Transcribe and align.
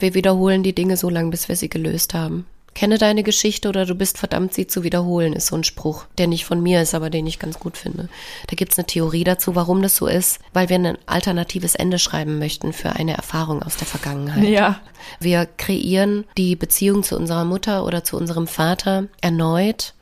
Wir 0.00 0.14
wiederholen 0.14 0.62
die 0.62 0.74
Dinge 0.74 0.96
so 0.96 1.10
lange, 1.10 1.30
bis 1.30 1.48
wir 1.48 1.56
sie 1.56 1.68
gelöst 1.68 2.14
haben. 2.14 2.46
Kenne 2.74 2.98
deine 2.98 3.22
Geschichte 3.22 3.68
oder 3.68 3.84
du 3.84 3.94
bist 3.94 4.16
verdammt, 4.16 4.54
sie 4.54 4.66
zu 4.66 4.84
wiederholen, 4.84 5.32
ist 5.32 5.48
so 5.48 5.56
ein 5.56 5.64
Spruch, 5.64 6.06
der 6.18 6.28
nicht 6.28 6.44
von 6.44 6.62
mir 6.62 6.80
ist, 6.80 6.94
aber 6.94 7.10
den 7.10 7.26
ich 7.26 7.38
ganz 7.38 7.58
gut 7.58 7.76
finde. 7.76 8.08
Da 8.46 8.54
gibt's 8.54 8.78
eine 8.78 8.86
Theorie 8.86 9.24
dazu, 9.24 9.54
warum 9.56 9.82
das 9.82 9.96
so 9.96 10.06
ist, 10.06 10.38
weil 10.52 10.68
wir 10.68 10.76
ein 10.76 10.96
alternatives 11.06 11.74
Ende 11.74 11.98
schreiben 11.98 12.38
möchten 12.38 12.72
für 12.72 12.90
eine 12.90 13.14
Erfahrung 13.14 13.62
aus 13.62 13.76
der 13.76 13.86
Vergangenheit. 13.86 14.44
Ja. 14.44 14.80
Wir 15.18 15.46
kreieren 15.46 16.24
die 16.36 16.54
Beziehung 16.56 17.02
zu 17.02 17.16
unserer 17.16 17.44
Mutter 17.44 17.84
oder 17.84 18.04
zu 18.04 18.16
unserem 18.16 18.46
Vater 18.46 19.08
erneut, 19.20 19.94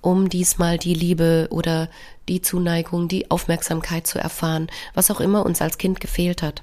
um 0.00 0.28
diesmal 0.28 0.78
die 0.78 0.94
Liebe 0.94 1.48
oder 1.50 1.88
die 2.28 2.40
Zuneigung, 2.40 3.08
die 3.08 3.30
Aufmerksamkeit 3.30 4.06
zu 4.06 4.18
erfahren, 4.18 4.68
was 4.94 5.10
auch 5.10 5.20
immer 5.20 5.44
uns 5.44 5.60
als 5.60 5.76
Kind 5.76 6.00
gefehlt 6.00 6.40
hat. 6.40 6.62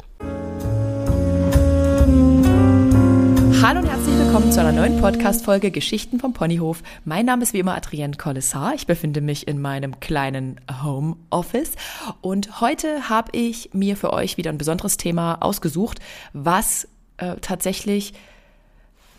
Hallo 3.61 3.81
und 3.81 3.87
herzlich 3.87 4.17
willkommen 4.17 4.53
zu 4.53 4.61
einer 4.61 4.71
neuen 4.71 5.01
Podcast-Folge 5.01 5.69
Geschichten 5.69 6.17
vom 6.17 6.31
Ponyhof. 6.31 6.81
Mein 7.03 7.25
Name 7.25 7.43
ist 7.43 7.51
wie 7.51 7.59
immer 7.59 7.75
Adrienne 7.75 8.15
Collessar. 8.15 8.73
Ich 8.73 8.87
befinde 8.87 9.19
mich 9.19 9.49
in 9.49 9.59
meinem 9.59 9.99
kleinen 9.99 10.61
Homeoffice 10.81 11.73
und 12.21 12.61
heute 12.61 13.09
habe 13.09 13.37
ich 13.37 13.71
mir 13.73 13.97
für 13.97 14.13
euch 14.13 14.37
wieder 14.37 14.49
ein 14.49 14.57
besonderes 14.57 14.95
Thema 14.95 15.39
ausgesucht, 15.41 15.99
was 16.31 16.87
äh, 17.17 17.35
tatsächlich 17.41 18.13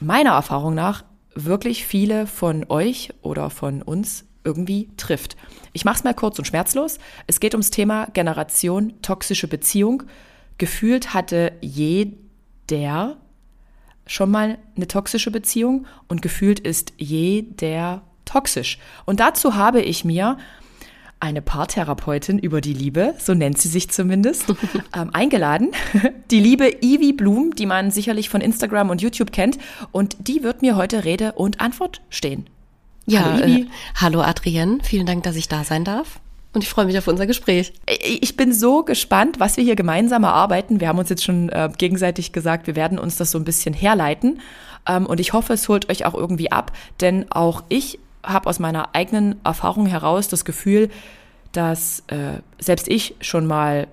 meiner 0.00 0.30
Erfahrung 0.30 0.74
nach 0.74 1.04
wirklich 1.34 1.84
viele 1.84 2.26
von 2.26 2.64
euch 2.70 3.10
oder 3.20 3.50
von 3.50 3.82
uns 3.82 4.24
irgendwie 4.42 4.88
trifft. 4.96 5.36
Ich 5.74 5.84
mache 5.84 5.96
es 5.96 6.04
mal 6.04 6.14
kurz 6.14 6.38
und 6.38 6.46
schmerzlos. 6.46 6.98
Es 7.26 7.40
geht 7.40 7.52
ums 7.52 7.70
Thema 7.70 8.06
Generation 8.14 8.94
toxische 9.02 9.48
Beziehung. 9.48 10.04
Gefühlt 10.56 11.12
hatte 11.12 11.52
jeder 11.60 13.18
schon 14.10 14.30
mal 14.30 14.58
eine 14.76 14.88
toxische 14.88 15.30
Beziehung 15.30 15.86
und 16.08 16.20
gefühlt 16.20 16.58
ist 16.58 16.92
jeder 16.98 18.02
toxisch. 18.24 18.78
Und 19.06 19.20
dazu 19.20 19.54
habe 19.54 19.80
ich 19.80 20.04
mir 20.04 20.36
eine 21.20 21.42
Paartherapeutin 21.42 22.38
über 22.38 22.60
die 22.60 22.72
Liebe, 22.72 23.14
so 23.18 23.34
nennt 23.34 23.58
sie 23.58 23.68
sich 23.68 23.90
zumindest, 23.90 24.46
ähm, 24.96 25.10
eingeladen. 25.12 25.70
Die 26.30 26.40
liebe 26.40 26.78
Ivy 26.82 27.12
Blum, 27.12 27.54
die 27.54 27.66
man 27.66 27.90
sicherlich 27.90 28.30
von 28.30 28.40
Instagram 28.40 28.90
und 28.90 29.00
YouTube 29.00 29.30
kennt. 29.30 29.58
Und 29.92 30.16
die 30.18 30.42
wird 30.42 30.62
mir 30.62 30.76
heute 30.76 31.04
Rede 31.04 31.32
und 31.32 31.60
Antwort 31.60 32.00
stehen. 32.08 32.48
Ja, 33.06 33.24
hallo. 33.24 33.44
Äh, 33.44 33.66
hallo 33.94 34.22
Adrienne, 34.22 34.78
vielen 34.82 35.06
Dank, 35.06 35.22
dass 35.22 35.36
ich 35.36 35.48
da 35.48 35.62
sein 35.62 35.84
darf. 35.84 36.20
Und 36.52 36.64
ich 36.64 36.70
freue 36.70 36.86
mich 36.86 36.98
auf 36.98 37.06
unser 37.06 37.26
Gespräch. 37.26 37.72
Ich 37.86 38.36
bin 38.36 38.52
so 38.52 38.82
gespannt, 38.82 39.38
was 39.38 39.56
wir 39.56 39.62
hier 39.62 39.76
gemeinsam 39.76 40.24
erarbeiten. 40.24 40.80
Wir 40.80 40.88
haben 40.88 40.98
uns 40.98 41.08
jetzt 41.08 41.22
schon 41.24 41.48
äh, 41.48 41.70
gegenseitig 41.78 42.32
gesagt, 42.32 42.66
wir 42.66 42.74
werden 42.74 42.98
uns 42.98 43.16
das 43.16 43.30
so 43.30 43.38
ein 43.38 43.44
bisschen 43.44 43.72
herleiten. 43.72 44.40
Ähm, 44.88 45.06
und 45.06 45.20
ich 45.20 45.32
hoffe, 45.32 45.52
es 45.52 45.68
holt 45.68 45.88
euch 45.90 46.04
auch 46.06 46.14
irgendwie 46.14 46.50
ab. 46.50 46.72
Denn 47.00 47.30
auch 47.30 47.62
ich 47.68 48.00
habe 48.24 48.48
aus 48.48 48.58
meiner 48.58 48.94
eigenen 48.94 49.40
Erfahrung 49.44 49.86
heraus 49.86 50.26
das 50.26 50.44
Gefühl, 50.44 50.90
dass 51.52 52.02
äh, 52.08 52.40
selbst 52.58 52.88
ich 52.88 53.14
schon 53.20 53.46
mal 53.46 53.86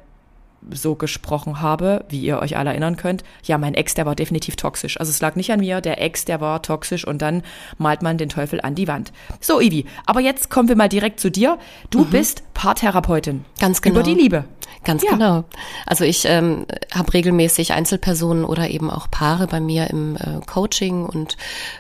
so 0.72 0.96
gesprochen 0.96 1.62
habe, 1.62 2.06
wie 2.10 2.20
ihr 2.20 2.40
euch 2.40 2.58
alle 2.58 2.72
erinnern 2.72 2.98
könnt, 2.98 3.24
ja, 3.44 3.58
mein 3.58 3.74
Ex, 3.74 3.94
der 3.94 4.06
war 4.06 4.16
definitiv 4.16 4.56
toxisch. 4.56 5.00
Also 5.00 5.10
es 5.10 5.22
lag 5.22 5.36
nicht 5.36 5.52
an 5.52 5.60
mir, 5.60 5.82
der 5.82 6.02
Ex, 6.02 6.26
der 6.26 6.42
war 6.42 6.62
toxisch 6.62 7.06
und 7.06 7.22
dann 7.22 7.44
malt 7.78 8.02
man 8.02 8.18
den 8.18 8.30
Teufel 8.30 8.62
an 8.62 8.76
die 8.76 8.88
Wand. 8.88 9.12
So, 9.40 9.62
Ivi, 9.62 9.86
aber 10.06 10.20
jetzt 10.20 10.50
kommen 10.50 10.68
wir 10.68 10.76
mal 10.76 10.90
direkt 10.90 11.20
zu 11.20 11.32
dir. 11.32 11.58
Du 11.90 12.00
mhm. 12.00 12.10
bist 12.10 12.44
Paartherapeutin. 12.58 13.46
Ganz 13.60 13.84
genau. 13.84 14.00
Über 14.00 14.04
die 14.04 14.16
Liebe. 14.16 14.46
Ganz 14.84 15.04
ja. 15.04 15.12
genau. 15.12 15.44
Also 15.86 16.06
ich 16.06 16.26
ähm, 16.26 16.66
habe 16.92 17.14
regelmäßig 17.14 17.74
Einzelpersonen 17.74 18.44
oder 18.46 18.72
eben 18.72 18.90
auch 18.90 19.12
Paare 19.12 19.46
bei 19.46 19.60
mir 19.60 19.92
im 19.92 20.16
äh, 20.16 20.40
Coaching 20.48 21.06
und 21.06 21.38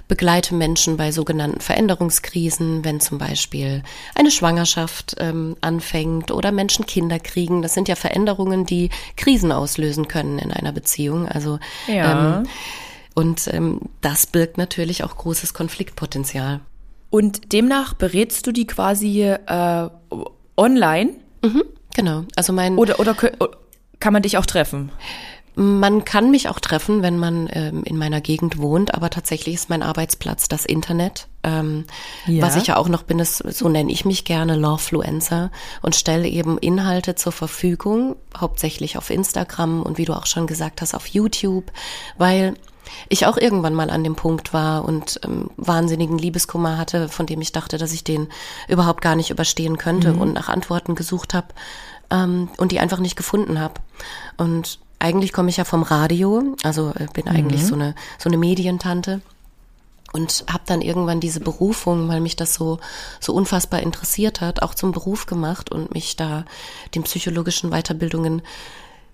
begleite 0.08 0.54
Menschen 0.54 0.96
bei 0.96 1.12
sogenannten 1.12 1.62
Veränderungskrisen, 1.62 2.86
wenn 2.86 3.00
zum 3.00 3.18
Beispiel 3.18 3.82
eine 4.14 4.30
Schwangerschaft 4.30 5.16
ähm, 5.18 5.56
anfängt 5.62 6.30
oder 6.30 6.52
Menschen 6.52 6.86
Kinder 6.86 7.18
kriegen. 7.18 7.64
Das 7.64 7.74
sind 7.74 7.88
ja 7.88 7.96
Veränderungen, 7.96 8.68
die 8.68 8.92
Krisen 9.16 9.52
auslösen 9.52 10.08
können 10.08 10.38
in 10.38 10.52
einer 10.52 10.74
Beziehung. 10.74 11.28
Also 11.28 11.58
ja. 11.88 12.38
ähm, 12.38 12.48
und 13.16 13.48
ähm, 13.52 13.82
das 14.02 14.28
birgt 14.28 14.60
natürlich 14.60 15.04
auch 15.04 15.16
großes 15.16 15.56
Konfliktpotenzial. 15.56 16.60
Und 17.10 17.52
demnach 17.52 17.96
berätst 17.96 18.46
du 18.46 18.52
die 18.52 18.68
quasi 18.68 19.24
äh, 19.24 19.90
online? 20.58 21.12
Mhm, 21.44 21.64
genau. 21.96 22.26
Also 22.36 22.54
mein 22.54 22.78
oder 22.78 23.00
oder 23.00 23.16
kann 24.00 24.14
man 24.14 24.22
dich 24.22 24.38
auch 24.38 24.46
treffen? 24.46 24.92
Man 25.60 26.06
kann 26.06 26.30
mich 26.30 26.50
auch 26.50 26.60
treffen, 26.60 27.02
wenn 27.02 27.18
man 27.18 27.50
ähm, 27.52 27.84
in 27.84 27.98
meiner 27.98 28.22
Gegend 28.22 28.60
wohnt, 28.60 28.94
aber 28.94 29.10
tatsächlich 29.10 29.56
ist 29.56 29.72
mein 29.72 29.82
Arbeitsplatz 29.82 30.48
das 30.48 30.66
Internet. 30.66 31.28
Ähm, 31.44 31.86
ja. 32.28 32.44
Was 32.44 32.58
ich 32.58 32.68
ja 32.68 32.78
auch 32.78 32.90
noch 32.90 33.02
bin, 33.02 33.18
ist, 33.18 33.38
so 33.38 33.68
nenne 33.68 33.92
ich 33.92 34.06
mich 34.06 34.24
gerne, 34.24 34.56
Lawfluencer 34.56 35.50
und 35.82 35.96
stelle 35.96 36.28
eben 36.28 36.60
Inhalte 36.60 37.16
zur 37.16 37.32
Verfügung, 37.32 38.18
hauptsächlich 38.38 39.00
auf 39.00 39.10
Instagram 39.10 39.82
und 39.82 39.98
wie 39.98 40.06
du 40.06 40.14
auch 40.14 40.28
schon 40.28 40.46
gesagt 40.46 40.82
hast, 40.82 40.94
auf 40.94 41.08
YouTube, 41.08 41.72
weil 42.20 42.54
ich 43.10 43.26
auch 43.26 43.38
irgendwann 43.38 43.74
mal 43.74 43.90
an 43.90 44.04
dem 44.04 44.16
Punkt 44.16 44.54
war 44.54 44.86
und 44.86 45.20
ähm, 45.24 45.50
wahnsinnigen 45.58 46.18
Liebeskummer 46.18 46.78
hatte, 46.78 47.10
von 47.10 47.26
dem 47.26 47.42
ich 47.42 47.52
dachte, 47.52 47.78
dass 47.78 47.94
ich 47.94 48.04
den 48.04 48.28
überhaupt 48.68 49.02
gar 49.02 49.16
nicht 49.16 49.30
überstehen 49.30 49.78
könnte 49.78 50.14
mhm. 50.14 50.22
und 50.22 50.34
nach 50.34 50.50
Antworten 50.50 50.96
gesucht 50.96 51.34
habe 51.34 51.48
ähm, 52.10 52.50
und 52.58 52.72
die 52.72 52.80
einfach 52.80 53.00
nicht 53.00 53.16
gefunden 53.16 53.60
habe. 53.60 53.76
Und 54.38 54.80
eigentlich 55.00 55.34
komme 55.34 55.50
ich 55.50 55.58
ja 55.58 55.64
vom 55.64 55.84
Radio, 55.84 56.56
also 56.64 56.92
äh, 56.96 57.08
bin 57.14 57.28
eigentlich 57.28 57.62
mhm. 57.62 57.66
so 57.66 57.76
eine 57.76 57.96
so 58.18 58.30
eine 58.30 58.38
Medientante 58.38 59.22
und 60.14 60.46
habe 60.50 60.64
dann 60.66 60.82
irgendwann 60.82 61.20
diese 61.20 61.40
Berufung, 61.40 62.08
weil 62.08 62.22
mich 62.22 62.36
das 62.36 62.54
so 62.54 62.80
so 63.20 63.34
unfassbar 63.34 63.82
interessiert 63.82 64.42
hat, 64.42 64.62
auch 64.62 64.74
zum 64.74 64.92
Beruf 64.92 65.26
gemacht 65.26 65.72
und 65.72 65.94
mich 65.94 66.16
da 66.16 66.46
den 66.96 67.04
psychologischen 67.04 67.70
Weiterbildungen 67.70 68.42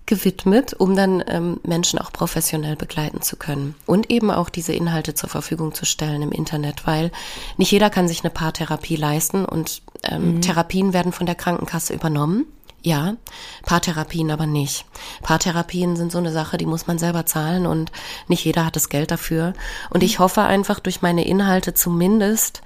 gewidmet, 0.06 0.74
um 0.74 0.94
dann 0.96 1.22
ähm, 1.26 1.60
Menschen 1.62 1.98
auch 1.98 2.12
professionell 2.12 2.76
begleiten 2.76 3.22
zu 3.22 3.36
können 3.36 3.74
und 3.86 4.10
eben 4.10 4.30
auch 4.30 4.50
diese 4.50 4.72
Inhalte 4.72 5.14
zur 5.14 5.30
Verfügung 5.30 5.72
zu 5.74 5.86
stellen 5.86 6.22
im 6.22 6.32
Internet, 6.32 6.86
weil 6.86 7.10
nicht 7.56 7.70
jeder 7.70 7.90
kann 7.90 8.08
sich 8.08 8.22
eine 8.22 8.30
Paartherapie 8.30 8.96
leisten 8.96 9.44
und 9.44 9.82
ähm, 10.02 10.36
mhm. 10.36 10.40
Therapien 10.42 10.92
werden 10.92 11.12
von 11.12 11.26
der 11.26 11.34
Krankenkasse 11.34 11.94
übernommen. 11.94 12.46
Ja, 12.82 13.16
Paartherapien 13.64 14.30
aber 14.30 14.44
nicht. 14.44 14.84
Paartherapien 15.22 15.96
sind 15.96 16.12
so 16.12 16.18
eine 16.18 16.30
Sache, 16.30 16.58
die 16.58 16.66
muss 16.66 16.86
man 16.86 16.98
selber 16.98 17.24
zahlen 17.24 17.64
und 17.66 17.90
nicht 18.28 18.44
jeder 18.44 18.66
hat 18.66 18.76
das 18.76 18.90
Geld 18.90 19.10
dafür. 19.10 19.54
Und 19.88 20.02
ich 20.02 20.18
hoffe 20.18 20.42
einfach 20.42 20.80
durch 20.80 21.00
meine 21.00 21.26
Inhalte 21.26 21.72
zumindest, 21.72 22.60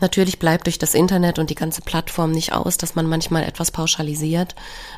natürlich 0.00 0.38
bleibt 0.38 0.66
durch 0.66 0.78
das 0.78 0.94
Internet 0.94 1.38
und 1.38 1.50
die 1.50 1.54
ganze 1.54 1.80
Plattform 1.80 2.32
nicht 2.32 2.52
aus, 2.52 2.76
dass 2.76 2.94
man 2.94 3.06
manchmal 3.06 3.44
etwas 3.44 3.70
pauschalisiert. 3.70 4.54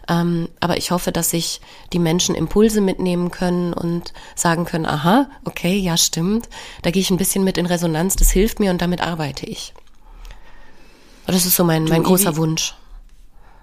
Ähm, 0.08 0.48
aber 0.60 0.76
ich 0.76 0.90
hoffe, 0.90 1.12
dass 1.12 1.30
sich 1.30 1.60
die 1.92 1.98
Menschen 1.98 2.34
Impulse 2.34 2.80
mitnehmen 2.80 3.30
können 3.30 3.72
und 3.72 4.12
sagen 4.34 4.64
können, 4.64 4.86
aha, 4.86 5.28
okay, 5.44 5.76
ja, 5.76 5.96
stimmt. 5.96 6.48
Da 6.82 6.90
gehe 6.90 7.02
ich 7.02 7.10
ein 7.10 7.16
bisschen 7.16 7.44
mit 7.44 7.58
in 7.58 7.66
Resonanz, 7.66 8.16
das 8.16 8.30
hilft 8.30 8.60
mir 8.60 8.70
und 8.70 8.82
damit 8.82 9.00
arbeite 9.00 9.46
ich. 9.46 9.74
Das 11.26 11.44
ist 11.44 11.56
so 11.56 11.64
mein, 11.64 11.84
mein 11.84 12.02
großer 12.02 12.36
Wunsch. 12.36 12.74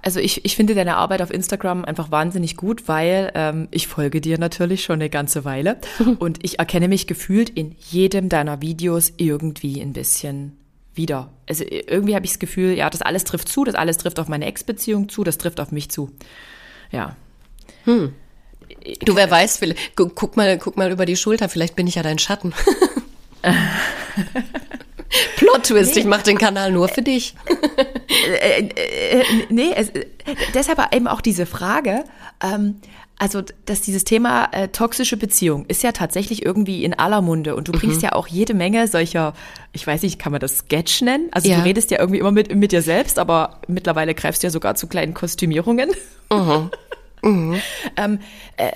Also 0.04 0.20
ich, 0.20 0.46
ich 0.46 0.56
finde 0.56 0.76
deine 0.76 0.98
Arbeit 0.98 1.24
auf 1.24 1.34
Instagram 1.34 1.84
einfach 1.84 2.12
wahnsinnig 2.12 2.58
gut, 2.58 2.88
weil 2.88 3.32
ähm, 3.34 3.68
ich 3.72 3.88
folge 3.88 4.22
dir 4.22 4.38
natürlich 4.38 4.84
schon 4.84 4.96
eine 4.96 5.10
ganze 5.10 5.46
Weile 5.46 5.78
und 6.20 6.46
ich 6.46 6.60
erkenne 6.60 6.88
mich 6.88 7.08
gefühlt 7.08 7.50
in 7.50 7.76
jedem 7.90 8.30
deiner 8.30 8.62
Videos 8.62 9.14
irgendwie 9.18 9.82
ein 9.82 9.94
bisschen 9.94 10.56
wieder. 10.96 11.30
Also 11.48 11.64
irgendwie 11.68 12.16
habe 12.16 12.26
ich 12.26 12.32
das 12.32 12.40
Gefühl, 12.40 12.74
ja, 12.74 12.90
das 12.90 13.02
alles 13.02 13.24
trifft 13.24 13.50
zu, 13.50 13.64
das 13.64 13.76
alles 13.76 13.98
trifft 13.98 14.20
auf 14.20 14.28
meine 14.28 14.46
Ex-Beziehung 14.46 15.10
zu, 15.10 15.24
das 15.24 15.38
trifft 15.38 15.60
auf 15.60 15.72
mich 15.72 15.90
zu. 15.90 16.12
Ja. 16.92 17.16
Hm. 17.86 18.14
Du, 19.04 19.16
wer 19.16 19.30
weiß, 19.30 19.62
guck 19.96 20.38
mal, 20.38 20.58
guck 20.58 20.78
mal 20.78 20.92
über 20.92 21.06
die 21.06 21.16
Schulter, 21.16 21.50
vielleicht 21.50 21.76
bin 21.76 21.88
ich 21.88 21.96
ja 21.96 22.04
dein 22.04 22.20
Schatten. 22.20 22.54
Plot-Twist, 25.38 25.96
nee. 25.96 26.02
ich 26.02 26.06
mache 26.08 26.24
den 26.24 26.38
Kanal 26.38 26.72
nur 26.72 26.88
für 26.88 27.02
dich. 27.02 27.36
Äh, 28.42 28.62
äh, 28.62 29.20
äh, 29.20 29.24
nee, 29.50 29.72
es, 29.76 29.92
deshalb 30.54 30.80
eben 30.94 31.08
auch 31.08 31.22
diese 31.22 31.46
Frage, 31.46 32.04
ähm, 32.42 32.82
also 33.18 33.42
dass 33.66 33.82
dieses 33.82 34.04
Thema 34.04 34.50
äh, 34.52 34.68
toxische 34.68 35.16
Beziehung 35.16 35.66
ist 35.68 35.84
ja 35.84 35.94
tatsächlich 35.94 36.46
irgendwie 36.46 36.84
in 36.84 36.94
aller 36.94 37.22
Munde 37.22 37.56
und 37.56 37.68
du 37.68 37.72
bringst 37.72 37.98
mhm. 37.98 38.04
ja 38.04 38.12
auch 38.14 38.28
jede 38.28 38.54
Menge 38.54 38.88
solcher, 38.88 39.34
ich 39.72 39.88
weiß 39.88 40.02
nicht, 40.04 40.20
kann 40.20 40.32
man 40.32 40.42
das 40.42 40.60
Sketch 40.60 41.02
nennen? 41.02 41.30
Also 41.32 41.50
ja. 41.50 41.58
du 41.58 41.64
redest 41.64 41.92
ja 41.92 42.00
irgendwie 42.00 42.20
immer 42.20 42.32
mit, 42.32 42.54
mit 42.54 42.72
dir 42.72 42.82
selbst, 42.82 43.18
aber 43.18 43.62
mittlerweile 43.68 44.14
greifst 44.14 44.44
du 44.44 44.48
ja 44.48 44.52
sogar 44.52 44.76
zu 44.76 44.88
kleinen 44.88 45.14
Kostümierungen. 45.14 45.92
Mhm. 46.30 46.72
Mhm. 47.22 47.62
ähm, 47.98 48.20
äh, 48.58 48.72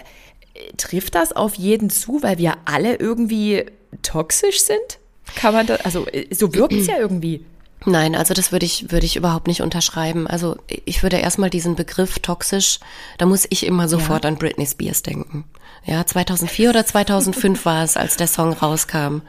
trifft 0.77 1.15
das 1.15 1.33
auf 1.33 1.55
jeden 1.55 1.89
zu, 1.89 2.23
weil 2.23 2.37
wir 2.37 2.55
alle 2.65 2.95
irgendwie 2.95 3.65
toxisch 4.01 4.61
sind? 4.61 4.99
Kann 5.35 5.53
man 5.53 5.67
das, 5.67 5.81
also 5.85 6.07
so 6.31 6.53
wirkt 6.53 6.73
es 6.73 6.87
ja 6.87 6.97
irgendwie. 6.97 7.45
Nein, 7.85 8.15
also 8.15 8.33
das 8.33 8.51
würde 8.51 8.65
ich, 8.65 8.91
würde 8.91 9.05
ich 9.05 9.15
überhaupt 9.15 9.47
nicht 9.47 9.61
unterschreiben. 9.61 10.27
Also 10.27 10.57
ich 10.67 11.01
würde 11.01 11.17
erstmal 11.17 11.49
diesen 11.49 11.75
Begriff 11.75 12.19
toxisch, 12.19 12.79
da 13.17 13.25
muss 13.25 13.47
ich 13.49 13.65
immer 13.65 13.87
sofort 13.87 14.25
ja. 14.25 14.29
an 14.29 14.37
Britney 14.37 14.65
Spears 14.65 15.01
denken. 15.01 15.45
Ja, 15.85 16.05
2004 16.05 16.69
oder 16.69 16.85
2005 16.85 17.65
war 17.65 17.83
es, 17.83 17.95
als 17.95 18.17
der 18.17 18.27
Song 18.27 18.53
rauskam. 18.53 19.21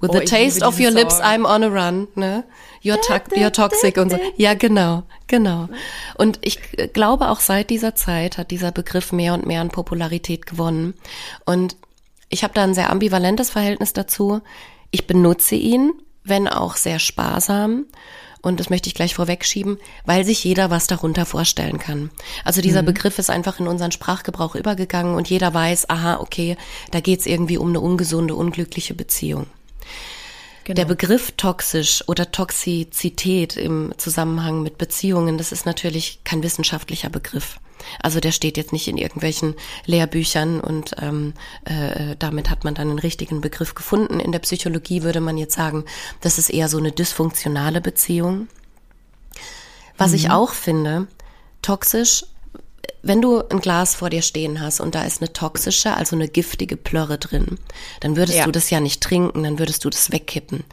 With 0.00 0.10
oh, 0.10 0.18
the 0.18 0.24
taste 0.24 0.66
of 0.66 0.80
your 0.80 0.90
Song. 0.90 0.94
lips, 0.94 1.20
I'm 1.20 1.46
on 1.46 1.62
a 1.62 1.68
run, 1.68 2.08
ne? 2.16 2.42
You're, 2.82 3.00
to 3.02 3.36
you're 3.36 3.52
toxic 3.52 3.96
und 3.96 4.10
so. 4.10 4.18
Ja, 4.36 4.54
genau, 4.54 5.04
genau. 5.28 5.68
Und 6.16 6.40
ich 6.42 6.58
glaube 6.92 7.28
auch 7.28 7.38
seit 7.38 7.70
dieser 7.70 7.94
Zeit 7.94 8.36
hat 8.36 8.50
dieser 8.50 8.72
Begriff 8.72 9.12
mehr 9.12 9.32
und 9.34 9.46
mehr 9.46 9.60
an 9.60 9.68
Popularität 9.68 10.46
gewonnen. 10.46 10.94
Und 11.44 11.76
ich 12.28 12.42
habe 12.42 12.52
da 12.54 12.64
ein 12.64 12.74
sehr 12.74 12.90
ambivalentes 12.90 13.50
Verhältnis 13.50 13.92
dazu. 13.92 14.40
Ich 14.90 15.06
benutze 15.06 15.54
ihn, 15.54 15.92
wenn 16.24 16.48
auch 16.48 16.76
sehr 16.76 16.98
sparsam. 16.98 17.86
Und 18.40 18.58
das 18.58 18.70
möchte 18.70 18.88
ich 18.88 18.94
gleich 18.94 19.14
vorwegschieben, 19.14 19.78
weil 20.04 20.24
sich 20.24 20.42
jeder 20.42 20.68
was 20.68 20.88
darunter 20.88 21.24
vorstellen 21.26 21.78
kann. 21.78 22.10
Also 22.44 22.60
dieser 22.60 22.82
mhm. 22.82 22.86
Begriff 22.86 23.20
ist 23.20 23.30
einfach 23.30 23.60
in 23.60 23.68
unseren 23.68 23.92
Sprachgebrauch 23.92 24.56
übergegangen 24.56 25.14
und 25.14 25.30
jeder 25.30 25.54
weiß, 25.54 25.88
aha, 25.88 26.18
okay, 26.18 26.56
da 26.90 26.98
geht's 26.98 27.26
irgendwie 27.26 27.56
um 27.56 27.68
eine 27.68 27.80
ungesunde, 27.80 28.34
unglückliche 28.34 28.94
Beziehung. 28.94 29.46
Genau. 30.64 30.76
Der 30.76 30.84
Begriff 30.84 31.32
toxisch 31.36 32.04
oder 32.08 32.30
Toxizität 32.30 33.56
im 33.56 33.92
Zusammenhang 33.96 34.62
mit 34.62 34.78
Beziehungen, 34.78 35.36
das 35.36 35.50
ist 35.50 35.66
natürlich 35.66 36.20
kein 36.24 36.42
wissenschaftlicher 36.42 37.10
Begriff. 37.10 37.58
Also 38.00 38.20
der 38.20 38.30
steht 38.30 38.56
jetzt 38.56 38.72
nicht 38.72 38.86
in 38.86 38.96
irgendwelchen 38.96 39.54
Lehrbüchern 39.86 40.60
und 40.60 40.92
ähm, 41.00 41.34
äh, 41.64 42.14
damit 42.18 42.48
hat 42.48 42.62
man 42.62 42.74
dann 42.74 42.90
einen 42.90 42.98
richtigen 43.00 43.40
Begriff 43.40 43.74
gefunden. 43.74 44.20
In 44.20 44.30
der 44.30 44.38
Psychologie 44.38 45.02
würde 45.02 45.20
man 45.20 45.36
jetzt 45.36 45.54
sagen, 45.54 45.84
das 46.20 46.38
ist 46.38 46.50
eher 46.50 46.68
so 46.68 46.78
eine 46.78 46.92
dysfunktionale 46.92 47.80
Beziehung. 47.80 48.46
Was 49.98 50.10
mhm. 50.10 50.16
ich 50.16 50.30
auch 50.30 50.52
finde, 50.52 51.08
toxisch 51.60 52.24
wenn 53.02 53.20
du 53.20 53.42
ein 53.48 53.60
Glas 53.60 53.94
vor 53.94 54.10
dir 54.10 54.22
stehen 54.22 54.60
hast 54.60 54.80
und 54.80 54.94
da 54.94 55.02
ist 55.04 55.20
eine 55.20 55.32
toxische, 55.32 55.94
also 55.94 56.14
eine 56.14 56.28
giftige 56.28 56.76
Plörre 56.76 57.18
drin, 57.18 57.58
dann 58.00 58.16
würdest 58.16 58.38
ja. 58.38 58.44
du 58.44 58.52
das 58.52 58.70
ja 58.70 58.80
nicht 58.80 59.02
trinken, 59.02 59.42
dann 59.42 59.58
würdest 59.58 59.84
du 59.84 59.90
das 59.90 60.12
wegkippen. 60.12 60.64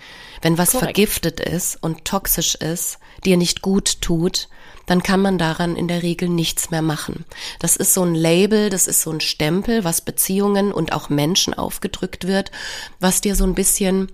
Wenn 0.42 0.58
was 0.58 0.72
Korrekt. 0.72 0.86
vergiftet 0.86 1.40
ist 1.40 1.78
und 1.82 2.06
toxisch 2.06 2.56
ist, 2.56 3.00
dir 3.26 3.36
nicht 3.36 3.62
gut 3.62 4.02
tut, 4.02 4.48
dann 4.86 5.04
kann 5.04 5.22
man 5.22 5.38
daran 5.38 5.76
in 5.76 5.88
der 5.88 6.02
Regel 6.02 6.30
nichts 6.30 6.72
mehr 6.72 6.82
machen. 6.82 7.26
Das 7.60 7.76
ist 7.76 7.94
so 7.94 8.04
ein 8.04 8.16
Label, 8.16 8.70
das 8.70 8.88
ist 8.88 9.02
so 9.02 9.12
ein 9.12 9.22
Stempel, 9.22 9.84
was 9.84 10.02
Beziehungen 10.02 10.72
und 10.72 10.94
auch 10.94 11.10
Menschen 11.10 11.54
aufgedrückt 11.54 12.26
wird, 12.26 12.52
was 13.00 13.22
dir 13.22 13.36
so 13.36 13.44
ein 13.44 13.54
bisschen 13.54 14.12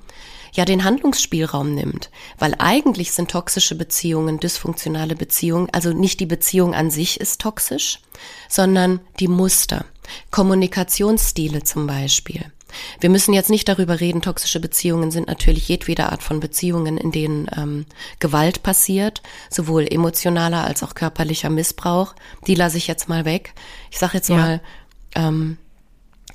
ja 0.55 0.65
den 0.65 0.83
Handlungsspielraum 0.83 1.73
nimmt. 1.73 2.09
Weil 2.37 2.55
eigentlich 2.59 3.11
sind 3.11 3.31
toxische 3.31 3.75
Beziehungen, 3.75 4.39
dysfunktionale 4.39 5.15
Beziehungen, 5.15 5.69
also 5.71 5.93
nicht 5.93 6.19
die 6.19 6.25
Beziehung 6.25 6.73
an 6.73 6.91
sich 6.91 7.19
ist 7.19 7.41
toxisch, 7.41 7.99
sondern 8.49 8.99
die 9.19 9.27
Muster, 9.27 9.85
Kommunikationsstile 10.31 11.63
zum 11.63 11.87
Beispiel. 11.87 12.45
Wir 12.99 13.09
müssen 13.09 13.33
jetzt 13.33 13.49
nicht 13.49 13.67
darüber 13.69 13.99
reden, 13.99 14.21
toxische 14.21 14.59
Beziehungen 14.59 15.11
sind 15.11 15.27
natürlich 15.27 15.67
jedwede 15.67 16.11
Art 16.11 16.23
von 16.23 16.39
Beziehungen, 16.39 16.97
in 16.97 17.11
denen 17.11 17.49
ähm, 17.55 17.85
Gewalt 18.19 18.63
passiert, 18.63 19.21
sowohl 19.49 19.87
emotionaler 19.89 20.65
als 20.65 20.83
auch 20.83 20.93
körperlicher 20.93 21.49
Missbrauch. 21.49 22.15
Die 22.47 22.55
lasse 22.55 22.77
ich 22.77 22.87
jetzt 22.87 23.07
mal 23.07 23.23
weg. 23.23 23.53
Ich 23.91 23.99
sage 23.99 24.17
jetzt 24.17 24.29
ja. 24.29 24.35
mal, 24.35 24.61
ähm, 25.15 25.57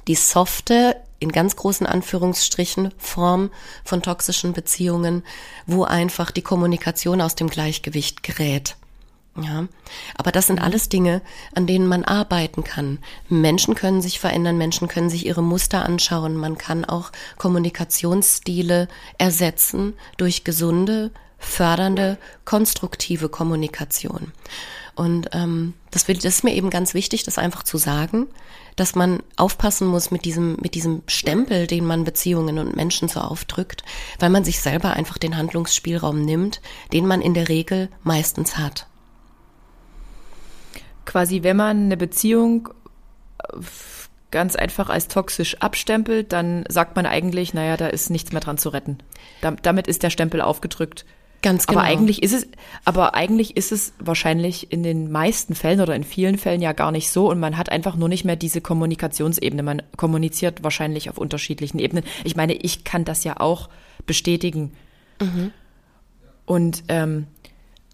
die 0.08 0.14
softe 0.14 0.96
in 1.20 1.30
ganz 1.30 1.54
großen 1.54 1.86
Anführungsstrichen 1.86 2.92
Form 2.98 3.50
von 3.84 4.02
toxischen 4.02 4.52
Beziehungen, 4.52 5.22
wo 5.66 5.84
einfach 5.84 6.30
die 6.32 6.42
Kommunikation 6.42 7.20
aus 7.20 7.36
dem 7.36 7.48
Gleichgewicht 7.48 8.22
gerät. 8.22 8.76
Ja, 9.36 9.68
aber 10.16 10.32
das 10.32 10.48
sind 10.48 10.58
mhm. 10.58 10.64
alles 10.64 10.88
Dinge, 10.88 11.22
an 11.54 11.66
denen 11.66 11.86
man 11.86 12.04
arbeiten 12.04 12.64
kann. 12.64 12.98
Menschen 13.28 13.74
können 13.74 14.02
sich 14.02 14.18
verändern, 14.18 14.58
Menschen 14.58 14.88
können 14.88 15.08
sich 15.08 15.24
ihre 15.24 15.42
Muster 15.42 15.84
anschauen, 15.84 16.36
man 16.36 16.58
kann 16.58 16.84
auch 16.84 17.12
Kommunikationsstile 17.38 18.88
ersetzen 19.18 19.94
durch 20.16 20.42
gesunde, 20.42 21.12
fördernde, 21.38 22.18
konstruktive 22.44 23.28
Kommunikation. 23.28 24.32
Und 24.96 25.30
ähm, 25.32 25.74
das, 25.90 26.08
will, 26.08 26.16
das 26.16 26.36
ist 26.36 26.44
mir 26.44 26.54
eben 26.54 26.68
ganz 26.68 26.92
wichtig, 26.92 27.22
das 27.22 27.38
einfach 27.38 27.62
zu 27.62 27.78
sagen, 27.78 28.26
dass 28.80 28.94
man 28.94 29.22
aufpassen 29.36 29.86
muss 29.86 30.10
mit 30.10 30.24
diesem, 30.24 30.56
mit 30.62 30.74
diesem 30.74 31.02
Stempel, 31.06 31.66
den 31.66 31.84
man 31.84 32.04
Beziehungen 32.04 32.58
und 32.58 32.74
Menschen 32.74 33.08
so 33.08 33.20
aufdrückt, 33.20 33.82
weil 34.18 34.30
man 34.30 34.42
sich 34.42 34.60
selber 34.60 34.94
einfach 34.94 35.18
den 35.18 35.36
Handlungsspielraum 35.36 36.24
nimmt, 36.24 36.62
den 36.94 37.06
man 37.06 37.20
in 37.20 37.34
der 37.34 37.50
Regel 37.50 37.90
meistens 38.02 38.56
hat. 38.56 38.86
Quasi, 41.04 41.42
wenn 41.42 41.58
man 41.58 41.84
eine 41.84 41.98
Beziehung 41.98 42.70
äh, 43.38 43.58
ganz 44.30 44.56
einfach 44.56 44.88
als 44.88 45.08
toxisch 45.08 45.56
abstempelt, 45.60 46.32
dann 46.32 46.64
sagt 46.68 46.96
man 46.96 47.04
eigentlich, 47.04 47.52
naja, 47.52 47.76
da 47.76 47.88
ist 47.88 48.08
nichts 48.08 48.32
mehr 48.32 48.40
dran 48.40 48.56
zu 48.56 48.70
retten. 48.70 48.98
damit 49.60 49.88
ist 49.88 50.02
der 50.02 50.10
Stempel 50.10 50.40
aufgedrückt. 50.40 51.04
Ganz 51.42 51.66
genau. 51.66 51.80
Aber 51.80 51.88
eigentlich 51.88 52.22
ist 52.22 52.32
es, 52.32 52.48
aber 52.84 53.14
eigentlich 53.14 53.56
ist 53.56 53.72
es 53.72 53.94
wahrscheinlich 53.98 54.72
in 54.72 54.82
den 54.82 55.10
meisten 55.10 55.54
Fällen 55.54 55.80
oder 55.80 55.94
in 55.94 56.04
vielen 56.04 56.36
Fällen 56.36 56.60
ja 56.60 56.72
gar 56.72 56.92
nicht 56.92 57.10
so 57.10 57.30
und 57.30 57.40
man 57.40 57.56
hat 57.56 57.70
einfach 57.70 57.96
nur 57.96 58.08
nicht 58.08 58.24
mehr 58.24 58.36
diese 58.36 58.60
Kommunikationsebene. 58.60 59.62
Man 59.62 59.82
kommuniziert 59.96 60.62
wahrscheinlich 60.62 61.08
auf 61.08 61.16
unterschiedlichen 61.16 61.78
Ebenen. 61.78 62.04
Ich 62.24 62.36
meine, 62.36 62.52
ich 62.52 62.84
kann 62.84 63.04
das 63.04 63.24
ja 63.24 63.40
auch 63.40 63.70
bestätigen. 64.06 64.72
Mhm. 65.20 65.52
Und 66.44 66.84
ähm, 66.88 67.26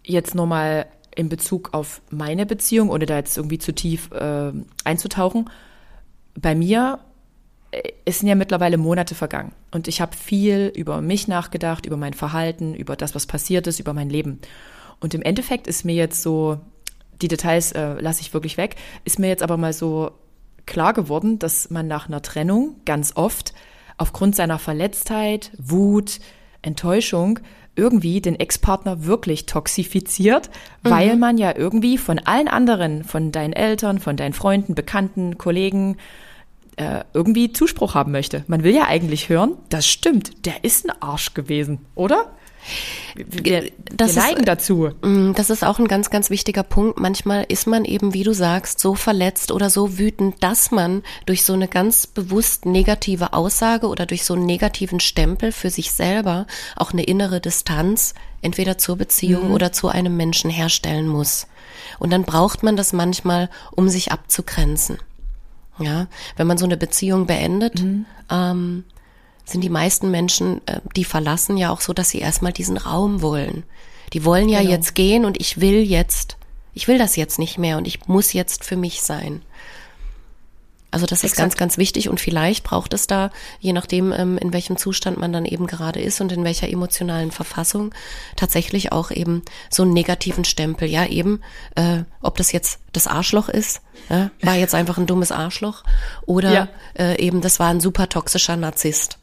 jetzt 0.02 0.34
nur 0.34 0.46
mal 0.46 0.86
in 1.14 1.28
Bezug 1.28 1.72
auf 1.72 2.02
meine 2.10 2.46
Beziehung, 2.46 2.90
ohne 2.90 3.06
da 3.06 3.16
jetzt 3.16 3.36
irgendwie 3.36 3.58
zu 3.58 3.74
tief 3.74 4.10
äh, 4.12 4.52
einzutauchen. 4.84 5.50
Bei 6.38 6.54
mir 6.54 6.98
es 8.04 8.20
sind 8.20 8.28
ja 8.28 8.34
mittlerweile 8.34 8.78
Monate 8.78 9.14
vergangen 9.14 9.52
und 9.70 9.88
ich 9.88 10.00
habe 10.00 10.16
viel 10.16 10.72
über 10.74 11.00
mich 11.00 11.28
nachgedacht, 11.28 11.86
über 11.86 11.96
mein 11.96 12.14
Verhalten, 12.14 12.74
über 12.74 12.96
das, 12.96 13.14
was 13.14 13.26
passiert 13.26 13.66
ist, 13.66 13.80
über 13.80 13.92
mein 13.92 14.10
Leben. 14.10 14.40
Und 15.00 15.14
im 15.14 15.22
Endeffekt 15.22 15.66
ist 15.66 15.84
mir 15.84 15.94
jetzt 15.94 16.22
so, 16.22 16.58
die 17.20 17.28
Details 17.28 17.72
äh, 17.72 18.00
lasse 18.00 18.20
ich 18.20 18.32
wirklich 18.34 18.56
weg, 18.56 18.76
ist 19.04 19.18
mir 19.18 19.28
jetzt 19.28 19.42
aber 19.42 19.56
mal 19.56 19.72
so 19.72 20.12
klar 20.66 20.92
geworden, 20.92 21.38
dass 21.38 21.70
man 21.70 21.86
nach 21.86 22.08
einer 22.08 22.22
Trennung 22.22 22.76
ganz 22.84 23.12
oft 23.14 23.54
aufgrund 23.98 24.36
seiner 24.36 24.58
Verletztheit, 24.58 25.52
Wut, 25.58 26.20
Enttäuschung 26.62 27.40
irgendwie 27.76 28.20
den 28.22 28.40
Ex-Partner 28.40 29.04
wirklich 29.04 29.46
toxifiziert, 29.46 30.50
mhm. 30.82 30.90
weil 30.90 31.16
man 31.16 31.38
ja 31.38 31.54
irgendwie 31.54 31.98
von 31.98 32.18
allen 32.18 32.48
anderen, 32.48 33.04
von 33.04 33.32
deinen 33.32 33.52
Eltern, 33.52 33.98
von 33.98 34.16
deinen 34.16 34.32
Freunden, 34.32 34.74
Bekannten, 34.74 35.38
Kollegen, 35.38 35.98
äh, 36.76 37.04
irgendwie 37.14 37.52
Zuspruch 37.52 37.94
haben 37.94 38.12
möchte. 38.12 38.44
Man 38.46 38.62
will 38.62 38.74
ja 38.74 38.86
eigentlich 38.86 39.28
hören, 39.28 39.56
das 39.68 39.86
stimmt, 39.86 40.46
der 40.46 40.64
ist 40.64 40.88
ein 40.88 41.02
Arsch 41.02 41.34
gewesen, 41.34 41.78
oder? 41.94 42.32
Wir, 43.14 43.70
das 43.92 44.16
wir 44.16 44.22
neigen 44.22 44.40
ist, 44.40 44.48
dazu. 44.48 44.90
Mm, 45.02 45.32
das 45.34 45.50
ist 45.50 45.64
auch 45.64 45.78
ein 45.78 45.88
ganz, 45.88 46.10
ganz 46.10 46.30
wichtiger 46.30 46.62
Punkt. 46.62 46.98
Manchmal 46.98 47.46
ist 47.48 47.66
man 47.66 47.84
eben, 47.84 48.12
wie 48.12 48.24
du 48.24 48.34
sagst, 48.34 48.80
so 48.80 48.94
verletzt 48.94 49.52
oder 49.52 49.70
so 49.70 49.98
wütend, 49.98 50.42
dass 50.42 50.70
man 50.70 51.02
durch 51.26 51.44
so 51.44 51.52
eine 51.52 51.68
ganz 51.68 52.06
bewusst 52.06 52.66
negative 52.66 53.32
Aussage 53.32 53.86
oder 53.86 54.04
durch 54.04 54.24
so 54.24 54.34
einen 54.34 54.46
negativen 54.46 55.00
Stempel 55.00 55.52
für 55.52 55.70
sich 55.70 55.92
selber 55.92 56.46
auch 56.74 56.92
eine 56.92 57.04
innere 57.04 57.40
Distanz 57.40 58.14
entweder 58.42 58.78
zur 58.78 58.96
Beziehung 58.96 59.48
mhm. 59.48 59.54
oder 59.54 59.72
zu 59.72 59.88
einem 59.88 60.16
Menschen 60.16 60.50
herstellen 60.50 61.08
muss. 61.08 61.46
Und 61.98 62.12
dann 62.12 62.24
braucht 62.24 62.62
man 62.62 62.76
das 62.76 62.92
manchmal, 62.92 63.48
um 63.72 63.88
sich 63.88 64.12
abzugrenzen. 64.12 64.98
Ja, 65.78 66.06
wenn 66.36 66.46
man 66.46 66.58
so 66.58 66.64
eine 66.64 66.76
Beziehung 66.76 67.26
beendet, 67.26 67.82
mhm. 67.82 68.06
ähm, 68.30 68.84
sind 69.44 69.62
die 69.62 69.70
meisten 69.70 70.10
Menschen, 70.10 70.60
äh, 70.66 70.80
die 70.96 71.04
verlassen 71.04 71.56
ja 71.56 71.70
auch 71.70 71.80
so, 71.80 71.92
dass 71.92 72.10
sie 72.10 72.18
erstmal 72.18 72.52
diesen 72.52 72.76
Raum 72.76 73.22
wollen. 73.22 73.64
Die 74.12 74.24
wollen 74.24 74.48
ja 74.48 74.60
genau. 74.60 74.72
jetzt 74.72 74.94
gehen 74.94 75.24
und 75.24 75.40
ich 75.40 75.60
will 75.60 75.82
jetzt, 75.82 76.36
ich 76.74 76.88
will 76.88 76.98
das 76.98 77.16
jetzt 77.16 77.38
nicht 77.38 77.58
mehr 77.58 77.76
und 77.76 77.86
ich 77.86 78.06
muss 78.08 78.32
jetzt 78.32 78.64
für 78.64 78.76
mich 78.76 79.02
sein. 79.02 79.42
Also 80.90 81.04
das 81.04 81.24
Exakt. 81.24 81.32
ist 81.32 81.36
ganz, 81.36 81.56
ganz 81.56 81.78
wichtig 81.78 82.08
und 82.08 82.20
vielleicht 82.20 82.64
braucht 82.64 82.94
es 82.94 83.06
da, 83.06 83.30
je 83.60 83.72
nachdem, 83.72 84.12
ähm, 84.12 84.38
in 84.38 84.52
welchem 84.52 84.76
Zustand 84.76 85.18
man 85.18 85.32
dann 85.32 85.44
eben 85.44 85.66
gerade 85.66 86.00
ist 86.00 86.20
und 86.20 86.32
in 86.32 86.44
welcher 86.44 86.68
emotionalen 86.68 87.32
Verfassung, 87.32 87.94
tatsächlich 88.36 88.92
auch 88.92 89.10
eben 89.10 89.42
so 89.68 89.82
einen 89.82 89.92
negativen 89.92 90.44
Stempel. 90.44 90.88
Ja, 90.88 91.06
eben, 91.06 91.40
äh, 91.74 92.04
ob 92.22 92.36
das 92.36 92.52
jetzt 92.52 92.80
das 92.92 93.06
Arschloch 93.06 93.48
ist, 93.48 93.82
ja, 94.08 94.30
war 94.42 94.54
jetzt 94.54 94.74
einfach 94.74 94.96
ein 94.96 95.06
dummes 95.06 95.32
Arschloch 95.32 95.82
oder 96.24 96.52
ja. 96.52 96.68
äh, 96.98 97.20
eben 97.20 97.40
das 97.40 97.58
war 97.58 97.68
ein 97.68 97.80
super 97.80 98.08
toxischer 98.08 98.56
Narzisst. 98.56 99.18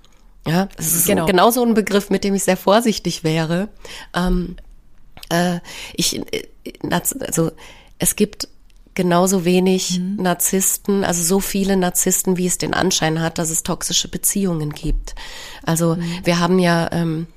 Ja, 0.46 0.68
das 0.76 0.94
ist 0.94 1.08
genau. 1.08 1.26
genau 1.26 1.52
so 1.52 1.64
ein 1.64 1.74
Begriff, 1.74 2.10
mit 2.10 2.24
dem 2.26 2.36
ich 2.36 2.44
sehr 2.44 2.58
vorsichtig 2.58 3.24
wäre. 3.24 3.70
Ähm, 4.14 4.58
äh, 5.30 5.60
ich, 5.94 6.20
äh, 6.34 6.48
also 6.90 7.52
es 8.00 8.16
gibt 8.16 8.50
genauso 8.96 9.46
wenig 9.46 10.00
mhm. 10.00 10.18
Narzissten, 10.18 11.04
also 11.04 11.24
so 11.24 11.40
viele 11.40 11.78
Narzissten, 11.78 12.38
wie 12.38 12.48
es 12.48 12.58
den 12.58 12.74
Anschein 12.74 13.22
hat, 13.22 13.38
dass 13.38 13.50
es 13.50 13.64
toxische 13.64 14.08
Beziehungen 14.08 14.72
gibt. 14.72 15.16
Also 15.64 15.96
mhm. 15.96 16.04
wir 16.24 16.40
haben 16.40 16.60
ja 16.60 16.90
ähm, 16.92 17.28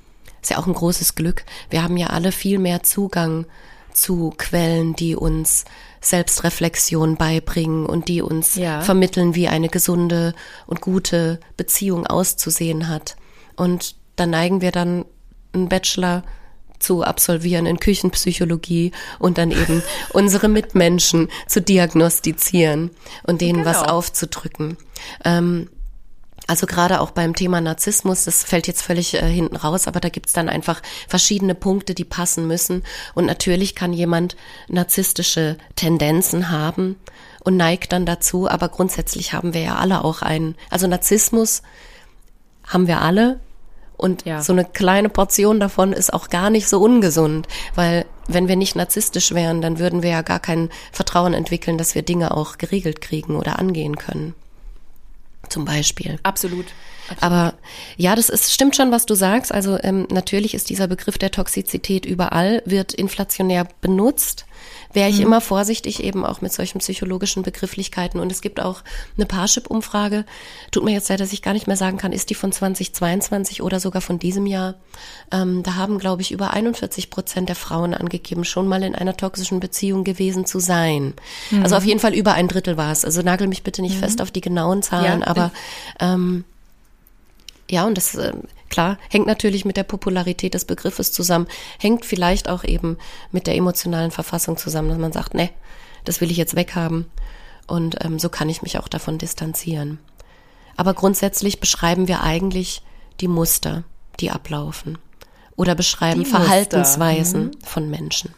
ist 0.41 0.51
ja 0.51 0.59
auch 0.59 0.67
ein 0.67 0.73
großes 0.73 1.15
Glück. 1.15 1.43
Wir 1.69 1.83
haben 1.83 1.97
ja 1.97 2.07
alle 2.07 2.31
viel 2.31 2.59
mehr 2.59 2.83
Zugang 2.83 3.45
zu 3.91 4.33
Quellen, 4.37 4.95
die 4.95 5.15
uns 5.15 5.65
Selbstreflexion 5.99 7.17
beibringen 7.17 7.85
und 7.85 8.07
die 8.07 8.21
uns 8.21 8.55
ja. 8.55 8.81
vermitteln, 8.81 9.35
wie 9.35 9.47
eine 9.47 9.67
gesunde 9.67 10.33
und 10.65 10.79
gute 10.79 11.39
Beziehung 11.57 12.05
auszusehen 12.07 12.87
hat. 12.87 13.17
Und 13.55 13.95
da 14.15 14.25
neigen 14.25 14.61
wir 14.61 14.71
dann 14.71 15.05
einen 15.53 15.69
Bachelor 15.69 16.23
zu 16.79 17.03
absolvieren 17.03 17.65
in 17.65 17.79
Küchenpsychologie 17.79 18.91
und 19.19 19.37
dann 19.37 19.51
eben 19.51 19.83
unsere 20.13 20.47
Mitmenschen 20.47 21.29
zu 21.47 21.61
diagnostizieren 21.61 22.91
und 23.23 23.41
denen 23.41 23.63
genau. 23.63 23.69
was 23.69 23.83
aufzudrücken. 23.83 24.77
Ähm, 25.23 25.69
also 26.47 26.65
gerade 26.65 27.01
auch 27.01 27.11
beim 27.11 27.35
Thema 27.35 27.59
Narzissmus, 27.59 28.23
das 28.23 28.45
fällt 28.45 28.67
jetzt 28.67 28.81
völlig 28.81 29.15
äh, 29.15 29.27
hinten 29.27 29.57
raus, 29.57 29.87
aber 29.87 29.99
da 29.99 30.07
gibt's 30.07 30.31
dann 30.31 30.47
einfach 30.47 30.81
verschiedene 31.07 31.55
Punkte, 31.55 31.93
die 31.93 32.05
passen 32.05 32.47
müssen. 32.47 32.83
Und 33.13 33.25
natürlich 33.25 33.75
kann 33.75 33.91
jemand 33.91 34.37
narzisstische 34.69 35.57
Tendenzen 35.75 36.49
haben 36.49 36.95
und 37.43 37.57
neigt 37.57 37.91
dann 37.91 38.05
dazu, 38.05 38.49
aber 38.49 38.69
grundsätzlich 38.69 39.33
haben 39.33 39.53
wir 39.53 39.61
ja 39.61 39.75
alle 39.75 40.05
auch 40.05 40.21
einen, 40.21 40.55
also 40.69 40.87
Narzissmus 40.87 41.63
haben 42.65 42.87
wir 42.87 43.01
alle, 43.01 43.39
und 43.97 44.25
ja. 44.25 44.41
so 44.41 44.53
eine 44.53 44.63
kleine 44.63 45.09
Portion 45.09 45.59
davon 45.59 45.91
ist 45.91 46.13
auch 46.13 46.29
gar 46.29 46.49
nicht 46.49 46.69
so 46.69 46.79
ungesund, 46.79 47.47
weil 47.75 48.05
wenn 48.27 48.47
wir 48.47 48.55
nicht 48.55 48.75
narzisstisch 48.75 49.33
wären, 49.33 49.61
dann 49.61 49.79
würden 49.79 50.03
wir 50.03 50.11
ja 50.11 50.21
gar 50.21 50.39
kein 50.39 50.69
Vertrauen 50.91 51.33
entwickeln, 51.33 51.77
dass 51.77 51.95
wir 51.95 52.03
Dinge 52.03 52.35
auch 52.35 52.57
geregelt 52.57 53.01
kriegen 53.01 53.35
oder 53.35 53.57
angehen 53.57 53.95
können. 53.95 54.35
Zum 55.49 55.65
Beispiel. 55.65 56.19
Absolut. 56.23 56.65
Absolut. 57.09 57.23
Aber 57.23 57.53
ja, 57.95 58.15
das 58.15 58.29
ist, 58.29 58.53
stimmt 58.53 58.75
schon, 58.75 58.91
was 58.91 59.05
du 59.05 59.15
sagst. 59.15 59.51
Also 59.51 59.77
ähm, 59.81 60.07
natürlich 60.11 60.53
ist 60.53 60.69
dieser 60.69 60.87
Begriff 60.87 61.17
der 61.17 61.31
Toxizität 61.31 62.05
überall, 62.05 62.61
wird 62.65 62.93
inflationär 62.93 63.67
benutzt 63.81 64.45
wäre 64.93 65.09
ich 65.09 65.17
mhm. 65.17 65.27
immer 65.27 65.41
vorsichtig 65.41 66.03
eben 66.03 66.25
auch 66.25 66.41
mit 66.41 66.51
solchen 66.51 66.79
psychologischen 66.79 67.43
Begrifflichkeiten. 67.43 68.19
Und 68.19 68.31
es 68.31 68.41
gibt 68.41 68.59
auch 68.59 68.81
eine 69.15 69.25
Parship-Umfrage, 69.25 70.25
tut 70.71 70.83
mir 70.83 70.91
jetzt 70.91 71.09
leid, 71.09 71.19
dass 71.19 71.33
ich 71.33 71.41
gar 71.41 71.53
nicht 71.53 71.67
mehr 71.67 71.77
sagen 71.77 71.97
kann, 71.97 72.11
ist 72.11 72.29
die 72.29 72.35
von 72.35 72.51
2022 72.51 73.61
oder 73.61 73.79
sogar 73.79 74.01
von 74.01 74.19
diesem 74.19 74.45
Jahr. 74.45 74.75
Ähm, 75.31 75.63
da 75.63 75.75
haben, 75.75 75.99
glaube 75.99 76.21
ich, 76.21 76.31
über 76.31 76.51
41 76.51 77.09
Prozent 77.09 77.49
der 77.49 77.55
Frauen 77.55 77.93
angegeben, 77.93 78.43
schon 78.43 78.67
mal 78.67 78.83
in 78.83 78.95
einer 78.95 79.15
toxischen 79.15 79.59
Beziehung 79.59 80.03
gewesen 80.03 80.45
zu 80.45 80.59
sein. 80.59 81.13
Mhm. 81.51 81.63
Also 81.63 81.75
auf 81.75 81.85
jeden 81.85 81.99
Fall 81.99 82.13
über 82.13 82.33
ein 82.33 82.47
Drittel 82.47 82.77
war 82.77 82.91
es. 82.91 83.05
Also 83.05 83.21
nagel 83.21 83.47
mich 83.47 83.63
bitte 83.63 83.81
nicht 83.81 83.95
mhm. 83.95 83.99
fest 83.99 84.21
auf 84.21 84.31
die 84.31 84.41
genauen 84.41 84.81
Zahlen, 84.81 85.21
ja. 85.21 85.27
aber 85.27 85.51
ähm, 85.99 86.43
ja, 87.69 87.85
und 87.85 87.97
das 87.97 88.15
äh, 88.15 88.33
klar 88.69 88.97
hängt 89.09 89.27
natürlich 89.27 89.65
mit 89.65 89.77
der 89.77 89.83
Popularität 89.83 90.53
des 90.53 90.65
Begriffes 90.65 91.11
zusammen, 91.11 91.47
hängt 91.79 92.05
vielleicht 92.05 92.49
auch 92.49 92.63
eben 92.63 92.97
mit 93.31 93.47
der 93.47 93.55
emotionalen 93.55 94.11
Verfassung 94.11 94.57
zusammen, 94.57 94.89
dass 94.89 94.97
man 94.97 95.11
sagt, 95.11 95.33
ne, 95.33 95.49
das 96.05 96.21
will 96.21 96.31
ich 96.31 96.37
jetzt 96.37 96.55
weghaben. 96.55 97.05
Und 97.67 98.03
ähm, 98.03 98.17
so 98.17 98.29
kann 98.29 98.49
ich 98.49 98.61
mich 98.61 98.79
auch 98.79 98.87
davon 98.87 99.17
distanzieren. 99.17 99.99
Aber 100.77 100.93
grundsätzlich 100.93 101.59
beschreiben 101.59 102.07
wir 102.07 102.21
eigentlich 102.21 102.81
die 103.19 103.27
Muster, 103.27 103.83
die 104.19 104.31
ablaufen. 104.31 104.97
Oder 105.55 105.75
beschreiben 105.75 106.23
die 106.23 106.29
Verhaltensweisen 106.29 107.45
mhm. 107.45 107.51
von 107.63 107.89
Menschen. 107.89 108.33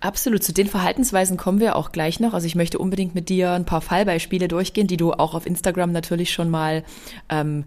Absolut. 0.00 0.42
Zu 0.42 0.52
den 0.52 0.66
Verhaltensweisen 0.66 1.36
kommen 1.36 1.60
wir 1.60 1.76
auch 1.76 1.92
gleich 1.92 2.20
noch. 2.20 2.32
Also 2.32 2.46
ich 2.46 2.54
möchte 2.54 2.78
unbedingt 2.78 3.14
mit 3.14 3.28
dir 3.28 3.52
ein 3.52 3.66
paar 3.66 3.82
Fallbeispiele 3.82 4.48
durchgehen, 4.48 4.86
die 4.86 4.96
du 4.96 5.12
auch 5.12 5.34
auf 5.34 5.46
Instagram 5.46 5.92
natürlich 5.92 6.32
schon 6.32 6.48
mal 6.48 6.84
ähm, 7.28 7.64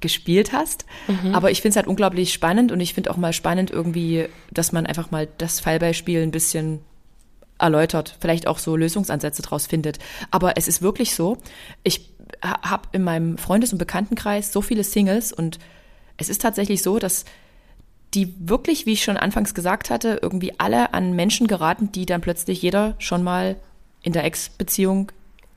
gespielt 0.00 0.52
hast. 0.52 0.86
Mhm. 1.06 1.34
Aber 1.34 1.50
ich 1.50 1.60
finde 1.60 1.70
es 1.70 1.76
halt 1.76 1.86
unglaublich 1.86 2.32
spannend 2.32 2.72
und 2.72 2.80
ich 2.80 2.94
finde 2.94 3.10
auch 3.10 3.18
mal 3.18 3.34
spannend 3.34 3.70
irgendwie, 3.70 4.26
dass 4.52 4.72
man 4.72 4.86
einfach 4.86 5.10
mal 5.10 5.28
das 5.38 5.60
Fallbeispiel 5.60 6.22
ein 6.22 6.30
bisschen 6.30 6.80
erläutert, 7.58 8.16
vielleicht 8.20 8.46
auch 8.46 8.58
so 8.58 8.76
Lösungsansätze 8.76 9.42
draus 9.42 9.66
findet. 9.66 9.98
Aber 10.30 10.56
es 10.56 10.66
ist 10.66 10.82
wirklich 10.82 11.14
so, 11.14 11.38
ich 11.82 12.10
habe 12.42 12.88
in 12.92 13.02
meinem 13.02 13.38
Freundes- 13.38 13.72
und 13.72 13.78
Bekanntenkreis 13.78 14.52
so 14.52 14.60
viele 14.60 14.84
Singles 14.84 15.32
und 15.32 15.58
es 16.16 16.28
ist 16.28 16.42
tatsächlich 16.42 16.82
so, 16.82 16.98
dass 16.98 17.24
die 18.14 18.34
wirklich, 18.38 18.86
wie 18.86 18.92
ich 18.92 19.04
schon 19.04 19.16
anfangs 19.16 19.54
gesagt 19.54 19.90
hatte, 19.90 20.18
irgendwie 20.22 20.58
alle 20.58 20.94
an 20.94 21.14
Menschen 21.14 21.46
geraten, 21.46 21.92
die 21.92 22.06
dann 22.06 22.20
plötzlich 22.20 22.62
jeder 22.62 22.94
schon 22.98 23.22
mal 23.22 23.56
in 24.02 24.12
der 24.12 24.24
Ex-Beziehung 24.24 25.10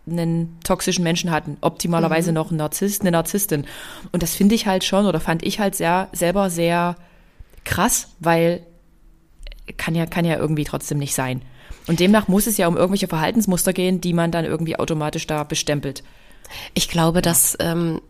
einen 0.09 0.57
toxischen 0.63 1.03
Menschen 1.03 1.31
hatten, 1.31 1.57
optimalerweise 1.61 2.31
mhm. 2.31 2.35
noch 2.35 2.49
einen 2.49 2.57
Narzisst, 2.57 3.01
eine 3.01 3.11
Narzisstin. 3.11 3.65
Und 4.11 4.23
das 4.23 4.35
finde 4.35 4.55
ich 4.55 4.65
halt 4.65 4.83
schon 4.83 5.05
oder 5.05 5.19
fand 5.19 5.43
ich 5.43 5.59
halt 5.59 5.75
sehr 5.75 6.07
selber 6.13 6.49
sehr 6.49 6.95
krass, 7.65 8.09
weil 8.19 8.65
kann 9.75 9.95
ja 9.95 10.05
kann 10.05 10.23
ja 10.23 10.37
irgendwie 10.37 10.63
trotzdem 10.63 10.97
nicht 10.97 11.13
sein. 11.13 11.41
Und 11.87 11.99
demnach 11.99 12.27
muss 12.27 12.47
es 12.47 12.57
ja 12.57 12.67
um 12.67 12.77
irgendwelche 12.77 13.07
Verhaltensmuster 13.07 13.73
gehen, 13.73 14.01
die 14.01 14.13
man 14.13 14.31
dann 14.31 14.45
irgendwie 14.45 14.77
automatisch 14.77 15.27
da 15.27 15.43
bestempelt. 15.43 16.03
Ich 16.73 16.87
glaube, 16.87 17.21
dass 17.21 17.57
ähm, 17.59 18.01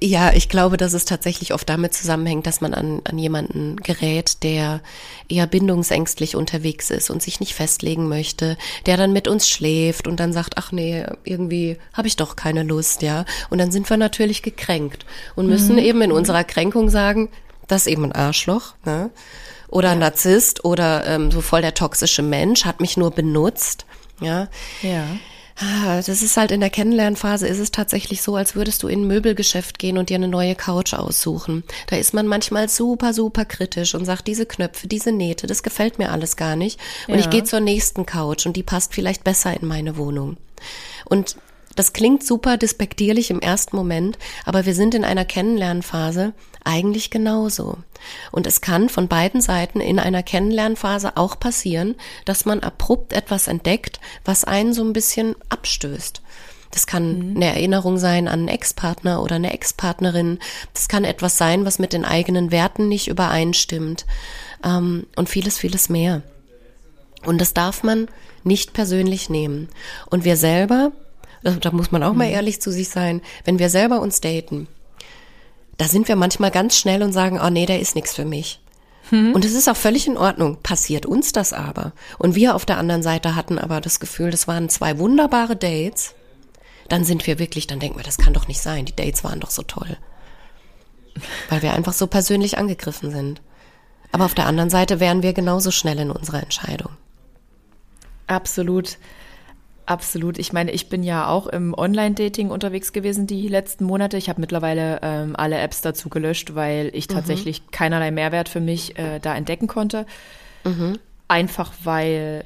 ja, 0.00 0.32
ich 0.32 0.48
glaube, 0.48 0.76
dass 0.76 0.92
es 0.92 1.04
tatsächlich 1.04 1.52
oft 1.52 1.68
damit 1.68 1.92
zusammenhängt, 1.92 2.46
dass 2.46 2.60
man 2.60 2.74
an, 2.74 3.00
an 3.04 3.18
jemanden 3.18 3.76
gerät, 3.76 4.42
der 4.42 4.80
eher 5.28 5.46
bindungsängstlich 5.46 6.36
unterwegs 6.36 6.90
ist 6.90 7.10
und 7.10 7.22
sich 7.22 7.40
nicht 7.40 7.54
festlegen 7.54 8.08
möchte, 8.08 8.56
der 8.86 8.96
dann 8.96 9.12
mit 9.12 9.28
uns 9.28 9.48
schläft 9.48 10.06
und 10.06 10.20
dann 10.20 10.32
sagt, 10.32 10.56
ach 10.56 10.72
nee, 10.72 11.04
irgendwie 11.24 11.78
habe 11.92 12.08
ich 12.08 12.16
doch 12.16 12.36
keine 12.36 12.62
Lust, 12.62 13.02
ja. 13.02 13.24
Und 13.50 13.58
dann 13.58 13.72
sind 13.72 13.88
wir 13.90 13.96
natürlich 13.96 14.42
gekränkt 14.42 15.04
und 15.34 15.48
müssen 15.48 15.74
mhm. 15.74 15.82
eben 15.82 16.02
in 16.02 16.12
unserer 16.12 16.44
Kränkung 16.44 16.88
sagen, 16.90 17.28
das 17.66 17.82
ist 17.82 17.92
eben 17.92 18.04
ein 18.04 18.12
Arschloch, 18.12 18.74
ne? 18.84 19.10
Oder 19.68 19.90
ein 19.90 19.98
Narzisst 19.98 20.64
oder 20.64 21.06
ähm, 21.06 21.30
so 21.30 21.42
voll 21.42 21.60
der 21.60 21.74
toxische 21.74 22.22
Mensch, 22.22 22.64
hat 22.64 22.80
mich 22.80 22.96
nur 22.96 23.10
benutzt, 23.10 23.84
ja. 24.20 24.48
Ja. 24.82 25.04
Ah, 25.60 25.96
das 25.96 26.22
ist 26.22 26.36
halt 26.36 26.52
in 26.52 26.60
der 26.60 26.70
Kennenlernphase 26.70 27.48
ist 27.48 27.58
es 27.58 27.72
tatsächlich 27.72 28.22
so, 28.22 28.36
als 28.36 28.54
würdest 28.54 28.82
du 28.82 28.88
in 28.88 29.02
ein 29.02 29.06
Möbelgeschäft 29.08 29.78
gehen 29.78 29.98
und 29.98 30.08
dir 30.08 30.14
eine 30.14 30.28
neue 30.28 30.54
Couch 30.54 30.94
aussuchen. 30.94 31.64
Da 31.88 31.96
ist 31.96 32.14
man 32.14 32.28
manchmal 32.28 32.68
super, 32.68 33.12
super 33.12 33.44
kritisch 33.44 33.94
und 33.96 34.04
sagt, 34.04 34.28
diese 34.28 34.46
Knöpfe, 34.46 34.86
diese 34.86 35.10
Nähte, 35.10 35.48
das 35.48 35.64
gefällt 35.64 35.98
mir 35.98 36.12
alles 36.12 36.36
gar 36.36 36.54
nicht. 36.54 36.78
Und 37.08 37.14
ja. 37.14 37.20
ich 37.20 37.30
gehe 37.30 37.42
zur 37.42 37.60
nächsten 37.60 38.06
Couch 38.06 38.46
und 38.46 38.56
die 38.56 38.62
passt 38.62 38.94
vielleicht 38.94 39.24
besser 39.24 39.60
in 39.60 39.66
meine 39.66 39.96
Wohnung. 39.96 40.36
Und 41.06 41.36
das 41.78 41.92
klingt 41.92 42.24
super 42.24 42.56
despektierlich 42.56 43.30
im 43.30 43.38
ersten 43.38 43.76
Moment, 43.76 44.18
aber 44.44 44.66
wir 44.66 44.74
sind 44.74 44.96
in 44.96 45.04
einer 45.04 45.24
Kennenlernphase 45.24 46.32
eigentlich 46.64 47.08
genauso. 47.08 47.78
Und 48.32 48.48
es 48.48 48.60
kann 48.60 48.88
von 48.88 49.06
beiden 49.06 49.40
Seiten 49.40 49.80
in 49.80 50.00
einer 50.00 50.24
Kennenlernphase 50.24 51.16
auch 51.16 51.38
passieren, 51.38 51.94
dass 52.24 52.44
man 52.44 52.60
abrupt 52.60 53.12
etwas 53.12 53.46
entdeckt, 53.46 54.00
was 54.24 54.42
einen 54.42 54.72
so 54.72 54.82
ein 54.82 54.92
bisschen 54.92 55.36
abstößt. 55.50 56.20
Das 56.72 56.88
kann 56.88 57.30
mhm. 57.30 57.36
eine 57.36 57.46
Erinnerung 57.46 57.96
sein 57.96 58.26
an 58.26 58.40
einen 58.40 58.48
Ex-Partner 58.48 59.22
oder 59.22 59.36
eine 59.36 59.52
Ex-Partnerin. 59.52 60.40
Das 60.74 60.88
kann 60.88 61.04
etwas 61.04 61.38
sein, 61.38 61.64
was 61.64 61.78
mit 61.78 61.92
den 61.92 62.04
eigenen 62.04 62.50
Werten 62.50 62.88
nicht 62.88 63.06
übereinstimmt. 63.06 64.04
Ähm, 64.64 65.06
und 65.14 65.28
vieles, 65.28 65.58
vieles 65.58 65.88
mehr. 65.88 66.22
Und 67.24 67.40
das 67.40 67.54
darf 67.54 67.84
man 67.84 68.08
nicht 68.42 68.72
persönlich 68.72 69.30
nehmen. 69.30 69.68
Und 70.10 70.24
wir 70.24 70.36
selber 70.36 70.90
da 71.42 71.70
muss 71.70 71.92
man 71.92 72.02
auch 72.02 72.14
mal 72.14 72.28
mhm. 72.28 72.34
ehrlich 72.34 72.60
zu 72.60 72.70
sich 72.70 72.88
sein, 72.88 73.22
wenn 73.44 73.58
wir 73.58 73.70
selber 73.70 74.00
uns 74.00 74.20
daten, 74.20 74.68
da 75.76 75.86
sind 75.86 76.08
wir 76.08 76.16
manchmal 76.16 76.50
ganz 76.50 76.76
schnell 76.76 77.02
und 77.02 77.12
sagen, 77.12 77.40
oh 77.42 77.50
nee, 77.50 77.66
der 77.66 77.80
ist 77.80 77.94
nichts 77.94 78.14
für 78.14 78.24
mich. 78.24 78.60
Mhm. 79.10 79.32
Und 79.32 79.44
es 79.44 79.54
ist 79.54 79.68
auch 79.68 79.76
völlig 79.76 80.06
in 80.06 80.16
Ordnung. 80.16 80.58
Passiert 80.62 81.06
uns 81.06 81.32
das 81.32 81.52
aber. 81.52 81.92
Und 82.18 82.34
wir 82.34 82.54
auf 82.54 82.66
der 82.66 82.78
anderen 82.78 83.02
Seite 83.02 83.36
hatten 83.36 83.58
aber 83.58 83.80
das 83.80 84.00
Gefühl, 84.00 84.30
das 84.30 84.48
waren 84.48 84.68
zwei 84.68 84.98
wunderbare 84.98 85.56
Dates. 85.56 86.14
Dann 86.88 87.04
sind 87.04 87.26
wir 87.26 87.38
wirklich, 87.38 87.66
dann 87.66 87.80
denken 87.80 87.98
wir, 87.98 88.04
das 88.04 88.18
kann 88.18 88.32
doch 88.32 88.48
nicht 88.48 88.60
sein. 88.60 88.86
Die 88.86 88.96
Dates 88.96 89.22
waren 89.24 89.40
doch 89.40 89.50
so 89.50 89.62
toll. 89.62 89.96
Weil 91.48 91.62
wir 91.62 91.74
einfach 91.74 91.92
so 91.92 92.06
persönlich 92.06 92.58
angegriffen 92.58 93.10
sind. 93.10 93.40
Aber 94.10 94.24
auf 94.24 94.34
der 94.34 94.46
anderen 94.46 94.70
Seite 94.70 95.00
wären 95.00 95.22
wir 95.22 95.32
genauso 95.32 95.70
schnell 95.70 95.98
in 95.98 96.10
unserer 96.10 96.42
Entscheidung. 96.42 96.90
Absolut. 98.26 98.98
Absolut. 99.88 100.38
Ich 100.38 100.52
meine, 100.52 100.70
ich 100.70 100.90
bin 100.90 101.02
ja 101.02 101.28
auch 101.28 101.46
im 101.46 101.72
Online-Dating 101.72 102.50
unterwegs 102.50 102.92
gewesen 102.92 103.26
die 103.26 103.48
letzten 103.48 103.84
Monate. 103.84 104.18
Ich 104.18 104.28
habe 104.28 104.38
mittlerweile 104.38 104.98
ähm, 105.00 105.34
alle 105.34 105.56
Apps 105.56 105.80
dazu 105.80 106.10
gelöscht, 106.10 106.54
weil 106.54 106.90
ich 106.92 107.08
mhm. 107.08 107.14
tatsächlich 107.14 107.62
mhm. 107.62 107.70
keinerlei 107.70 108.10
Mehrwert 108.10 108.50
für 108.50 108.60
mich 108.60 108.98
äh, 108.98 109.18
da 109.18 109.34
entdecken 109.34 109.66
konnte. 109.66 110.04
Mhm. 110.64 110.98
Einfach 111.26 111.72
weil 111.84 112.44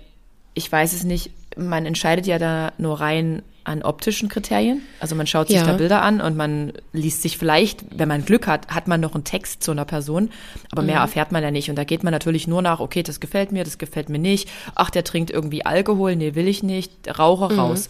ich 0.54 0.70
weiß 0.70 0.92
es 0.92 1.02
nicht, 1.02 1.32
man 1.56 1.84
entscheidet 1.84 2.28
ja 2.28 2.38
da 2.38 2.74
nur 2.78 3.00
rein 3.00 3.42
an 3.64 3.82
optischen 3.82 4.28
Kriterien. 4.28 4.82
Also 5.00 5.14
man 5.14 5.26
schaut 5.26 5.48
sich 5.48 5.56
ja. 5.56 5.64
da 5.64 5.74
Bilder 5.74 6.02
an 6.02 6.20
und 6.20 6.36
man 6.36 6.72
liest 6.92 7.22
sich 7.22 7.38
vielleicht, 7.38 7.84
wenn 7.96 8.08
man 8.08 8.24
Glück 8.24 8.46
hat, 8.46 8.68
hat 8.68 8.88
man 8.88 9.00
noch 9.00 9.14
einen 9.14 9.24
Text 9.24 9.62
zu 9.62 9.70
einer 9.70 9.84
Person, 9.84 10.30
aber 10.70 10.82
mhm. 10.82 10.88
mehr 10.88 11.00
erfährt 11.00 11.32
man 11.32 11.42
ja 11.42 11.50
nicht. 11.50 11.70
Und 11.70 11.76
da 11.76 11.84
geht 11.84 12.04
man 12.04 12.12
natürlich 12.12 12.46
nur 12.46 12.62
nach, 12.62 12.80
okay, 12.80 13.02
das 13.02 13.20
gefällt 13.20 13.52
mir, 13.52 13.64
das 13.64 13.78
gefällt 13.78 14.08
mir 14.08 14.18
nicht. 14.18 14.48
Ach, 14.74 14.90
der 14.90 15.04
trinkt 15.04 15.30
irgendwie 15.30 15.64
Alkohol, 15.64 16.16
nee, 16.16 16.34
will 16.34 16.48
ich 16.48 16.62
nicht. 16.62 16.92
Raucher 17.18 17.52
mhm. 17.52 17.58
raus. 17.58 17.88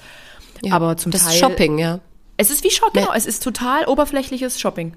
Ja. 0.63 0.75
Aber 0.75 0.97
zum 0.97 1.13
das 1.13 1.25
Teil. 1.25 1.35
Ist 1.35 1.41
Shopping, 1.41 1.79
ja. 1.79 2.01
Es 2.37 2.51
ist 2.51 2.65
wie 2.65 2.71
Shopping, 2.71 3.03
genau, 3.03 3.15
es 3.15 3.27
ist 3.27 3.43
total 3.43 3.85
oberflächliches 3.87 4.61
Shopping. 4.61 4.95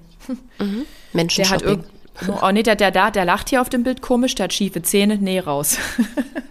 Mhm. 0.58 0.86
Menschen 1.12 1.44
der 1.44 1.50
hat 1.50 1.62
irgend, 1.62 1.86
Oh 2.42 2.50
nee, 2.50 2.62
der, 2.62 2.76
der, 2.76 2.90
der, 2.90 3.10
der 3.10 3.24
lacht 3.24 3.50
hier 3.50 3.60
auf 3.60 3.68
dem 3.68 3.82
Bild 3.82 4.00
komisch, 4.00 4.34
der 4.34 4.44
hat 4.44 4.52
schiefe 4.52 4.82
Zähne, 4.82 5.18
nee, 5.18 5.38
raus. 5.38 5.78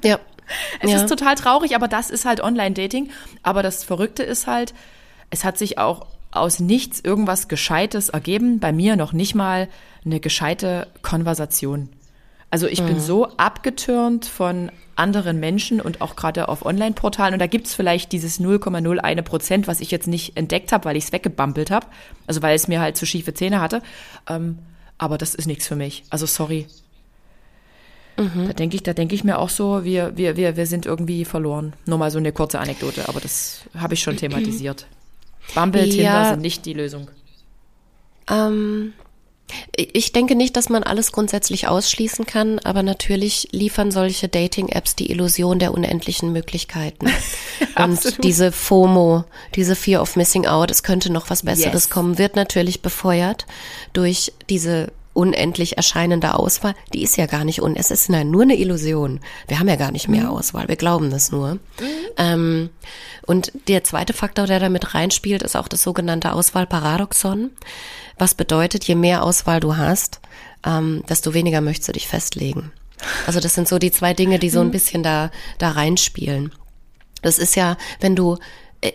Ja. 0.04 0.20
Es 0.80 0.92
ja. 0.92 0.98
ist 0.98 1.10
total 1.10 1.36
traurig, 1.36 1.76
aber 1.76 1.88
das 1.88 2.10
ist 2.10 2.26
halt 2.26 2.42
Online-Dating. 2.42 3.10
Aber 3.44 3.64
das 3.64 3.84
Verrückte 3.84 4.24
ist 4.24 4.48
halt, 4.48 4.74
es 5.30 5.44
hat 5.44 5.58
sich 5.58 5.78
auch 5.78 6.06
aus 6.32 6.60
nichts 6.60 7.00
irgendwas 7.00 7.48
Gescheites 7.48 8.10
ergeben. 8.10 8.60
Bei 8.60 8.72
mir 8.72 8.96
noch 8.96 9.14
nicht 9.14 9.36
mal 9.36 9.68
eine 10.06 10.20
gescheite 10.20 10.88
Konversation. 11.02 11.90
Also 12.52 12.68
ich 12.68 12.82
mhm. 12.82 12.88
bin 12.88 13.00
so 13.00 13.28
abgetürnt 13.38 14.26
von 14.26 14.72
anderen 14.96 15.40
Menschen 15.40 15.82
und 15.82 16.02
auch 16.02 16.16
gerade 16.16 16.48
auf 16.48 16.66
Online-Portalen. 16.66 17.34
Und 17.34 17.40
da 17.40 17.48
gibt's 17.48 17.74
vielleicht 17.74 18.12
dieses 18.12 18.40
0,01 18.40 19.22
Prozent, 19.24 19.68
was 19.68 19.82
ich 19.82 19.92
jetzt 19.92 20.08
nicht 20.08 20.38
entdeckt 20.38 20.72
habe, 20.72 20.86
weil 20.86 20.96
ich 20.96 21.06
es 21.06 21.12
weggebampelt 21.12 21.72
habe. 21.72 21.88
Also 22.28 22.42
weil 22.42 22.56
es 22.56 22.68
mir 22.68 22.80
halt 22.80 22.96
zu 22.96 23.06
schiefe 23.06 23.34
Zähne 23.34 23.60
hatte. 23.60 23.82
Ähm, 24.30 24.60
aber 24.98 25.18
das 25.18 25.36
ist 25.36 25.48
nichts 25.48 25.68
für 25.68 25.76
mich. 25.76 26.04
Also 26.10 26.26
sorry. 26.26 26.68
Mhm. 28.18 28.48
Da 28.48 28.54
denke 28.54 28.76
ich, 28.76 28.84
da 28.84 28.94
denke 28.94 29.16
ich 29.16 29.24
mir 29.24 29.40
auch 29.40 29.50
so, 29.50 29.84
wir, 29.84 30.16
wir, 30.16 30.38
wir, 30.38 30.56
wir 30.58 30.66
sind 30.66 30.86
irgendwie 30.86 31.26
verloren. 31.26 31.74
Nur 31.86 31.98
mal 31.98 32.12
so 32.12 32.18
eine 32.18 32.32
kurze 32.32 32.60
Anekdote, 32.60 33.08
aber 33.10 33.20
das 33.20 33.62
habe 33.76 33.94
ich 33.94 34.02
schon 34.02 34.18
thematisiert. 34.18 34.88
Bumble, 35.54 35.86
ja. 35.86 35.92
Tinder 35.92 36.30
sind 36.32 36.42
nicht 36.42 36.66
die 36.66 36.74
Lösung. 36.74 37.10
Ähm, 38.30 38.94
ich 39.76 40.12
denke 40.12 40.36
nicht, 40.36 40.56
dass 40.58 40.70
man 40.70 40.84
alles 40.84 41.12
grundsätzlich 41.12 41.68
ausschließen 41.68 42.26
kann, 42.26 42.60
aber 42.60 42.82
natürlich 42.82 43.50
liefern 43.52 43.92
solche 43.92 44.28
Dating-Apps 44.28 44.96
die 44.96 45.12
Illusion 45.12 45.60
der 45.60 45.74
unendlichen 45.74 46.32
Möglichkeiten. 46.32 47.08
Und 47.76 48.24
diese 48.24 48.52
FOMO, 48.52 49.26
diese 49.54 49.76
Fear 49.76 50.02
of 50.02 50.16
Missing 50.16 50.48
Out, 50.48 50.72
es 50.72 50.82
könnte 50.82 51.12
noch 51.12 51.30
was 51.30 51.44
Besseres 51.44 51.84
yes. 51.86 51.90
kommen, 51.90 52.18
wird 52.18 52.36
natürlich 52.36 52.82
befeuert 52.82 53.46
durch 53.94 54.34
diese 54.50 54.92
unendlich 55.16 55.78
erscheinende 55.78 56.36
Auswahl. 56.36 56.76
Die 56.94 57.02
ist 57.02 57.18
ja 57.18 57.26
gar 57.26 57.46
nicht 57.46 57.62
un, 57.62 57.76
es 57.76 57.90
ist 57.90 58.10
nur 58.10 58.42
eine 58.42 58.58
Illusion. 58.58 59.22
Wir 59.48 59.60
haben 59.60 59.70
ja 59.70 59.78
gar 59.78 59.92
nicht 59.92 60.08
mehr 60.08 60.26
mhm. 60.26 60.30
Auswahl, 60.30 60.68
wir 60.68 60.76
glauben 60.76 61.10
das 61.10 61.32
nur. 61.32 61.56
Mhm. 61.56 61.60
Ähm, 62.18 62.70
und 63.26 63.52
der 63.68 63.84
zweite 63.84 64.14
Faktor, 64.14 64.46
der 64.46 64.60
da 64.60 64.70
mit 64.70 64.94
reinspielt, 64.94 65.42
ist 65.42 65.56
auch 65.56 65.70
das 65.70 65.82
sogenannte 65.82 66.34
Auswahlparadoxon. 66.34 67.52
Was 68.18 68.36
bedeutet, 68.36 68.84
je 68.84 68.96
mehr 68.96 69.24
Auswahl 69.24 69.60
du 69.60 69.78
hast, 69.78 70.20
ähm, 70.66 71.04
desto 71.10 71.34
weniger 71.34 71.62
möchtest 71.62 71.90
du 71.90 71.94
dich 71.94 72.08
festlegen. 72.08 72.72
Also 73.26 73.40
das 73.40 73.54
sind 73.54 73.68
so 73.68 73.80
die 73.80 73.92
zwei 73.92 74.14
Dinge, 74.14 74.38
die 74.38 74.50
so 74.50 74.60
ein 74.60 74.68
mhm. 74.68 74.72
bisschen 74.72 75.02
da, 75.02 75.32
da 75.58 75.72
reinspielen. 75.72 76.52
Das 77.22 77.40
ist 77.40 77.56
ja, 77.56 77.78
wenn 78.02 78.16
du, 78.16 78.38
äh, 78.82 78.92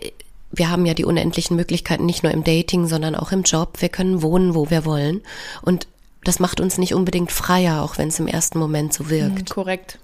wir 0.51 0.69
haben 0.69 0.85
ja 0.85 0.93
die 0.93 1.05
unendlichen 1.05 1.55
Möglichkeiten 1.55 2.05
nicht 2.05 2.23
nur 2.23 2.31
im 2.31 2.43
Dating, 2.43 2.87
sondern 2.87 3.15
auch 3.15 3.31
im 3.31 3.41
Job. 3.43 3.81
Wir 3.81 3.89
können 3.89 4.21
wohnen, 4.21 4.53
wo 4.53 4.69
wir 4.69 4.85
wollen. 4.85 5.21
Und 5.61 5.87
das 6.23 6.39
macht 6.39 6.59
uns 6.59 6.77
nicht 6.77 6.93
unbedingt 6.93 7.31
freier, 7.31 7.81
auch 7.81 7.97
wenn 7.97 8.09
es 8.09 8.19
im 8.19 8.27
ersten 8.27 8.59
Moment 8.59 8.93
so 8.93 9.09
wirkt. 9.09 9.49
Mhm, 9.49 9.53
korrekt. 9.53 9.99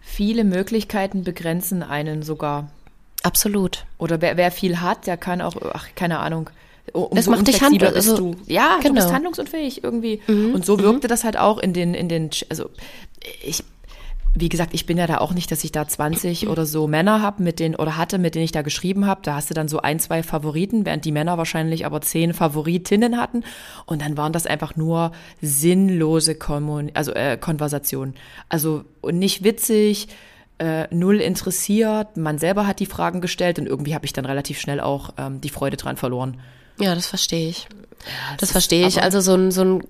Viele 0.00 0.44
Möglichkeiten 0.44 1.24
begrenzen 1.24 1.82
einen 1.82 2.22
sogar. 2.22 2.70
Absolut. 3.22 3.84
Oder 3.98 4.20
wer, 4.20 4.36
wer 4.36 4.50
viel 4.50 4.80
hat, 4.80 5.06
der 5.06 5.16
kann 5.16 5.40
auch, 5.40 5.54
ach, 5.74 5.88
keine 5.94 6.18
Ahnung, 6.20 6.50
umso 6.92 7.16
es 7.16 7.26
macht 7.26 7.48
dich 7.48 7.60
handlungsfähig. 7.60 8.10
Also. 8.10 8.36
Ja, 8.46 8.76
genau. 8.76 8.88
du 8.88 8.94
bist 8.94 9.12
handlungsunfähig 9.12 9.84
irgendwie. 9.84 10.20
Mhm. 10.26 10.54
Und 10.54 10.64
so 10.64 10.78
wirkte 10.78 11.06
mhm. 11.06 11.10
das 11.10 11.24
halt 11.24 11.36
auch 11.36 11.58
in 11.58 11.72
den, 11.72 11.94
in 11.94 12.08
den, 12.08 12.30
also 12.48 12.70
ich, 13.42 13.62
wie 14.34 14.48
gesagt, 14.48 14.74
ich 14.74 14.86
bin 14.86 14.96
ja 14.96 15.06
da 15.06 15.18
auch 15.18 15.32
nicht, 15.32 15.50
dass 15.50 15.64
ich 15.64 15.72
da 15.72 15.86
20 15.86 16.48
oder 16.48 16.66
so 16.66 16.86
Männer 16.86 17.22
habe, 17.22 17.42
mit 17.42 17.58
denen 17.58 17.74
oder 17.74 17.96
hatte, 17.96 18.18
mit 18.18 18.34
denen 18.34 18.44
ich 18.44 18.52
da 18.52 18.62
geschrieben 18.62 19.06
habe. 19.06 19.20
Da 19.22 19.34
hast 19.34 19.50
du 19.50 19.54
dann 19.54 19.68
so 19.68 19.80
ein, 19.80 19.98
zwei 19.98 20.22
Favoriten, 20.22 20.86
während 20.86 21.04
die 21.04 21.12
Männer 21.12 21.38
wahrscheinlich 21.38 21.86
aber 21.86 22.00
zehn 22.00 22.32
Favoritinnen 22.32 23.16
hatten. 23.16 23.44
Und 23.86 24.02
dann 24.02 24.16
waren 24.16 24.32
das 24.32 24.46
einfach 24.46 24.76
nur 24.76 25.12
sinnlose 25.40 26.34
Kommun 26.34 26.90
also 26.94 27.12
äh, 27.12 27.36
Konversationen. 27.36 28.14
Also 28.48 28.84
nicht 29.10 29.42
witzig, 29.42 30.08
äh, 30.58 30.86
null 30.94 31.20
interessiert. 31.20 32.16
Man 32.16 32.38
selber 32.38 32.66
hat 32.66 32.80
die 32.80 32.86
Fragen 32.86 33.20
gestellt 33.20 33.58
und 33.58 33.66
irgendwie 33.66 33.94
habe 33.94 34.04
ich 34.04 34.12
dann 34.12 34.26
relativ 34.26 34.60
schnell 34.60 34.80
auch 34.80 35.14
ähm, 35.18 35.40
die 35.40 35.48
Freude 35.48 35.76
dran 35.76 35.96
verloren. 35.96 36.40
Ja, 36.78 36.94
das 36.94 37.06
verstehe 37.06 37.48
ich. 37.48 37.64
Ja, 38.04 38.30
das, 38.32 38.40
das 38.40 38.52
verstehe 38.52 38.86
ich. 38.86 39.02
Also 39.02 39.20
so 39.20 39.34
ein, 39.34 39.50
so 39.50 39.62
ein, 39.62 39.82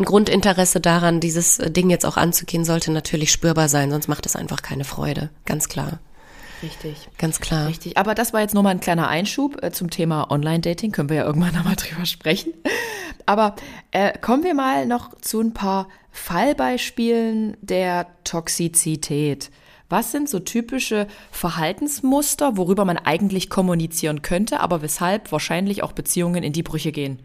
ein 0.00 0.04
Grundinteresse 0.04 0.80
daran, 0.80 1.20
dieses 1.20 1.58
Ding 1.58 1.90
jetzt 1.90 2.06
auch 2.06 2.16
anzugehen, 2.16 2.64
sollte 2.64 2.90
natürlich 2.90 3.30
spürbar 3.30 3.68
sein, 3.68 3.90
sonst 3.90 4.08
macht 4.08 4.26
es 4.26 4.34
einfach 4.34 4.62
keine 4.62 4.84
Freude. 4.84 5.30
Ganz 5.44 5.68
klar. 5.68 6.00
Richtig. 6.62 7.08
Ganz 7.18 7.40
klar. 7.40 7.68
Richtig. 7.68 7.96
Aber 7.96 8.14
das 8.14 8.32
war 8.32 8.40
jetzt 8.40 8.54
nur 8.54 8.62
mal 8.62 8.70
ein 8.70 8.80
kleiner 8.80 9.08
Einschub 9.08 9.62
äh, 9.62 9.70
zum 9.70 9.90
Thema 9.90 10.30
Online-Dating. 10.30 10.92
Können 10.92 11.08
wir 11.08 11.16
ja 11.16 11.24
irgendwann 11.24 11.54
nochmal 11.54 11.76
drüber 11.76 12.04
sprechen. 12.06 12.52
Aber 13.26 13.56
äh, 13.92 14.18
kommen 14.18 14.42
wir 14.42 14.54
mal 14.54 14.86
noch 14.86 15.18
zu 15.20 15.40
ein 15.40 15.54
paar 15.54 15.88
Fallbeispielen 16.10 17.56
der 17.60 18.06
Toxizität. 18.24 19.50
Was 19.88 20.12
sind 20.12 20.28
so 20.28 20.38
typische 20.38 21.08
Verhaltensmuster, 21.30 22.56
worüber 22.56 22.84
man 22.84 22.96
eigentlich 22.96 23.50
kommunizieren 23.50 24.22
könnte, 24.22 24.60
aber 24.60 24.82
weshalb 24.82 25.32
wahrscheinlich 25.32 25.82
auch 25.82 25.92
Beziehungen 25.92 26.42
in 26.42 26.52
die 26.52 26.62
Brüche 26.62 26.92
gehen? 26.92 27.20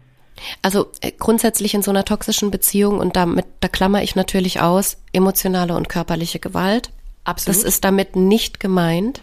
Also 0.62 0.88
äh, 1.00 1.12
grundsätzlich 1.12 1.74
in 1.74 1.82
so 1.82 1.90
einer 1.90 2.04
toxischen 2.04 2.50
Beziehung 2.50 2.98
und 2.98 3.16
damit, 3.16 3.46
da 3.60 3.68
klammer 3.68 4.02
ich 4.02 4.14
natürlich 4.14 4.60
aus, 4.60 4.98
emotionale 5.12 5.74
und 5.74 5.88
körperliche 5.88 6.38
Gewalt. 6.38 6.90
Absolut. 7.24 7.56
Das 7.56 7.64
ist 7.64 7.84
damit 7.84 8.16
nicht 8.16 8.60
gemeint. 8.60 9.22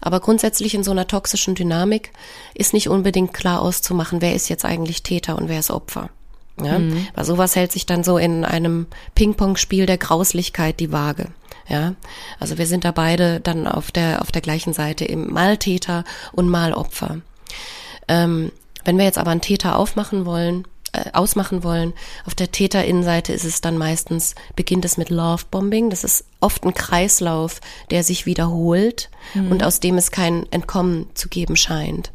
Aber 0.00 0.20
grundsätzlich 0.20 0.74
in 0.74 0.84
so 0.84 0.90
einer 0.90 1.06
toxischen 1.06 1.54
Dynamik 1.54 2.12
ist 2.54 2.74
nicht 2.74 2.88
unbedingt 2.88 3.32
klar 3.32 3.62
auszumachen, 3.62 4.20
wer 4.20 4.34
ist 4.34 4.48
jetzt 4.48 4.64
eigentlich 4.64 5.02
Täter 5.02 5.36
und 5.36 5.48
wer 5.48 5.58
ist 5.58 5.70
Opfer. 5.70 6.10
Ja, 6.62 6.78
mhm. 6.78 7.06
weil 7.14 7.24
sowas 7.24 7.54
hält 7.54 7.72
sich 7.72 7.84
dann 7.84 8.02
so 8.02 8.16
in 8.16 8.44
einem 8.44 8.86
Ping-Pong-Spiel 9.14 9.84
der 9.84 9.98
Grauslichkeit 9.98 10.80
die 10.80 10.90
Waage. 10.90 11.28
Ja, 11.68 11.94
also 12.38 12.56
wir 12.56 12.66
sind 12.66 12.84
da 12.84 12.92
beide 12.92 13.40
dann 13.40 13.66
auf 13.66 13.90
der 13.90 14.22
auf 14.22 14.32
der 14.32 14.40
gleichen 14.40 14.72
Seite, 14.72 15.04
im 15.04 15.32
mal 15.32 15.58
Täter 15.58 16.04
und 16.32 16.48
mal 16.48 16.72
Opfer. 16.72 17.18
Ähm, 18.08 18.52
wenn 18.86 18.98
wir 18.98 19.04
jetzt 19.04 19.18
aber 19.18 19.30
einen 19.30 19.40
Täter 19.40 19.78
aufmachen 19.78 20.24
wollen, 20.26 20.66
äh, 20.92 21.10
ausmachen 21.12 21.64
wollen, 21.64 21.92
auf 22.24 22.34
der 22.34 22.52
Täterinnenseite 22.52 23.32
ist 23.32 23.44
es 23.44 23.60
dann 23.60 23.76
meistens, 23.76 24.34
beginnt 24.54 24.84
es 24.84 24.96
mit 24.96 25.10
Lovebombing. 25.10 25.90
Das 25.90 26.04
ist 26.04 26.24
oft 26.40 26.64
ein 26.64 26.74
Kreislauf, 26.74 27.60
der 27.90 28.04
sich 28.04 28.24
wiederholt 28.24 29.10
mhm. 29.34 29.50
und 29.50 29.64
aus 29.64 29.80
dem 29.80 29.98
es 29.98 30.10
kein 30.10 30.50
Entkommen 30.52 31.08
zu 31.14 31.28
geben 31.28 31.56
scheint. 31.56 32.12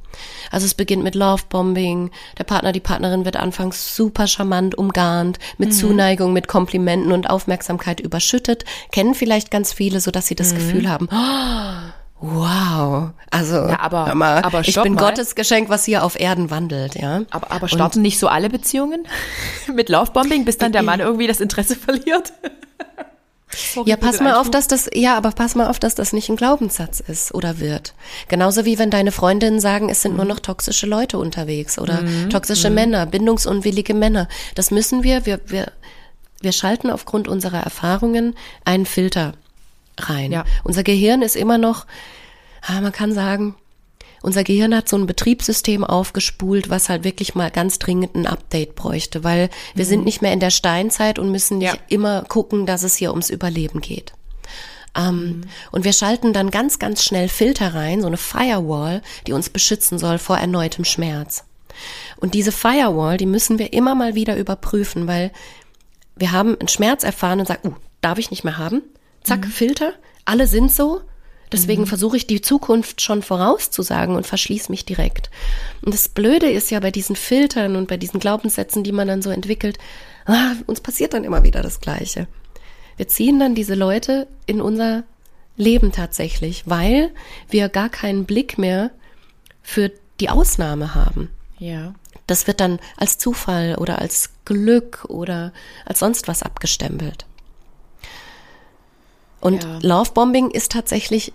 Also 0.51 0.65
es 0.65 0.73
beginnt 0.73 1.03
mit 1.03 1.15
Lovebombing, 1.15 2.11
der 2.37 2.43
Partner, 2.43 2.71
die 2.71 2.79
Partnerin 2.79 3.25
wird 3.25 3.37
anfangs 3.37 3.95
super 3.95 4.27
charmant 4.27 4.77
umgarnt, 4.77 5.39
mit 5.57 5.69
mhm. 5.69 5.73
Zuneigung, 5.73 6.33
mit 6.33 6.47
Komplimenten 6.47 7.11
und 7.11 7.29
Aufmerksamkeit 7.29 7.99
überschüttet, 7.99 8.65
kennen 8.91 9.15
vielleicht 9.15 9.51
ganz 9.51 9.73
viele, 9.73 9.99
so 9.99 10.11
dass 10.11 10.27
sie 10.27 10.35
das 10.35 10.53
mhm. 10.53 10.57
Gefühl 10.57 10.89
haben, 10.89 11.07
oh, 11.11 11.91
Wow, 12.23 13.09
also 13.31 13.55
ja, 13.55 13.79
aber, 13.79 14.13
mal, 14.13 14.43
aber 14.43 14.61
ich 14.61 14.79
bin 14.79 14.93
mal. 14.93 15.05
Gottes 15.05 15.33
Geschenk, 15.33 15.69
was 15.69 15.85
hier 15.85 16.03
auf 16.03 16.19
Erden 16.19 16.51
wandelt, 16.51 16.93
ja. 16.93 17.23
Aber, 17.31 17.51
aber 17.51 17.67
starten 17.67 17.97
und, 17.97 18.03
nicht 18.03 18.19
so 18.19 18.27
alle 18.27 18.49
Beziehungen 18.49 19.07
mit 19.73 19.89
Lovebombing, 19.89 20.45
bis 20.45 20.59
dann 20.59 20.71
der 20.71 20.83
Mann 20.83 20.99
irgendwie 20.99 21.25
das 21.25 21.41
Interesse 21.41 21.75
verliert? 21.75 22.31
Sorry 23.73 23.89
ja, 23.89 23.97
pass 23.97 24.19
mal 24.21 24.35
auf, 24.35 24.49
dass 24.51 24.67
das, 24.67 24.89
ja, 24.93 25.17
aber 25.17 25.31
pass 25.31 25.55
mal 25.55 25.67
auf, 25.67 25.79
dass 25.79 25.95
das 25.95 26.13
nicht 26.13 26.29
ein 26.29 26.35
Glaubenssatz 26.35 26.99
ist 26.99 27.33
oder 27.33 27.59
wird. 27.59 27.93
Genauso 28.27 28.65
wie 28.65 28.79
wenn 28.79 28.91
deine 28.91 29.11
Freundinnen 29.11 29.59
sagen, 29.59 29.89
es 29.89 30.03
sind 30.03 30.11
mhm. 30.11 30.17
nur 30.17 30.25
noch 30.25 30.39
toxische 30.39 30.85
Leute 30.85 31.17
unterwegs 31.17 31.79
oder 31.79 32.01
mhm. 32.01 32.29
toxische 32.29 32.69
mhm. 32.69 32.75
Männer, 32.75 33.05
bindungsunwillige 33.07 33.93
Männer. 33.93 34.27
Das 34.55 34.71
müssen 34.71 35.03
wir, 35.03 35.25
wir, 35.25 35.39
wir, 35.47 35.71
wir 36.39 36.51
schalten 36.51 36.91
aufgrund 36.91 37.27
unserer 37.27 37.61
Erfahrungen 37.61 38.35
einen 38.63 38.85
Filter 38.85 39.33
rein. 39.97 40.31
Ja. 40.31 40.45
Unser 40.63 40.83
Gehirn 40.83 41.21
ist 41.21 41.35
immer 41.35 41.57
noch, 41.57 41.85
man 42.69 42.91
kann 42.91 43.13
sagen, 43.13 43.55
unser 44.21 44.43
Gehirn 44.43 44.75
hat 44.75 44.87
so 44.87 44.97
ein 44.97 45.07
Betriebssystem 45.07 45.83
aufgespult, 45.83 46.69
was 46.69 46.89
halt 46.89 47.03
wirklich 47.03 47.33
mal 47.33 47.49
ganz 47.49 47.79
dringend 47.79 48.15
ein 48.15 48.27
Update 48.27 48.75
bräuchte, 48.75 49.23
weil 49.23 49.49
wir 49.73 49.85
mhm. 49.85 49.89
sind 49.89 50.05
nicht 50.05 50.21
mehr 50.21 50.33
in 50.33 50.39
der 50.39 50.51
Steinzeit 50.51 51.17
und 51.17 51.31
müssen 51.31 51.57
nicht 51.57 51.73
ja. 51.73 51.79
immer 51.87 52.23
gucken, 52.23 52.65
dass 52.65 52.83
es 52.83 52.95
hier 52.95 53.11
ums 53.11 53.29
Überleben 53.29 53.81
geht. 53.81 54.13
Ähm, 54.95 55.15
mhm. 55.15 55.41
Und 55.71 55.85
wir 55.85 55.93
schalten 55.93 56.33
dann 56.33 56.51
ganz, 56.51 56.77
ganz 56.77 57.03
schnell 57.03 57.29
Filter 57.29 57.73
rein, 57.73 58.01
so 58.01 58.07
eine 58.07 58.17
Firewall, 58.17 59.01
die 59.25 59.33
uns 59.33 59.49
beschützen 59.49 59.97
soll 59.97 60.19
vor 60.19 60.37
erneutem 60.37 60.85
Schmerz. 60.85 61.45
Und 62.17 62.35
diese 62.35 62.51
Firewall, 62.51 63.17
die 63.17 63.25
müssen 63.25 63.57
wir 63.57 63.73
immer 63.73 63.95
mal 63.95 64.13
wieder 64.13 64.37
überprüfen, 64.37 65.07
weil 65.07 65.31
wir 66.15 66.31
haben 66.31 66.57
einen 66.59 66.67
Schmerz 66.67 67.03
erfahren 67.03 67.39
und 67.39 67.47
sagen, 67.47 67.69
uh, 67.69 67.75
darf 68.01 68.19
ich 68.19 68.29
nicht 68.29 68.43
mehr 68.43 68.59
haben? 68.59 68.83
Zack, 69.23 69.45
mhm. 69.45 69.51
Filter. 69.51 69.93
Alle 70.25 70.47
sind 70.47 70.71
so. 70.71 71.01
Deswegen 71.51 71.81
mhm. 71.83 71.87
versuche 71.87 72.17
ich 72.17 72.27
die 72.27 72.41
Zukunft 72.41 73.01
schon 73.01 73.21
vorauszusagen 73.21 74.15
und 74.15 74.25
verschließe 74.25 74.71
mich 74.71 74.85
direkt. 74.85 75.29
Und 75.81 75.93
das 75.93 76.07
Blöde 76.07 76.49
ist 76.49 76.71
ja 76.71 76.79
bei 76.79 76.91
diesen 76.91 77.15
Filtern 77.15 77.75
und 77.75 77.87
bei 77.87 77.97
diesen 77.97 78.19
Glaubenssätzen, 78.19 78.83
die 78.83 78.93
man 78.93 79.07
dann 79.07 79.21
so 79.21 79.29
entwickelt, 79.29 79.77
ah, 80.25 80.53
uns 80.65 80.79
passiert 80.79 81.13
dann 81.13 81.25
immer 81.25 81.43
wieder 81.43 81.61
das 81.61 81.81
Gleiche. 81.81 82.27
Wir 82.95 83.07
ziehen 83.07 83.39
dann 83.39 83.55
diese 83.55 83.75
Leute 83.75 84.27
in 84.45 84.61
unser 84.61 85.03
Leben 85.57 85.91
tatsächlich, 85.91 86.63
weil 86.65 87.11
wir 87.49 87.67
gar 87.67 87.89
keinen 87.89 88.25
Blick 88.25 88.57
mehr 88.57 88.91
für 89.61 89.91
die 90.19 90.29
Ausnahme 90.29 90.95
haben. 90.95 91.29
Ja. 91.59 91.93
Das 92.27 92.47
wird 92.47 92.61
dann 92.61 92.79
als 92.95 93.17
Zufall 93.17 93.75
oder 93.75 93.99
als 93.99 94.29
Glück 94.45 95.05
oder 95.09 95.51
als 95.85 95.99
sonst 95.99 96.27
was 96.27 96.43
abgestempelt. 96.43 97.25
Und 99.41 99.63
ja. 99.63 99.79
Lovebombing 99.81 100.51
ist 100.51 100.71
tatsächlich 100.71 101.33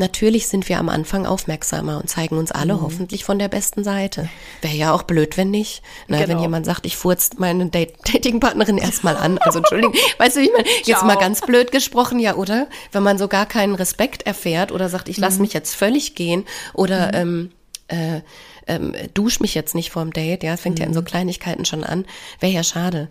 Natürlich 0.00 0.48
sind 0.48 0.66
wir 0.70 0.78
am 0.78 0.88
Anfang 0.88 1.26
aufmerksamer 1.26 1.98
und 1.98 2.08
zeigen 2.08 2.38
uns 2.38 2.50
alle 2.52 2.74
mhm. 2.74 2.80
hoffentlich 2.80 3.22
von 3.22 3.38
der 3.38 3.48
besten 3.48 3.84
Seite. 3.84 4.30
Wäre 4.62 4.74
ja 4.74 4.94
auch 4.94 5.02
blöd, 5.02 5.36
wenn 5.36 5.50
nicht. 5.50 5.82
Na, 6.08 6.16
genau. 6.16 6.28
Wenn 6.30 6.38
jemand 6.38 6.64
sagt, 6.64 6.86
ich 6.86 6.96
furzt 6.96 7.38
meine 7.38 7.66
Date 7.66 7.96
Datingpartnerin 8.10 8.78
erstmal 8.78 9.18
an. 9.18 9.36
Also 9.38 9.58
Entschuldigung, 9.58 9.94
weißt 10.18 10.36
du, 10.36 10.40
wie 10.40 10.50
man 10.52 10.64
jetzt 10.84 11.04
mal 11.04 11.16
ganz 11.16 11.42
blöd 11.42 11.70
gesprochen, 11.70 12.18
ja, 12.18 12.36
oder? 12.36 12.66
Wenn 12.92 13.02
man 13.02 13.18
so 13.18 13.28
gar 13.28 13.44
keinen 13.44 13.74
Respekt 13.74 14.22
erfährt 14.22 14.72
oder 14.72 14.88
sagt, 14.88 15.10
ich 15.10 15.18
lasse 15.18 15.36
mhm. 15.36 15.42
mich 15.42 15.52
jetzt 15.52 15.74
völlig 15.74 16.14
gehen 16.14 16.46
oder 16.72 17.08
mhm. 17.08 17.50
ähm, 17.88 18.18
äh, 18.18 18.20
ähm, 18.68 18.94
dusch 19.12 19.40
mich 19.40 19.54
jetzt 19.54 19.74
nicht 19.74 19.90
vorm 19.90 20.14
Date, 20.14 20.44
ja, 20.44 20.56
fängt 20.56 20.78
mhm. 20.78 20.82
ja 20.82 20.88
in 20.88 20.94
so 20.94 21.00
mhm. 21.00 21.06
Kleinigkeiten 21.06 21.66
schon 21.66 21.84
an, 21.84 22.06
wäre 22.38 22.52
ja 22.52 22.62
schade. 22.62 23.08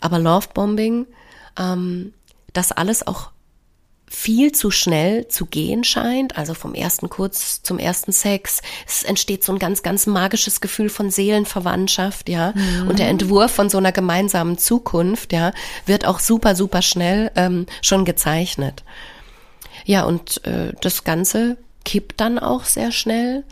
Aber 0.00 0.18
Lovebombing, 0.18 1.06
ähm, 1.58 2.14
das 2.52 2.72
alles 2.72 3.06
auch 3.06 3.30
viel 4.12 4.50
zu 4.50 4.72
schnell 4.72 5.28
zu 5.28 5.46
gehen 5.46 5.84
scheint, 5.84 6.36
also 6.36 6.52
vom 6.52 6.74
ersten 6.74 7.08
Kurz 7.08 7.62
zum 7.62 7.78
ersten 7.78 8.10
Sex. 8.10 8.60
Es 8.86 9.04
entsteht 9.04 9.44
so 9.44 9.52
ein 9.52 9.60
ganz, 9.60 9.84
ganz 9.84 10.06
magisches 10.06 10.60
Gefühl 10.60 10.88
von 10.88 11.10
Seelenverwandtschaft, 11.10 12.28
ja. 12.28 12.52
Mhm. 12.56 12.88
Und 12.88 12.98
der 12.98 13.08
Entwurf 13.08 13.52
von 13.52 13.70
so 13.70 13.78
einer 13.78 13.92
gemeinsamen 13.92 14.58
Zukunft, 14.58 15.32
ja, 15.32 15.52
wird 15.86 16.06
auch 16.06 16.18
super, 16.18 16.56
super 16.56 16.82
schnell 16.82 17.30
ähm, 17.36 17.66
schon 17.82 18.04
gezeichnet. 18.04 18.82
Ja, 19.84 20.02
und 20.04 20.44
äh, 20.44 20.72
das 20.80 21.04
Ganze 21.04 21.56
kippt 21.84 22.20
dann 22.20 22.38
auch 22.38 22.64
sehr 22.64 22.92
schnell. 22.92 23.44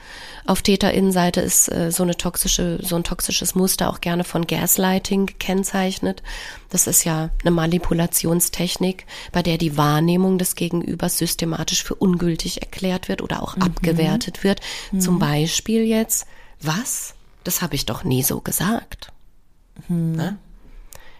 Auf 0.46 0.62
Täterinnenseite 0.62 1.40
ist 1.40 1.70
äh, 1.70 1.90
so 1.90 2.02
eine 2.02 2.16
toxische, 2.16 2.78
so 2.82 2.96
ein 2.96 3.04
toxisches 3.04 3.54
Muster 3.54 3.90
auch 3.90 4.00
gerne 4.00 4.24
von 4.24 4.46
Gaslighting 4.46 5.26
gekennzeichnet. 5.26 6.22
Das 6.70 6.86
ist 6.86 7.04
ja 7.04 7.30
eine 7.42 7.50
Manipulationstechnik, 7.50 9.06
bei 9.32 9.42
der 9.42 9.58
die 9.58 9.76
Wahrnehmung 9.76 10.38
des 10.38 10.54
Gegenübers 10.54 11.18
systematisch 11.18 11.82
für 11.82 11.94
ungültig 11.94 12.62
erklärt 12.62 13.08
wird 13.08 13.22
oder 13.22 13.42
auch 13.42 13.56
mhm. 13.56 13.62
abgewertet 13.62 14.44
wird. 14.44 14.60
Mhm. 14.92 15.00
Zum 15.00 15.18
Beispiel 15.18 15.84
jetzt, 15.84 16.26
was? 16.60 17.14
Das 17.44 17.62
habe 17.62 17.74
ich 17.74 17.86
doch 17.86 18.04
nie 18.04 18.22
so 18.22 18.40
gesagt. 18.40 19.12
Mhm. 19.88 20.12
Ne? 20.12 20.38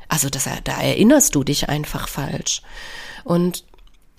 Also 0.09 0.29
das, 0.31 0.49
da 0.64 0.81
erinnerst 0.81 1.35
du 1.35 1.44
dich 1.44 1.68
einfach 1.68 2.09
falsch. 2.09 2.62
Und 3.25 3.64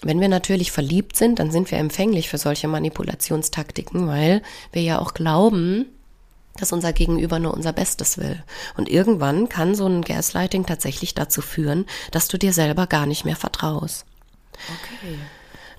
wenn 0.01 0.21
wir 0.21 0.29
natürlich 0.29 0.71
verliebt 0.71 1.15
sind, 1.15 1.39
dann 1.39 1.51
sind 1.51 1.71
wir 1.71 1.77
empfänglich 1.77 2.29
für 2.29 2.37
solche 2.37 2.67
Manipulationstaktiken, 2.67 4.07
weil 4.07 4.41
wir 4.71 4.81
ja 4.81 4.99
auch 4.99 5.13
glauben, 5.13 5.87
dass 6.57 6.71
unser 6.71 6.93
Gegenüber 6.93 7.39
nur 7.39 7.53
unser 7.53 7.73
Bestes 7.73 8.17
will. 8.17 8.43
Und 8.77 8.89
irgendwann 8.89 9.49
kann 9.49 9.75
so 9.75 9.85
ein 9.87 10.01
Gaslighting 10.01 10.65
tatsächlich 10.65 11.15
dazu 11.15 11.41
führen, 11.41 11.85
dass 12.11 12.27
du 12.27 12.37
dir 12.37 12.53
selber 12.53 12.87
gar 12.87 13.05
nicht 13.05 13.25
mehr 13.25 13.35
vertraust. 13.35 14.05
Okay. 14.53 15.17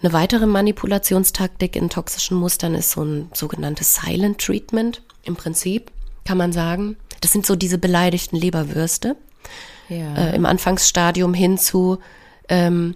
Eine 0.02 0.12
weitere 0.14 0.46
Manipulationstaktik 0.46 1.76
in 1.76 1.90
toxischen 1.90 2.36
Mustern 2.36 2.74
ist 2.74 2.92
so 2.92 3.02
ein 3.02 3.30
sogenanntes 3.34 3.96
Silent 3.96 4.38
Treatment. 4.38 5.02
Im 5.24 5.36
Prinzip 5.36 5.90
kann 6.24 6.38
man 6.38 6.52
sagen, 6.52 6.96
das 7.20 7.32
sind 7.32 7.44
so 7.44 7.56
diese 7.56 7.76
beleidigten 7.76 8.38
Leberwürste. 8.38 9.16
Ja. 9.90 10.14
Äh, 10.14 10.36
Im 10.36 10.46
Anfangsstadium 10.46 11.34
hin 11.34 11.58
zu, 11.58 11.98
ähm, 12.48 12.94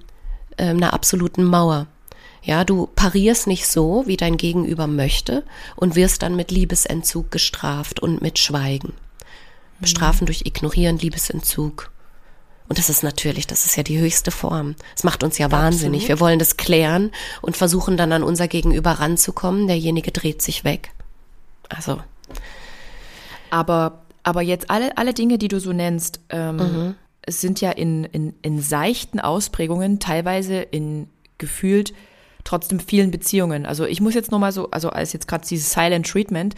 äh, 0.57 0.65
einer 0.65 0.93
absoluten 0.93 1.45
Mauer. 1.45 1.87
Ja, 2.43 2.65
du 2.65 2.87
parierst 2.95 3.47
nicht 3.47 3.67
so, 3.67 4.05
wie 4.07 4.19
dein 4.19 4.37
Gegenüber 4.37 4.87
möchte 4.87 5.45
und 5.77 5.97
wirst 5.97 6.23
dann 6.23 6.37
mit 6.37 6.51
Liebesentzug 6.51 7.31
gestraft 7.31 8.01
und 8.01 8.21
mit 8.21 8.39
Schweigen. 8.39 8.93
Bestrafen 9.81 10.27
durch 10.27 10.43
Ignorieren, 10.45 10.99
Liebesentzug. 10.99 11.91
Und 12.69 12.79
das 12.79 12.91
ist 12.91 13.03
natürlich, 13.03 13.47
das 13.47 13.67
ist 13.67 13.77
ja 13.77 13.83
die 13.83 13.99
höchste 13.99 14.31
Form. 14.31 14.75
Es 14.95 15.05
macht 15.05 15.23
uns 15.23 15.39
ja 15.39 15.51
wahnsinnig. 15.51 16.03
Absolut. 16.03 16.09
Wir 16.09 16.21
wollen 16.21 16.39
das 16.39 16.57
klären 16.57 17.13
und 17.41 17.57
versuchen 17.57 17.97
dann 17.97 18.13
an 18.13 18.23
unser 18.23 18.47
Gegenüber 18.47 18.93
ranzukommen. 18.93 19.67
Derjenige 19.67 20.13
dreht 20.13 20.43
sich 20.43 20.65
weg. 20.65 20.91
Also. 21.69 22.01
Aber, 23.51 24.03
aber 24.23 24.43
jetzt 24.43 24.71
alle, 24.71 24.97
alle 24.97 25.15
Dinge, 25.15 25.39
die 25.39 25.49
du 25.49 25.61
so 25.61 25.73
nennst, 25.73 26.21
ähm, 26.31 26.57
mhm 26.57 26.95
es 27.27 27.41
sind 27.41 27.61
ja 27.61 27.71
in, 27.71 28.05
in, 28.05 28.35
in 28.43 28.61
seichten 28.61 29.21
Ausprägungen, 29.21 29.99
teilweise 29.99 30.61
in 30.61 31.09
gefühlt 31.39 31.95
trotzdem 32.45 32.79
vielen 32.79 33.11
Beziehungen. 33.11 33.67
Also 33.67 33.87
ich 33.87 34.01
muss 34.01 34.15
jetzt 34.15 34.31
nochmal 34.31 34.53
so, 34.53 34.71
also 34.71 34.91
als 34.91 35.13
jetzt 35.13 35.27
gerade 35.27 35.47
dieses 35.47 35.73
Silent 35.73 36.07
Treatment, 36.07 36.55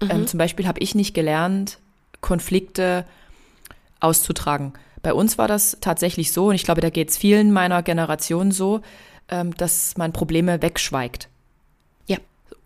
ähm, 0.00 0.08
mhm. 0.08 0.14
ähm, 0.14 0.26
zum 0.26 0.38
Beispiel 0.38 0.66
habe 0.66 0.80
ich 0.80 0.94
nicht 0.94 1.14
gelernt, 1.14 1.78
Konflikte 2.20 3.06
auszutragen. 4.00 4.74
Bei 5.02 5.14
uns 5.14 5.38
war 5.38 5.48
das 5.48 5.78
tatsächlich 5.80 6.32
so, 6.32 6.48
und 6.48 6.54
ich 6.54 6.64
glaube, 6.64 6.82
da 6.82 6.90
geht 6.90 7.10
es 7.10 7.16
vielen 7.16 7.52
meiner 7.52 7.82
Generation 7.82 8.50
so, 8.50 8.82
ähm, 9.30 9.54
dass 9.56 9.96
man 9.96 10.12
Probleme 10.12 10.60
wegschweigt. 10.60 11.28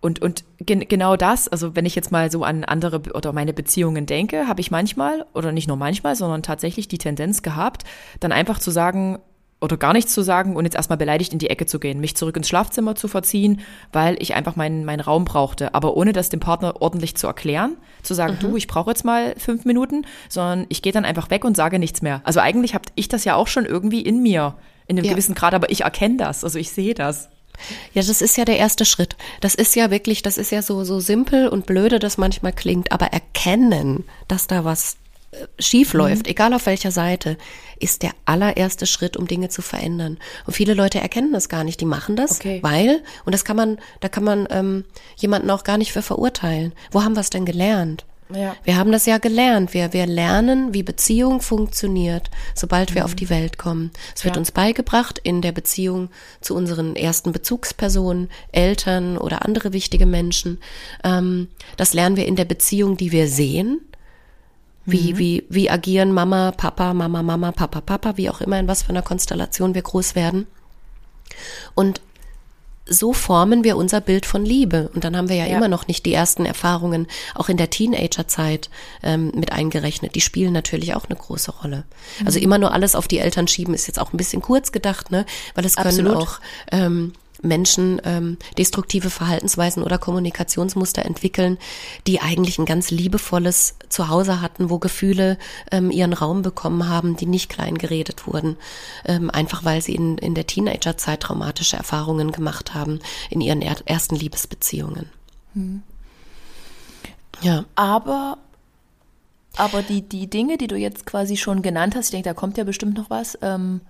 Und, 0.05 0.21
und 0.21 0.45
gen 0.59 0.81
genau 0.87 1.17
das, 1.17 1.49
also 1.49 1.75
wenn 1.75 1.87
ich 1.87 1.95
jetzt 1.95 2.13
mal 2.13 2.31
so 2.31 2.45
an 2.45 2.63
andere 2.63 3.01
oder 3.15 3.33
meine 3.33 3.55
Beziehungen 3.55 4.05
denke, 4.05 4.47
habe 4.47 4.61
ich 4.61 4.71
manchmal, 4.71 5.25
oder 5.33 5.51
nicht 5.51 5.67
nur 5.67 5.79
manchmal, 5.79 6.15
sondern 6.15 6.43
tatsächlich 6.43 6.89
die 6.89 6.99
Tendenz 6.99 7.41
gehabt, 7.41 7.85
dann 8.21 8.31
einfach 8.31 8.59
zu 8.59 8.71
sagen, 8.71 9.19
oder 9.63 9.79
gar 9.79 9.95
nichts 9.95 10.13
zu 10.13 10.21
sagen 10.21 10.57
und 10.57 10.67
jetzt 10.67 10.75
erstmal 10.75 10.99
beleidigt 10.99 11.33
in 11.33 11.39
die 11.39 11.49
Ecke 11.49 11.65
zu 11.65 11.81
gehen, 11.81 12.01
mich 12.01 12.19
zurück 12.19 12.37
ins 12.37 12.51
Schlafzimmer 12.51 12.97
zu 12.97 13.09
verziehen, 13.09 13.63
weil 13.95 14.21
ich 14.21 14.35
einfach 14.35 14.57
meinen, 14.57 14.85
meinen 14.85 15.01
Raum 15.01 15.25
brauchte. 15.25 15.75
Aber 15.75 15.97
ohne 15.97 16.13
das 16.13 16.29
dem 16.29 16.39
Partner 16.39 16.83
ordentlich 16.83 17.17
zu 17.17 17.27
erklären, 17.27 17.79
zu 18.03 18.13
sagen, 18.13 18.35
mhm. 18.35 18.41
du, 18.41 18.57
ich 18.59 18.67
brauche 18.67 18.91
jetzt 18.91 19.07
mal 19.07 19.35
fünf 19.39 19.65
Minuten, 19.65 20.05
sondern 20.29 20.67
ich 20.69 20.83
gehe 20.83 20.93
dann 20.93 21.07
einfach 21.07 21.31
weg 21.31 21.47
und 21.47 21.57
sage 21.57 21.79
nichts 21.79 22.03
mehr. 22.03 22.21
Also 22.25 22.41
eigentlich 22.41 22.75
habe 22.75 22.85
ich 22.95 23.09
das 23.09 23.25
ja 23.25 23.37
auch 23.37 23.47
schon 23.47 23.65
irgendwie 23.65 24.03
in 24.03 24.23
mir, 24.23 24.55
in 24.87 24.99
einem 24.99 25.07
ja. 25.07 25.13
gewissen 25.13 25.35
Grad, 25.35 25.55
aber 25.55 25.71
ich 25.71 25.81
erkenne 25.81 26.19
das, 26.19 26.45
also 26.45 26.59
ich 26.59 26.71
sehe 26.71 26.93
das. 26.93 27.31
Ja, 27.93 28.03
das 28.03 28.21
ist 28.21 28.37
ja 28.37 28.45
der 28.45 28.59
erste 28.59 28.85
Schritt. 28.85 29.17
Das 29.41 29.55
ist 29.55 29.75
ja 29.77 29.91
wirklich, 29.91 30.23
das 30.23 30.39
ist 30.39 30.51
ja 30.51 30.63
so, 30.63 30.85
so 30.85 31.01
simpel 31.01 31.49
und 31.49 31.67
blöde, 31.67 31.99
das 31.99 32.19
manchmal 32.19 32.53
klingt, 32.53 32.93
aber 32.93 33.07
erkennen, 33.07 34.05
dass 34.29 34.47
da 34.47 34.65
was 34.65 34.97
äh, 35.33 35.47
schief 35.59 35.95
mhm. 35.95 35.99
läuft, 35.99 36.27
mhm. 36.27 36.31
egal 36.31 36.55
auf 36.55 36.67
welcher 36.67 36.91
Seite, 36.91 37.37
ist 37.81 38.03
der 38.03 38.13
allererste 38.25 38.87
Schritt, 38.87 39.17
um 39.17 39.27
Dinge 39.27 39.49
zu 39.49 39.63
verändern. 39.63 40.19
Und 40.47 40.55
viele 40.55 40.75
Leute 40.75 41.01
erkennen 41.01 41.33
das 41.33 41.49
gar 41.49 41.65
nicht. 41.65 41.81
Die 41.81 41.87
machen 41.87 42.17
das, 42.17 42.41
okay. 42.41 42.61
weil, 42.63 43.03
und 43.25 43.33
das 43.35 43.45
kann 43.45 43.57
man, 43.57 43.79
da 44.01 44.09
kann 44.09 44.25
man 44.25 44.47
ähm, 44.51 44.85
jemanden 45.17 45.51
auch 45.51 45.65
gar 45.65 45.79
nicht 45.79 45.93
für 45.93 46.03
verurteilen. 46.03 46.73
Wo 46.91 47.03
haben 47.03 47.15
wir 47.15 47.21
es 47.21 47.31
denn 47.31 47.45
gelernt? 47.45 48.05
Ja. 48.35 48.57
Wir 48.65 48.77
haben 48.77 48.93
das 48.93 49.07
ja 49.07 49.19
gelernt. 49.19 49.75
Wir, 49.75 49.93
wir 49.93 50.07
lernen, 50.07 50.75
wie 50.75 50.83
Beziehung 50.83 51.41
funktioniert, 51.41 52.31
sobald 52.55 52.91
mhm. 52.91 52.95
wir 52.97 53.05
auf 53.05 53.15
die 53.15 53.31
Welt 53.31 53.59
kommen. 53.59 53.91
Es 54.15 54.25
wird 54.25 54.37
ja. 54.37 54.41
uns 54.41 54.53
beigebracht 54.53 55.21
in 55.23 55.43
der 55.43 55.53
Beziehung 55.53 56.11
zu 56.41 56.55
unseren 56.55 56.97
ersten 56.97 57.33
Bezugspersonen, 57.33 58.29
Eltern 58.53 59.17
oder 59.19 59.45
andere 59.45 59.73
wichtige 59.73 60.07
Menschen. 60.07 60.59
Ähm, 61.03 61.49
das 61.77 61.95
lernen 61.95 62.17
wir 62.17 62.27
in 62.27 62.37
der 62.37 62.45
Beziehung, 62.45 62.97
die 62.97 63.13
wir 63.13 63.29
sehen. 63.29 63.81
Wie, 64.87 65.15
mhm. 65.15 65.19
wie, 65.19 65.45
wie 65.49 65.71
agieren 65.71 66.13
Mama, 66.13 66.53
Papa, 66.53 66.93
Mama, 66.93 67.23
Mama, 67.23 67.53
Papa, 67.53 67.81
Papa, 67.81 68.17
wie 68.17 68.29
auch 68.29 68.43
immer, 68.43 68.59
in 68.59 68.69
was 68.69 68.83
für 68.83 68.91
einer 68.91 69.01
Konstellation 69.01 69.75
wir 69.75 69.81
groß 69.81 70.15
werden. 70.15 70.47
Und 71.75 72.03
so 72.87 73.13
formen 73.13 73.65
wir 73.65 73.77
unser 73.77 74.01
Bild 74.01 74.27
von 74.27 74.45
Liebe. 74.45 74.91
Und 74.95 75.05
dann 75.05 75.17
haben 75.17 75.29
wir 75.29 75.37
ja, 75.37 75.47
ja. 75.47 75.57
immer 75.57 75.69
noch 75.69 75.87
nicht 75.87 76.05
die 76.05 76.13
ersten 76.13 76.45
Erfahrungen, 76.45 77.07
auch 77.35 77.49
in 77.49 77.57
der 77.57 77.71
Teenagerzeit 77.71 78.69
ähm, 79.03 79.33
mit 79.35 79.53
eingerechnet. 79.53 80.15
Die 80.15 80.21
spielen 80.21 80.53
natürlich 80.53 80.95
auch 80.95 81.07
eine 81.07 81.17
große 81.17 81.51
Rolle. 81.51 81.85
Mhm. 82.21 82.27
Also 82.27 82.39
immer 82.39 82.59
nur 82.59 82.73
alles 82.73 82.95
auf 82.95 83.09
die 83.09 83.19
Eltern 83.19 83.49
schieben, 83.49 83.75
ist 83.75 83.87
jetzt 83.87 84.01
auch 84.01 84.13
ein 84.13 84.17
bisschen 84.17 84.43
kurz 84.43 84.73
gedacht, 84.73 85.11
ne? 85.11 85.25
Weil 85.55 85.65
es 85.65 85.77
können 85.77 86.07
Absolut. 86.07 86.17
auch 86.17 86.41
ähm, 86.71 87.13
Menschen 87.45 88.01
ähm, 88.05 88.39
destruktive 88.59 89.11
Verhaltensweisen 89.11 89.83
oder 89.83 89.99
Kommunikationsmuster 89.99 91.05
entwickeln, 91.05 91.59
die 92.07 92.21
eigentlich 92.21 92.59
ein 92.59 92.65
ganz 92.65 92.91
liebevolles 92.91 93.77
Zuhause 93.89 94.41
hatten, 94.41 94.71
wo 94.71 94.79
Gefühle 94.79 95.39
ähm, 95.71 95.91
ihren 95.91 96.13
Raum 96.13 96.43
bekommen 96.43 96.89
haben, 96.89 97.17
die 97.17 97.27
nicht 97.27 97.49
klein 97.49 97.79
geredet 97.79 98.27
wurden, 98.27 98.57
ähm, 99.05 99.31
einfach 99.31 99.65
weil 99.65 99.83
sie 99.83 99.95
in, 99.95 100.19
in 100.19 100.35
der 100.35 100.47
Teenagerzeit 100.47 101.21
traumatische 101.21 101.77
Erfahrungen 101.77 102.33
gemacht 102.33 102.75
haben 102.75 103.01
in 103.31 103.41
ihren 103.41 103.63
er 103.63 103.77
ersten 103.87 104.17
Liebesbeziehungen. 104.17 105.11
Hm. 105.55 105.83
Ja. 107.43 107.65
Aber 107.75 108.39
aber 109.57 109.83
die, 109.83 110.03
die 110.03 110.29
Dinge, 110.29 110.57
die 110.57 110.67
du 110.67 110.77
jetzt 110.77 111.07
quasi 111.07 111.37
schon 111.37 111.63
genannt 111.63 111.95
hast, 111.95 112.07
ich 112.07 112.11
denke, 112.11 112.29
da 112.29 112.35
kommt 112.35 112.59
ja 112.59 112.65
bestimmt 112.65 112.97
noch 112.97 113.11
was, 113.11 113.39
ähm, 113.41 113.81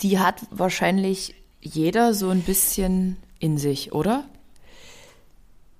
die 0.00 0.18
hat 0.18 0.42
wahrscheinlich 0.50 1.34
jeder 1.62 2.12
so 2.12 2.28
ein 2.28 2.42
bisschen 2.42 3.16
in 3.38 3.56
sich, 3.56 3.92
oder? 3.92 4.24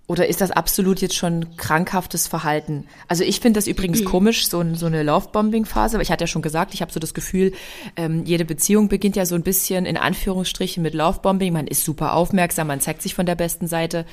Oder 0.09 0.29
ist 0.29 0.41
das 0.41 0.51
absolut 0.51 1.01
jetzt 1.01 1.15
schon 1.15 1.57
krankhaftes 1.57 2.27
Verhalten? 2.27 2.87
Also 3.09 3.25
ich 3.25 3.41
finde 3.41 3.59
das 3.59 3.67
übrigens 3.67 4.01
mhm. 4.01 4.05
komisch, 4.05 4.49
so, 4.49 4.63
so 4.75 4.87
eine 4.87 5.03
Lovebombing-Phase, 5.03 5.97
aber 5.97 6.03
ich 6.03 6.11
hatte 6.11 6.25
ja 6.25 6.29
schon 6.29 6.43
gesagt, 6.43 6.75
ich 6.75 6.83
habe 6.83 6.93
so 6.93 7.01
das 7.01 7.15
Gefühl, 7.15 7.53
ähm, 7.97 8.25
jede 8.25 8.45
Beziehung 8.45 8.89
beginnt 8.89 9.17
ja 9.17 9.25
so 9.25 9.35
ein 9.35 9.43
bisschen 9.43 9.87
in 9.87 9.97
Anführungsstrichen 9.97 10.83
mit 10.83 10.95
Lovebombing. 10.95 11.53
Man 11.53 11.67
ist 11.67 11.85
super 11.85 12.15
aufmerksam, 12.15 12.67
man 12.67 12.81
zeigt 12.81 13.01
sich 13.01 13.15
von 13.15 13.27
der 13.27 13.37
besten 13.37 13.69
Seite. 13.69 14.05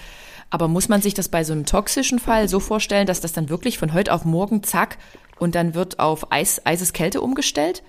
Aber 0.49 0.67
muss 0.67 0.89
man 0.89 1.01
sich 1.01 1.15
das 1.15 1.27
bei 1.27 1.43
so 1.43 1.53
einem 1.53 1.65
toxischen 1.65 2.19
Fall 2.19 2.47
so 2.47 2.59
vorstellen, 2.59 3.05
dass 3.05 3.21
das 3.21 3.33
dann 3.33 3.49
wirklich 3.49 3.77
von 3.77 3.93
heute 3.93 4.13
auf 4.13 4.25
morgen 4.25 4.63
zack 4.63 4.97
und 5.37 5.53
dann 5.53 5.73
wird 5.73 5.99
auf 5.99 6.31
Eis, 6.31 6.65
Eiseskälte 6.65 7.19
umgestellt? 7.19 7.83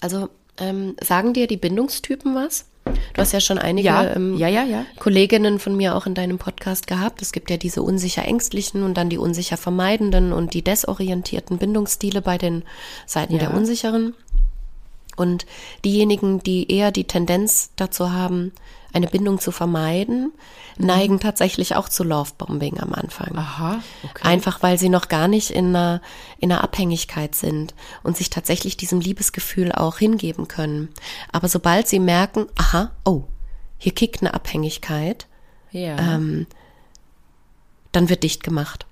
Also 0.00 0.28
ähm, 0.58 0.94
sagen 1.02 1.32
dir 1.32 1.46
die 1.46 1.56
Bindungstypen 1.56 2.34
was? 2.34 2.66
Du 2.84 3.20
hast 3.20 3.32
ja 3.32 3.40
schon 3.40 3.58
einige 3.58 3.86
ja, 3.86 4.14
ähm, 4.14 4.36
ja, 4.36 4.48
ja, 4.48 4.64
ja. 4.64 4.84
Kolleginnen 4.98 5.58
von 5.58 5.76
mir 5.76 5.94
auch 5.94 6.06
in 6.06 6.14
deinem 6.14 6.38
Podcast 6.38 6.86
gehabt. 6.86 7.22
Es 7.22 7.32
gibt 7.32 7.50
ja 7.50 7.56
diese 7.56 7.82
unsicher 7.82 8.24
ängstlichen 8.24 8.82
und 8.82 8.94
dann 8.94 9.08
die 9.08 9.18
unsicher 9.18 9.56
vermeidenden 9.56 10.32
und 10.32 10.52
die 10.52 10.62
desorientierten 10.62 11.58
Bindungsstile 11.58 12.20
bei 12.20 12.38
den 12.38 12.64
Seiten 13.06 13.34
ja. 13.34 13.38
der 13.40 13.54
Unsicheren. 13.54 14.14
Und 15.16 15.46
diejenigen, 15.84 16.42
die 16.42 16.70
eher 16.70 16.90
die 16.90 17.04
Tendenz 17.04 17.70
dazu 17.76 18.12
haben, 18.12 18.52
eine 18.94 19.08
Bindung 19.08 19.40
zu 19.40 19.50
vermeiden, 19.50 20.32
mhm. 20.78 20.86
neigen 20.86 21.20
tatsächlich 21.20 21.76
auch 21.76 21.88
zu 21.88 22.04
Lovebombing 22.04 22.80
am 22.80 22.94
Anfang. 22.94 23.36
Aha, 23.36 23.82
okay. 24.04 24.26
Einfach 24.26 24.62
weil 24.62 24.78
sie 24.78 24.88
noch 24.88 25.08
gar 25.08 25.28
nicht 25.28 25.50
in 25.50 25.68
einer, 25.76 26.00
in 26.38 26.50
einer 26.50 26.62
Abhängigkeit 26.62 27.34
sind 27.34 27.74
und 28.02 28.16
sich 28.16 28.30
tatsächlich 28.30 28.76
diesem 28.76 29.00
Liebesgefühl 29.00 29.72
auch 29.72 29.98
hingeben 29.98 30.48
können. 30.48 30.88
Aber 31.32 31.48
sobald 31.48 31.88
sie 31.88 31.98
merken, 31.98 32.46
aha, 32.56 32.92
oh, 33.04 33.24
hier 33.78 33.92
kickt 33.92 34.22
eine 34.22 34.32
Abhängigkeit, 34.32 35.26
ja. 35.72 35.98
ähm, 35.98 36.46
dann 37.92 38.08
wird 38.08 38.22
dicht 38.22 38.42
gemacht. 38.42 38.86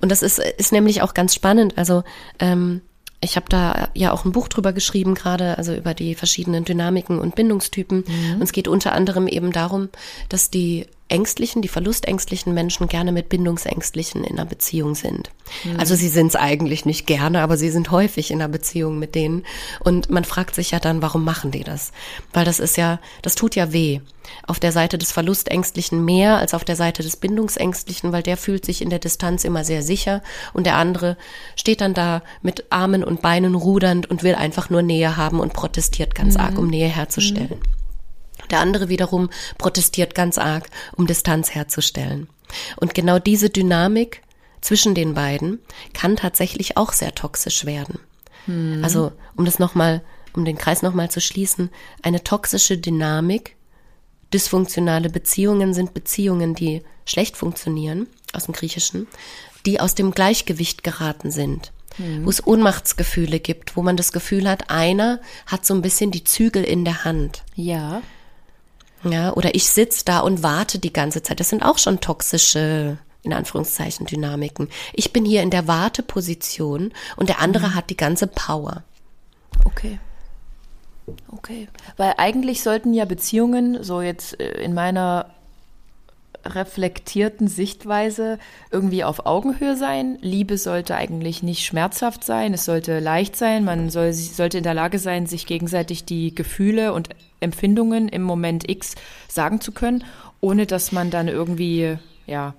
Und 0.00 0.10
das 0.10 0.22
ist, 0.22 0.38
ist 0.38 0.72
nämlich 0.72 1.02
auch 1.02 1.14
ganz 1.14 1.34
spannend. 1.34 1.78
Also 1.78 2.04
ähm, 2.38 2.82
ich 3.20 3.36
habe 3.36 3.46
da 3.48 3.88
ja 3.94 4.12
auch 4.12 4.24
ein 4.24 4.32
Buch 4.32 4.48
drüber 4.48 4.72
geschrieben, 4.72 5.14
gerade 5.14 5.58
also 5.58 5.74
über 5.74 5.94
die 5.94 6.14
verschiedenen 6.14 6.64
Dynamiken 6.64 7.18
und 7.18 7.34
Bindungstypen. 7.34 8.04
Mhm. 8.06 8.34
Und 8.36 8.42
es 8.42 8.52
geht 8.52 8.68
unter 8.68 8.92
anderem 8.92 9.26
eben 9.26 9.52
darum, 9.52 9.88
dass 10.28 10.50
die 10.50 10.86
ängstlichen, 11.08 11.62
die 11.62 11.68
verlustängstlichen 11.68 12.52
Menschen 12.52 12.88
gerne 12.88 13.12
mit 13.12 13.28
bindungsängstlichen 13.28 14.24
in 14.24 14.38
einer 14.38 14.44
Beziehung 14.44 14.94
sind. 14.94 15.30
Mhm. 15.64 15.80
Also 15.80 15.94
sie 15.94 16.08
sind 16.08 16.28
es 16.28 16.36
eigentlich 16.36 16.84
nicht 16.84 17.06
gerne, 17.06 17.40
aber 17.40 17.56
sie 17.56 17.70
sind 17.70 17.90
häufig 17.90 18.30
in 18.30 18.40
einer 18.40 18.48
Beziehung 18.48 18.98
mit 18.98 19.14
denen. 19.14 19.44
Und 19.80 20.10
man 20.10 20.24
fragt 20.24 20.54
sich 20.54 20.70
ja 20.70 20.80
dann, 20.80 21.00
warum 21.02 21.24
machen 21.24 21.50
die 21.50 21.64
das? 21.64 21.92
Weil 22.32 22.44
das 22.44 22.60
ist 22.60 22.76
ja, 22.76 23.00
das 23.22 23.34
tut 23.34 23.56
ja 23.56 23.72
weh. 23.72 24.00
Auf 24.46 24.60
der 24.60 24.72
Seite 24.72 24.98
des 24.98 25.10
Verlustängstlichen 25.10 26.04
mehr 26.04 26.36
als 26.36 26.52
auf 26.52 26.64
der 26.64 26.76
Seite 26.76 27.02
des 27.02 27.16
Bindungsängstlichen, 27.16 28.12
weil 28.12 28.22
der 28.22 28.36
fühlt 28.36 28.66
sich 28.66 28.82
in 28.82 28.90
der 28.90 28.98
Distanz 28.98 29.44
immer 29.44 29.64
sehr 29.64 29.82
sicher 29.82 30.22
und 30.52 30.66
der 30.66 30.76
andere 30.76 31.16
steht 31.56 31.80
dann 31.80 31.94
da 31.94 32.22
mit 32.42 32.66
Armen 32.68 33.02
und 33.02 33.22
Beinen 33.22 33.54
rudernd 33.54 34.10
und 34.10 34.22
will 34.22 34.34
einfach 34.34 34.68
nur 34.68 34.82
Nähe 34.82 35.16
haben 35.16 35.40
und 35.40 35.54
protestiert 35.54 36.14
ganz 36.14 36.34
mhm. 36.34 36.40
arg, 36.40 36.58
um 36.58 36.68
Nähe 36.68 36.88
herzustellen. 36.88 37.58
Mhm. 37.58 37.77
Der 38.50 38.60
andere 38.60 38.88
wiederum 38.88 39.30
protestiert 39.58 40.14
ganz 40.14 40.38
arg, 40.38 40.68
um 40.96 41.06
Distanz 41.06 41.54
herzustellen. 41.54 42.28
Und 42.76 42.94
genau 42.94 43.18
diese 43.18 43.50
Dynamik 43.50 44.22
zwischen 44.60 44.94
den 44.94 45.14
beiden 45.14 45.60
kann 45.92 46.16
tatsächlich 46.16 46.76
auch 46.76 46.92
sehr 46.92 47.14
toxisch 47.14 47.64
werden. 47.64 47.98
Hm. 48.46 48.80
Also, 48.82 49.12
um 49.36 49.44
das 49.44 49.58
nochmal, 49.58 50.02
um 50.34 50.44
den 50.44 50.58
Kreis 50.58 50.82
nochmal 50.82 51.10
zu 51.10 51.20
schließen, 51.20 51.70
eine 52.02 52.24
toxische 52.24 52.78
Dynamik, 52.78 53.56
dysfunktionale 54.32 55.10
Beziehungen 55.10 55.74
sind 55.74 55.94
Beziehungen, 55.94 56.54
die 56.54 56.82
schlecht 57.04 57.36
funktionieren, 57.36 58.06
aus 58.32 58.44
dem 58.44 58.54
Griechischen, 58.54 59.06
die 59.64 59.80
aus 59.80 59.94
dem 59.94 60.10
Gleichgewicht 60.10 60.82
geraten 60.84 61.30
sind. 61.30 61.72
Hm. 61.96 62.24
Wo 62.24 62.30
es 62.30 62.46
Ohnmachtsgefühle 62.46 63.40
gibt, 63.40 63.76
wo 63.76 63.82
man 63.82 63.96
das 63.96 64.12
Gefühl 64.12 64.48
hat, 64.48 64.70
einer 64.70 65.20
hat 65.46 65.66
so 65.66 65.74
ein 65.74 65.82
bisschen 65.82 66.10
die 66.10 66.24
Zügel 66.24 66.62
in 66.62 66.84
der 66.84 67.04
Hand. 67.04 67.42
Ja. 67.54 68.02
Ja, 69.04 69.32
oder 69.34 69.54
ich 69.54 69.68
sitze 69.68 70.04
da 70.04 70.20
und 70.20 70.42
warte 70.42 70.78
die 70.78 70.92
ganze 70.92 71.22
Zeit. 71.22 71.40
Das 71.40 71.48
sind 71.48 71.62
auch 71.62 71.78
schon 71.78 72.00
toxische, 72.00 72.98
in 73.22 73.32
Anführungszeichen, 73.32 74.06
Dynamiken. 74.06 74.68
Ich 74.92 75.12
bin 75.12 75.24
hier 75.24 75.42
in 75.42 75.50
der 75.50 75.68
Warteposition 75.68 76.92
und 77.16 77.28
der 77.28 77.40
andere 77.40 77.68
mhm. 77.68 77.74
hat 77.74 77.90
die 77.90 77.96
ganze 77.96 78.26
Power. 78.26 78.82
Okay. 79.64 79.98
Okay. 81.32 81.68
Weil 81.96 82.14
eigentlich 82.18 82.62
sollten 82.62 82.92
ja 82.92 83.04
Beziehungen, 83.04 83.82
so 83.82 84.02
jetzt 84.02 84.38
äh, 84.40 84.60
in 84.60 84.74
meiner 84.74 85.26
reflektierten 86.54 87.48
Sichtweise 87.48 88.38
irgendwie 88.70 89.04
auf 89.04 89.26
Augenhöhe 89.26 89.76
sein. 89.76 90.18
Liebe 90.20 90.58
sollte 90.58 90.96
eigentlich 90.96 91.42
nicht 91.42 91.64
schmerzhaft 91.64 92.24
sein, 92.24 92.54
es 92.54 92.64
sollte 92.64 92.98
leicht 92.98 93.36
sein, 93.36 93.64
man 93.64 93.90
soll, 93.90 94.12
sollte 94.12 94.58
in 94.58 94.64
der 94.64 94.74
Lage 94.74 94.98
sein, 94.98 95.26
sich 95.26 95.46
gegenseitig 95.46 96.04
die 96.04 96.34
Gefühle 96.34 96.92
und 96.92 97.10
Empfindungen 97.40 98.08
im 98.08 98.22
Moment 98.22 98.68
X 98.68 98.94
sagen 99.28 99.60
zu 99.60 99.72
können, 99.72 100.04
ohne 100.40 100.66
dass 100.66 100.92
man 100.92 101.10
dann 101.10 101.28
irgendwie, 101.28 101.98
ja, 102.26 102.54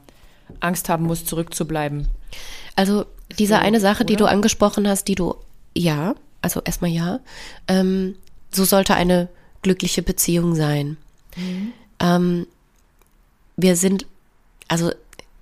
Angst 0.60 0.90
haben 0.90 1.06
muss, 1.06 1.26
zurückzubleiben. 1.26 2.08
Also 2.76 3.06
diese 3.38 3.56
so, 3.56 3.60
eine 3.60 3.80
Sache, 3.80 4.04
oder? 4.04 4.06
die 4.06 4.16
du 4.16 4.26
angesprochen 4.26 4.88
hast, 4.88 5.08
die 5.08 5.16
du, 5.16 5.36
ja, 5.76 6.16
also 6.42 6.62
erstmal 6.64 6.92
ja, 6.92 7.20
ähm, 7.68 8.16
so 8.52 8.64
sollte 8.64 8.96
eine 8.96 9.30
glückliche 9.62 10.02
Beziehung 10.02 10.56
sein. 10.56 10.98
Mhm. 11.36 11.74
Ähm, 12.00 12.48
wir 13.62 13.76
sind, 13.76 14.06
also 14.68 14.92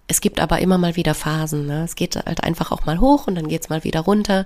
es 0.08 0.22
gibt 0.22 0.40
aber 0.40 0.60
immer 0.60 0.78
mal 0.78 0.96
wieder 0.96 1.14
Phasen. 1.14 1.66
Ne? 1.66 1.84
Es 1.84 1.96
geht 1.96 2.16
halt 2.16 2.44
einfach 2.44 2.72
auch 2.72 2.86
mal 2.86 3.00
hoch 3.00 3.28
und 3.28 3.36
dann 3.36 3.48
geht's 3.48 3.70
mal 3.70 3.84
wieder 3.84 4.02
runter 4.02 4.46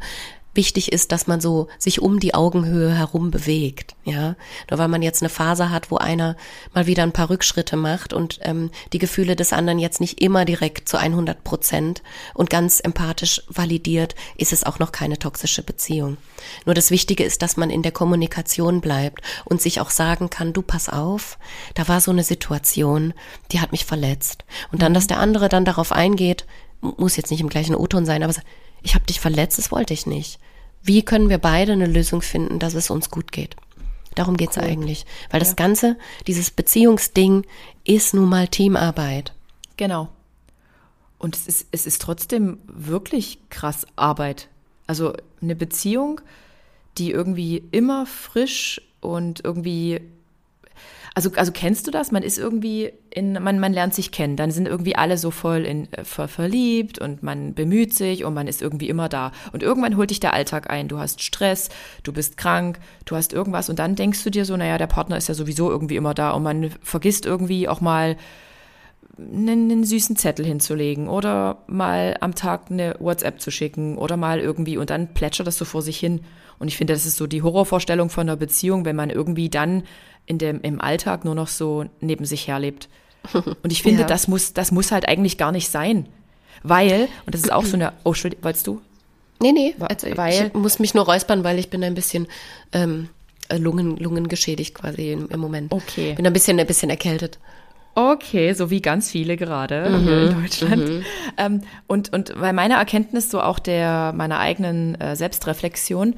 wichtig 0.54 0.92
ist, 0.92 1.12
dass 1.12 1.28
man 1.28 1.40
so 1.40 1.68
sich 1.80 2.02
um 2.02 2.20
die 2.20 2.34
Augenhöhe 2.34 2.94
herum 2.94 3.32
bewegt, 3.32 3.96
ja. 4.04 4.36
Nur 4.70 4.80
weil 4.80 4.88
man 4.88 5.02
jetzt 5.02 5.22
eine 5.22 5.30
Phase 5.30 5.70
hat, 5.70 5.92
wo 5.92 5.98
einer 5.98 6.36
mal 6.74 6.88
wieder 6.88 7.04
ein 7.04 7.14
paar 7.14 7.30
Rückschritte 7.30 7.78
macht 7.78 8.14
und 8.14 8.40
ähm, 8.44 8.72
die 8.92 9.00
Gefühle 9.00 9.36
des 9.36 9.54
anderen 9.54 9.80
jetzt 9.80 10.02
nicht 10.02 10.22
immer 10.22 10.46
direkt 10.46 10.90
zu 10.90 10.98
100 10.98 11.44
Prozent 11.44 12.04
und 12.34 12.50
ganz 12.50 12.80
empathisch 12.80 13.42
validiert, 13.48 14.16
ist 14.36 14.52
es 14.52 14.64
auch 14.64 14.80
noch 14.80 14.92
keine 14.92 15.18
toxische 15.18 15.64
Beziehung. 15.64 16.18
Nur 16.66 16.76
das 16.76 16.92
Wichtige 16.92 17.24
ist, 17.24 17.42
dass 17.42 17.58
man 17.58 17.70
in 17.70 17.82
der 17.82 17.92
Kommunikation 17.92 18.82
bleibt 18.82 19.22
und 19.46 19.62
sich 19.62 19.80
auch 19.80 19.90
sagen 19.90 20.30
kann, 20.30 20.54
du 20.54 20.62
pass 20.62 20.90
auf, 20.90 21.38
da 21.76 21.88
war 21.88 22.02
so 22.02 22.12
eine 22.12 22.24
Situation, 22.24 23.14
die 23.52 23.62
hat 23.62 23.72
mich 23.72 23.86
verletzt. 23.86 24.44
Und 24.72 24.82
dann, 24.82 24.94
dass 24.94 25.08
der 25.08 25.20
andere 25.20 25.50
dann 25.50 25.66
darauf 25.66 25.92
eingeht, 25.92 26.46
muss 26.82 27.16
jetzt 27.16 27.32
nicht 27.32 27.42
im 27.42 27.50
gleichen 27.50 27.76
O-Ton 27.76 28.06
sein, 28.06 28.24
aber 28.24 28.34
ich 28.84 28.96
habe 28.96 29.06
dich 29.06 29.20
verletzt, 29.20 29.58
das 29.58 29.72
wollte 29.72 29.94
ich 29.94 30.06
nicht. 30.06 30.40
Wie 30.84 31.04
können 31.04 31.30
wir 31.30 31.38
beide 31.38 31.74
eine 31.74 31.86
Lösung 31.86 32.22
finden, 32.22 32.60
dass 32.60 32.74
es 32.74 32.90
uns 32.90 33.12
gut 33.12 33.32
geht? 33.32 33.56
Darum 34.16 34.36
geht's 34.36 34.58
cool. 34.58 34.64
eigentlich. 34.64 35.06
Weil 35.30 35.42
ja. 35.42 35.46
das 35.46 35.56
Ganze, 35.56 35.98
dieses 36.28 36.52
Beziehungsding, 36.52 37.46
ist 37.84 38.14
nun 38.14 38.30
mal 38.30 38.48
Teamarbeit. 38.48 39.34
Genau. 39.78 40.10
Und 41.18 41.36
es 41.36 41.48
ist, 41.48 41.68
es 41.72 41.86
ist 41.86 42.02
trotzdem 42.02 42.58
wirklich 42.66 43.38
krass 43.50 43.86
Arbeit. 43.96 44.50
Also 44.88 45.14
eine 45.42 45.56
Beziehung, 45.56 46.20
die 46.98 47.12
irgendwie 47.12 47.64
immer 47.72 48.06
frisch 48.06 48.82
und 49.00 49.44
irgendwie 49.44 50.02
also, 51.14 51.30
also 51.36 51.52
kennst 51.52 51.88
du 51.88 51.92
das? 51.92 52.12
Man 52.12 52.24
ist 52.24 52.38
irgendwie 52.38 52.94
in, 53.10 53.34
man, 53.34 53.60
man 53.60 53.74
lernt 53.74 53.94
sich 53.94 54.12
kennen. 54.12 54.38
Dann 54.38 54.52
sind 54.52 54.66
irgendwie 54.66 54.96
alle 54.96 55.18
so 55.18 55.30
voll 55.30 55.66
in, 55.66 55.92
äh, 55.92 56.06
ver, 56.06 56.30
verliebt 56.30 57.00
und 57.00 57.22
man 57.22 57.54
bemüht 57.54 57.94
sich 57.94 58.24
und 58.24 58.34
man 58.34 58.48
ist 58.48 58.62
irgendwie 58.62 58.88
immer 58.88 59.10
da. 59.10 59.34
Und 59.52 59.62
irgendwann 59.62 59.98
holt 59.98 60.12
dich 60.12 60.22
der 60.22 60.34
Alltag 60.34 60.70
ein. 60.70 60.88
Du 60.88 61.00
hast 61.00 61.22
Stress, 61.22 61.70
du 62.04 62.14
bist 62.14 62.38
krank, 62.38 62.80
du 63.04 63.18
hast 63.18 63.34
irgendwas 63.34 63.70
und 63.70 63.80
dann 63.80 63.96
denkst 63.96 64.24
du 64.24 64.30
dir 64.30 64.46
so, 64.46 64.56
naja, 64.56 64.78
der 64.78 64.88
Partner 64.88 65.18
ist 65.18 65.28
ja 65.28 65.34
sowieso 65.36 65.70
irgendwie 65.70 65.98
immer 65.98 66.14
da 66.14 66.32
und 66.32 66.44
man 66.44 66.72
vergisst 66.82 67.26
irgendwie 67.26 67.68
auch 67.68 67.82
mal 67.82 68.16
einen, 69.18 69.70
einen 69.70 69.84
süßen 69.84 70.16
Zettel 70.16 70.46
hinzulegen 70.46 71.10
oder 71.10 71.64
mal 71.68 72.16
am 72.22 72.36
Tag 72.36 72.72
eine 72.72 72.96
WhatsApp 73.00 73.42
zu 73.42 73.52
schicken 73.52 73.98
oder 73.98 74.16
mal 74.16 74.40
irgendwie 74.40 74.78
und 74.78 74.90
dann 74.90 75.14
plätschert 75.14 75.48
das 75.48 75.58
so 75.58 75.66
vor 75.66 75.82
sich 75.82 76.00
hin. 76.00 76.22
Und 76.58 76.68
ich 76.68 76.78
finde, 76.78 76.94
das 76.94 77.06
ist 77.08 77.18
so 77.18 77.26
die 77.26 77.42
Horrorvorstellung 77.42 78.10
von 78.10 78.30
einer 78.30 78.38
Beziehung, 78.38 78.86
wenn 78.86 78.96
man 78.96 79.10
irgendwie 79.10 79.50
dann 79.50 79.84
in 80.26 80.38
dem, 80.38 80.62
im 80.62 80.82
Alltag 80.82 81.26
nur 81.26 81.36
noch 81.36 81.48
so 81.48 81.86
neben 82.00 82.26
sich 82.26 82.48
herlebt. 82.48 82.90
Und 83.34 83.72
ich 83.72 83.84
finde, 83.84 84.02
ja. 84.02 84.08
das 84.08 84.28
muss, 84.28 84.54
das 84.54 84.72
muss 84.72 84.92
halt 84.92 85.08
eigentlich 85.08 85.38
gar 85.38 85.52
nicht 85.52 85.70
sein. 85.70 86.08
Weil, 86.64 87.08
und 87.26 87.34
das 87.34 87.42
ist 87.42 87.52
auch 87.52 87.66
so 87.66 87.76
eine, 87.76 87.94
oh, 88.04 88.10
Entschuldigung, 88.10 88.44
wolltest 88.44 88.68
du? 88.68 88.82
Nee, 89.40 89.52
nee, 89.52 89.76
also 89.80 90.08
weil, 90.16 90.48
ich 90.48 90.54
muss 90.54 90.78
mich 90.78 90.94
nur 90.94 91.06
räuspern, 91.06 91.44
weil 91.44 91.58
ich 91.58 91.72
bin 91.72 91.84
ein 91.84 91.96
bisschen 91.96 92.28
ähm, 92.74 93.10
Lungen, 93.52 93.98
Lungen 93.98 94.28
geschädigt 94.28 94.76
quasi 94.76 95.12
im, 95.12 95.30
im 95.30 95.40
Moment. 95.40 95.72
Okay. 95.72 96.14
Bin 96.14 96.28
ein 96.28 96.34
bisschen, 96.34 96.60
ein 96.60 96.68
bisschen 96.68 96.92
erkältet. 96.92 97.40
Okay, 97.94 98.54
so 98.54 98.70
wie 98.70 98.82
ganz 98.82 99.12
viele 99.12 99.36
gerade 99.36 99.90
mhm, 99.90 100.08
in 100.08 100.42
Deutschland. 100.42 100.90
Mhm. 100.90 101.06
Ähm, 101.38 101.62
und, 101.88 102.14
und 102.14 102.34
weil 102.40 102.54
meine 102.54 102.76
Erkenntnis 102.76 103.30
so 103.30 103.42
auch 103.42 103.60
der 103.60 104.14
meiner 104.16 104.40
eigenen 104.40 105.00
äh, 105.02 105.16
Selbstreflexion 105.16 106.16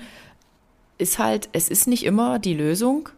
ist 0.98 1.18
halt, 1.18 1.50
es 1.54 1.70
ist 1.70 1.88
nicht 1.88 2.06
immer 2.06 2.38
die 2.38 2.54
Lösung, 2.54 3.10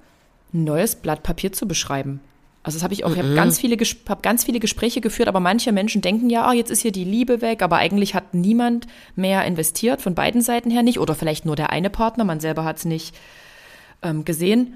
ein 0.54 0.64
neues 0.64 0.96
Blatt 0.96 1.24
Papier 1.24 1.52
zu 1.52 1.68
beschreiben. 1.68 2.20
Also 2.66 2.78
das 2.78 2.84
habe 2.84 2.96
ich 2.96 3.06
auch, 3.06 3.12
ich 3.12 3.20
habe 3.20 3.36
ganz 3.36 3.60
viele, 3.60 3.78
hab 4.10 4.24
ganz 4.24 4.44
viele 4.44 4.60
Gespräche 4.60 5.00
geführt, 5.00 5.28
aber 5.28 5.40
manche 5.40 5.72
Menschen 5.72 6.02
denken 6.02 6.32
ja, 6.32 6.48
ah, 6.48 6.54
jetzt 6.54 6.72
ist 6.72 6.82
hier 6.82 6.92
die 6.92 7.04
Liebe 7.04 7.42
weg, 7.42 7.62
aber 7.62 7.78
eigentlich 7.78 8.16
hat 8.16 8.34
niemand 8.34 8.88
mehr 9.16 9.46
investiert, 9.46 10.02
von 10.02 10.16
beiden 10.16 10.42
Seiten 10.42 10.72
her 10.72 10.82
nicht, 10.82 11.00
oder 11.00 11.14
vielleicht 11.14 11.46
nur 11.46 11.56
der 11.56 11.70
eine 11.70 11.92
Partner, 11.92 12.24
man 12.24 12.40
selber 12.40 12.64
hat 12.64 12.78
es 12.78 12.86
nicht 12.86 13.16
ähm, 14.02 14.26
gesehen. 14.26 14.74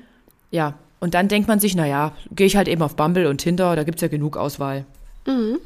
Ja, 0.52 0.76
und 1.00 1.16
dann 1.16 1.30
denkt 1.30 1.48
man 1.48 1.60
sich, 1.60 1.76
naja, 1.76 2.12
gehe 2.30 2.46
ich 2.46 2.58
halt 2.58 2.68
eben 2.68 2.84
auf 2.84 2.96
Bumble 2.96 3.28
und 3.28 3.40
Tinder, 3.40 3.76
da 3.76 3.84
gibt's 3.84 4.04
ja 4.04 4.08
genug 4.08 4.38
Auswahl. 4.38 4.86
Mhm. 5.26 5.58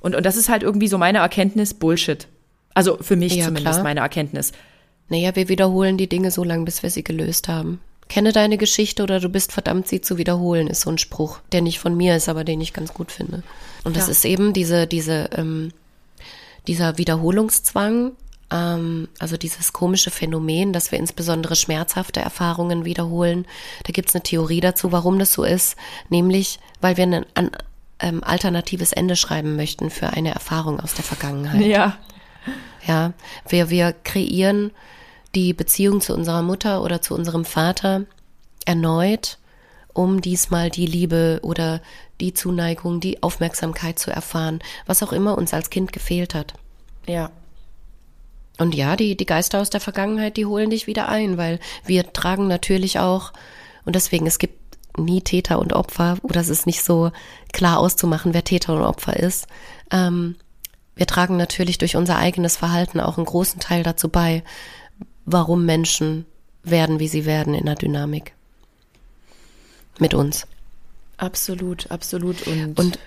Und, 0.00 0.14
und 0.14 0.26
das 0.26 0.36
ist 0.36 0.50
halt 0.50 0.62
irgendwie 0.62 0.88
so 0.88 0.98
meine 0.98 1.18
Erkenntnis, 1.18 1.72
Bullshit. 1.72 2.28
Also 2.74 2.98
für 3.00 3.16
mich 3.16 3.36
ja, 3.36 3.46
zumindest 3.46 3.76
klar. 3.76 3.84
meine 3.84 4.00
Erkenntnis. 4.00 4.52
Naja, 5.08 5.34
wir 5.34 5.48
wiederholen 5.48 5.96
die 5.96 6.08
Dinge 6.08 6.30
so 6.30 6.44
lange, 6.44 6.66
bis 6.66 6.82
wir 6.82 6.90
sie 6.90 7.04
gelöst 7.04 7.48
haben. 7.48 7.80
Kenne 8.10 8.32
deine 8.32 8.58
Geschichte 8.58 9.04
oder 9.04 9.20
du 9.20 9.28
bist 9.28 9.52
verdammt, 9.52 9.86
sie 9.86 10.00
zu 10.00 10.18
wiederholen, 10.18 10.66
ist 10.66 10.80
so 10.80 10.90
ein 10.90 10.98
Spruch, 10.98 11.38
der 11.52 11.62
nicht 11.62 11.78
von 11.78 11.96
mir 11.96 12.16
ist, 12.16 12.28
aber 12.28 12.42
den 12.42 12.60
ich 12.60 12.72
ganz 12.72 12.92
gut 12.92 13.12
finde. 13.12 13.44
Und 13.84 13.96
das 13.96 14.08
ist 14.08 14.24
eben 14.24 14.52
diese, 14.52 14.88
diese, 14.88 15.30
ähm, 15.36 15.72
dieser 16.66 16.98
Wiederholungszwang, 16.98 18.10
ähm, 18.50 19.08
also 19.20 19.36
dieses 19.36 19.72
komische 19.72 20.10
Phänomen, 20.10 20.72
dass 20.72 20.90
wir 20.90 20.98
insbesondere 20.98 21.54
schmerzhafte 21.54 22.18
Erfahrungen 22.18 22.84
wiederholen. 22.84 23.46
Da 23.84 23.92
gibt's 23.92 24.14
eine 24.16 24.24
Theorie 24.24 24.60
dazu, 24.60 24.90
warum 24.90 25.20
das 25.20 25.32
so 25.32 25.44
ist, 25.44 25.76
nämlich 26.08 26.58
weil 26.80 26.96
wir 26.96 27.04
ein, 27.04 27.26
ein 27.34 27.50
ähm, 28.00 28.24
alternatives 28.24 28.92
Ende 28.92 29.14
schreiben 29.14 29.54
möchten 29.54 29.88
für 29.88 30.08
eine 30.08 30.34
Erfahrung 30.34 30.80
aus 30.80 30.94
der 30.94 31.04
Vergangenheit. 31.04 31.64
Ja. 31.64 31.96
Ja, 32.86 33.12
wir, 33.48 33.70
wir 33.70 33.92
kreieren 33.92 34.72
die 35.34 35.52
Beziehung 35.52 36.00
zu 36.00 36.14
unserer 36.14 36.42
Mutter 36.42 36.82
oder 36.82 37.00
zu 37.02 37.14
unserem 37.14 37.44
Vater 37.44 38.04
erneut, 38.64 39.38
um 39.92 40.20
diesmal 40.20 40.70
die 40.70 40.86
Liebe 40.86 41.40
oder 41.42 41.80
die 42.20 42.34
Zuneigung, 42.34 43.00
die 43.00 43.22
Aufmerksamkeit 43.22 43.98
zu 43.98 44.10
erfahren, 44.10 44.60
was 44.86 45.02
auch 45.02 45.12
immer 45.12 45.38
uns 45.38 45.54
als 45.54 45.70
Kind 45.70 45.92
gefehlt 45.92 46.34
hat. 46.34 46.54
Ja. 47.06 47.30
Und 48.58 48.74
ja, 48.74 48.94
die, 48.96 49.16
die 49.16 49.26
Geister 49.26 49.60
aus 49.60 49.70
der 49.70 49.80
Vergangenheit, 49.80 50.36
die 50.36 50.46
holen 50.46 50.70
dich 50.70 50.86
wieder 50.86 51.08
ein, 51.08 51.38
weil 51.38 51.60
wir 51.86 52.12
tragen 52.12 52.46
natürlich 52.46 52.98
auch, 52.98 53.32
und 53.86 53.96
deswegen, 53.96 54.26
es 54.26 54.38
gibt 54.38 54.60
nie 54.98 55.22
Täter 55.22 55.58
und 55.58 55.72
Opfer, 55.72 56.18
oder 56.22 56.40
es 56.40 56.50
ist 56.50 56.66
nicht 56.66 56.82
so 56.82 57.10
klar 57.52 57.78
auszumachen, 57.78 58.34
wer 58.34 58.44
Täter 58.44 58.74
und 58.74 58.82
Opfer 58.82 59.16
ist. 59.16 59.46
Ähm, 59.90 60.36
wir 60.94 61.06
tragen 61.06 61.38
natürlich 61.38 61.78
durch 61.78 61.96
unser 61.96 62.18
eigenes 62.18 62.58
Verhalten 62.58 63.00
auch 63.00 63.16
einen 63.16 63.24
großen 63.24 63.60
Teil 63.60 63.82
dazu 63.82 64.10
bei, 64.10 64.44
warum 65.32 65.64
Menschen 65.66 66.26
werden, 66.62 67.00
wie 67.00 67.08
sie 67.08 67.24
werden 67.24 67.54
in 67.54 67.66
der 67.66 67.74
Dynamik. 67.74 68.34
Mit 69.98 70.14
uns. 70.14 70.46
Absolut, 71.16 71.90
absolut. 71.90 72.46
Und, 72.46 72.78
und 72.78 72.98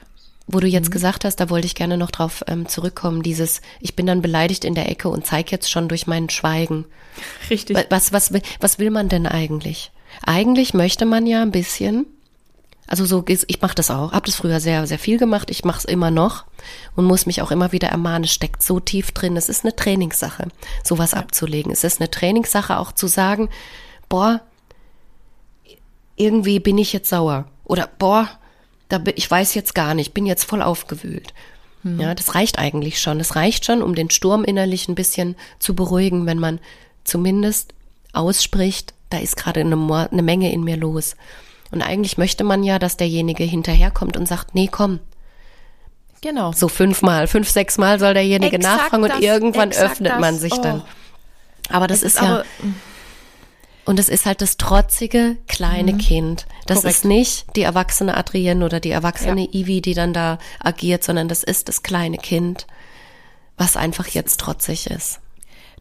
wo 0.47 0.59
du 0.59 0.67
jetzt 0.67 0.89
mhm. 0.89 0.93
gesagt 0.93 1.25
hast, 1.25 1.37
da 1.37 1.49
wollte 1.49 1.67
ich 1.67 1.75
gerne 1.75 1.97
noch 1.97 2.11
drauf 2.11 2.43
ähm, 2.47 2.67
zurückkommen, 2.67 3.23
dieses, 3.23 3.61
ich 3.79 3.95
bin 3.95 4.05
dann 4.05 4.21
beleidigt 4.21 4.65
in 4.65 4.75
der 4.75 4.89
Ecke 4.89 5.09
und 5.09 5.25
zeige 5.25 5.51
jetzt 5.51 5.71
schon 5.71 5.87
durch 5.87 6.05
mein 6.07 6.29
Schweigen. 6.29 6.85
Richtig. 7.49 7.77
Was, 7.89 8.11
was, 8.11 8.31
was 8.59 8.79
will 8.79 8.91
man 8.91 9.09
denn 9.09 9.25
eigentlich? 9.25 9.91
Eigentlich 10.25 10.73
möchte 10.73 11.05
man 11.05 11.25
ja 11.25 11.41
ein 11.41 11.51
bisschen, 11.51 12.05
also 12.93 13.07
so, 13.07 13.25
ich 13.27 13.59
mache 13.59 13.73
das 13.73 13.89
auch, 13.89 14.11
habe 14.11 14.27
das 14.27 14.35
früher 14.35 14.59
sehr, 14.59 14.85
sehr 14.85 14.99
viel 14.99 15.17
gemacht, 15.17 15.49
ich 15.49 15.65
mache 15.65 15.79
es 15.79 15.85
immer 15.85 16.11
noch 16.11 16.45
und 16.95 17.05
muss 17.05 17.25
mich 17.25 17.41
auch 17.41 17.49
immer 17.49 17.71
wieder 17.71 17.87
ermahnen, 17.87 18.25
es 18.25 18.31
steckt 18.31 18.61
so 18.61 18.79
tief 18.79 19.11
drin, 19.11 19.35
es 19.35 19.49
ist 19.49 19.65
eine 19.65 19.75
Trainingssache, 19.75 20.49
sowas 20.83 21.13
ja. 21.13 21.17
abzulegen. 21.17 21.71
Es 21.71 21.83
ist 21.83 21.99
eine 21.99 22.11
Trainingssache 22.11 22.77
auch 22.77 22.91
zu 22.91 23.07
sagen, 23.07 23.49
boah, 24.09 24.41
irgendwie 26.17 26.59
bin 26.59 26.77
ich 26.77 26.93
jetzt 26.93 27.09
sauer 27.09 27.45
oder 27.63 27.89
boah, 27.97 28.29
da 28.89 28.99
bin, 28.99 29.15
ich 29.17 29.31
weiß 29.31 29.55
jetzt 29.55 29.73
gar 29.73 29.95
nicht, 29.95 30.13
bin 30.13 30.27
jetzt 30.27 30.43
voll 30.43 30.61
aufgewühlt. 30.61 31.33
Mhm. 31.81 31.99
Ja, 31.99 32.13
das 32.13 32.35
reicht 32.35 32.59
eigentlich 32.59 33.01
schon. 33.01 33.19
Es 33.19 33.35
reicht 33.35 33.65
schon, 33.65 33.81
um 33.81 33.95
den 33.95 34.11
Sturm 34.11 34.43
innerlich 34.43 34.87
ein 34.87 34.93
bisschen 34.93 35.35
zu 35.57 35.73
beruhigen, 35.73 36.27
wenn 36.27 36.37
man 36.37 36.59
zumindest 37.05 37.73
ausspricht, 38.11 38.93
da 39.09 39.17
ist 39.17 39.35
gerade 39.35 39.61
eine, 39.61 40.07
eine 40.11 40.21
Menge 40.21 40.53
in 40.53 40.63
mir 40.63 40.77
los. 40.77 41.15
Und 41.73 41.81
eigentlich 41.81 42.19
möchte 42.19 42.43
man 42.43 42.61
ja, 42.61 42.77
dass 42.77 42.97
derjenige 42.97 43.43
hinterherkommt 43.43 44.15
und 44.15 44.27
sagt, 44.27 44.53
nee, 44.53 44.69
komm. 44.71 44.99
Genau. 46.21 46.51
So 46.51 46.67
fünfmal, 46.67 47.25
fünf, 47.25 47.49
sechs 47.49 47.79
Mal 47.79 47.99
soll 47.99 48.13
derjenige 48.13 48.57
exakt 48.57 48.77
nachfragen 48.77 49.03
das, 49.07 49.15
und 49.17 49.23
irgendwann 49.23 49.71
öffnet 49.71 50.11
das. 50.11 50.19
man 50.21 50.37
sich 50.37 50.53
oh. 50.53 50.61
dann. 50.61 50.83
Aber 51.69 51.87
das 51.87 52.03
ist, 52.03 52.17
ist, 52.17 52.21
ja. 52.21 52.43
Und 53.85 53.99
es 53.99 54.07
ist 54.07 54.27
halt 54.27 54.43
das 54.43 54.57
trotzige 54.57 55.37
kleine 55.47 55.93
mhm. 55.93 55.97
Kind. 55.97 56.45
Das 56.67 56.81
Korrekt. 56.81 56.97
ist 56.97 57.05
nicht 57.05 57.55
die 57.55 57.63
erwachsene 57.63 58.15
Adrienne 58.15 58.63
oder 58.63 58.79
die 58.79 58.91
erwachsene 58.91 59.41
ja. 59.41 59.47
Ivy, 59.51 59.81
die 59.81 59.95
dann 59.95 60.13
da 60.13 60.37
agiert, 60.59 61.03
sondern 61.03 61.27
das 61.27 61.41
ist 61.41 61.69
das 61.69 61.81
kleine 61.81 62.19
Kind, 62.19 62.67
was 63.57 63.77
einfach 63.77 64.07
jetzt 64.09 64.39
trotzig 64.39 64.91
ist. 64.91 65.21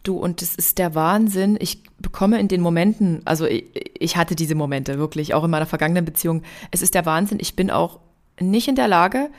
Du, 0.02 0.16
und 0.16 0.42
es 0.42 0.54
ist 0.56 0.78
der 0.78 0.94
Wahnsinn. 0.94 1.56
Ich 1.60 1.82
bekomme 1.98 2.40
in 2.40 2.48
den 2.48 2.60
Momenten, 2.60 3.22
also 3.24 3.46
ich, 3.46 3.64
ich 3.98 4.16
hatte 4.16 4.34
diese 4.34 4.54
Momente 4.54 4.98
wirklich, 4.98 5.34
auch 5.34 5.44
in 5.44 5.50
meiner 5.50 5.66
vergangenen 5.66 6.04
Beziehung. 6.04 6.42
Es 6.70 6.82
ist 6.82 6.94
der 6.94 7.06
Wahnsinn. 7.06 7.38
Ich 7.40 7.54
bin 7.54 7.70
auch 7.70 8.00
nicht 8.40 8.66
in 8.66 8.74
der 8.74 8.88
Lage, 8.88 9.30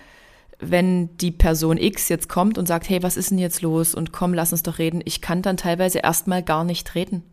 wenn 0.59 1.15
die 1.17 1.31
Person 1.31 1.77
X 1.77 2.07
jetzt 2.07 2.29
kommt 2.29 2.57
und 2.57 2.67
sagt, 2.67 2.89
hey, 2.89 3.03
was 3.03 3.17
ist 3.17 3.31
denn 3.31 3.39
jetzt 3.39 3.61
los? 3.61 3.93
Und 3.93 4.13
komm, 4.13 4.33
lass 4.33 4.51
uns 4.51 4.63
doch 4.63 4.79
reden. 4.79 5.01
Ich 5.03 5.19
kann 5.19 5.41
dann 5.41 5.57
teilweise 5.57 5.99
erstmal 5.99 6.43
gar 6.43 6.63
nicht 6.63 6.95
reden. 6.95 7.23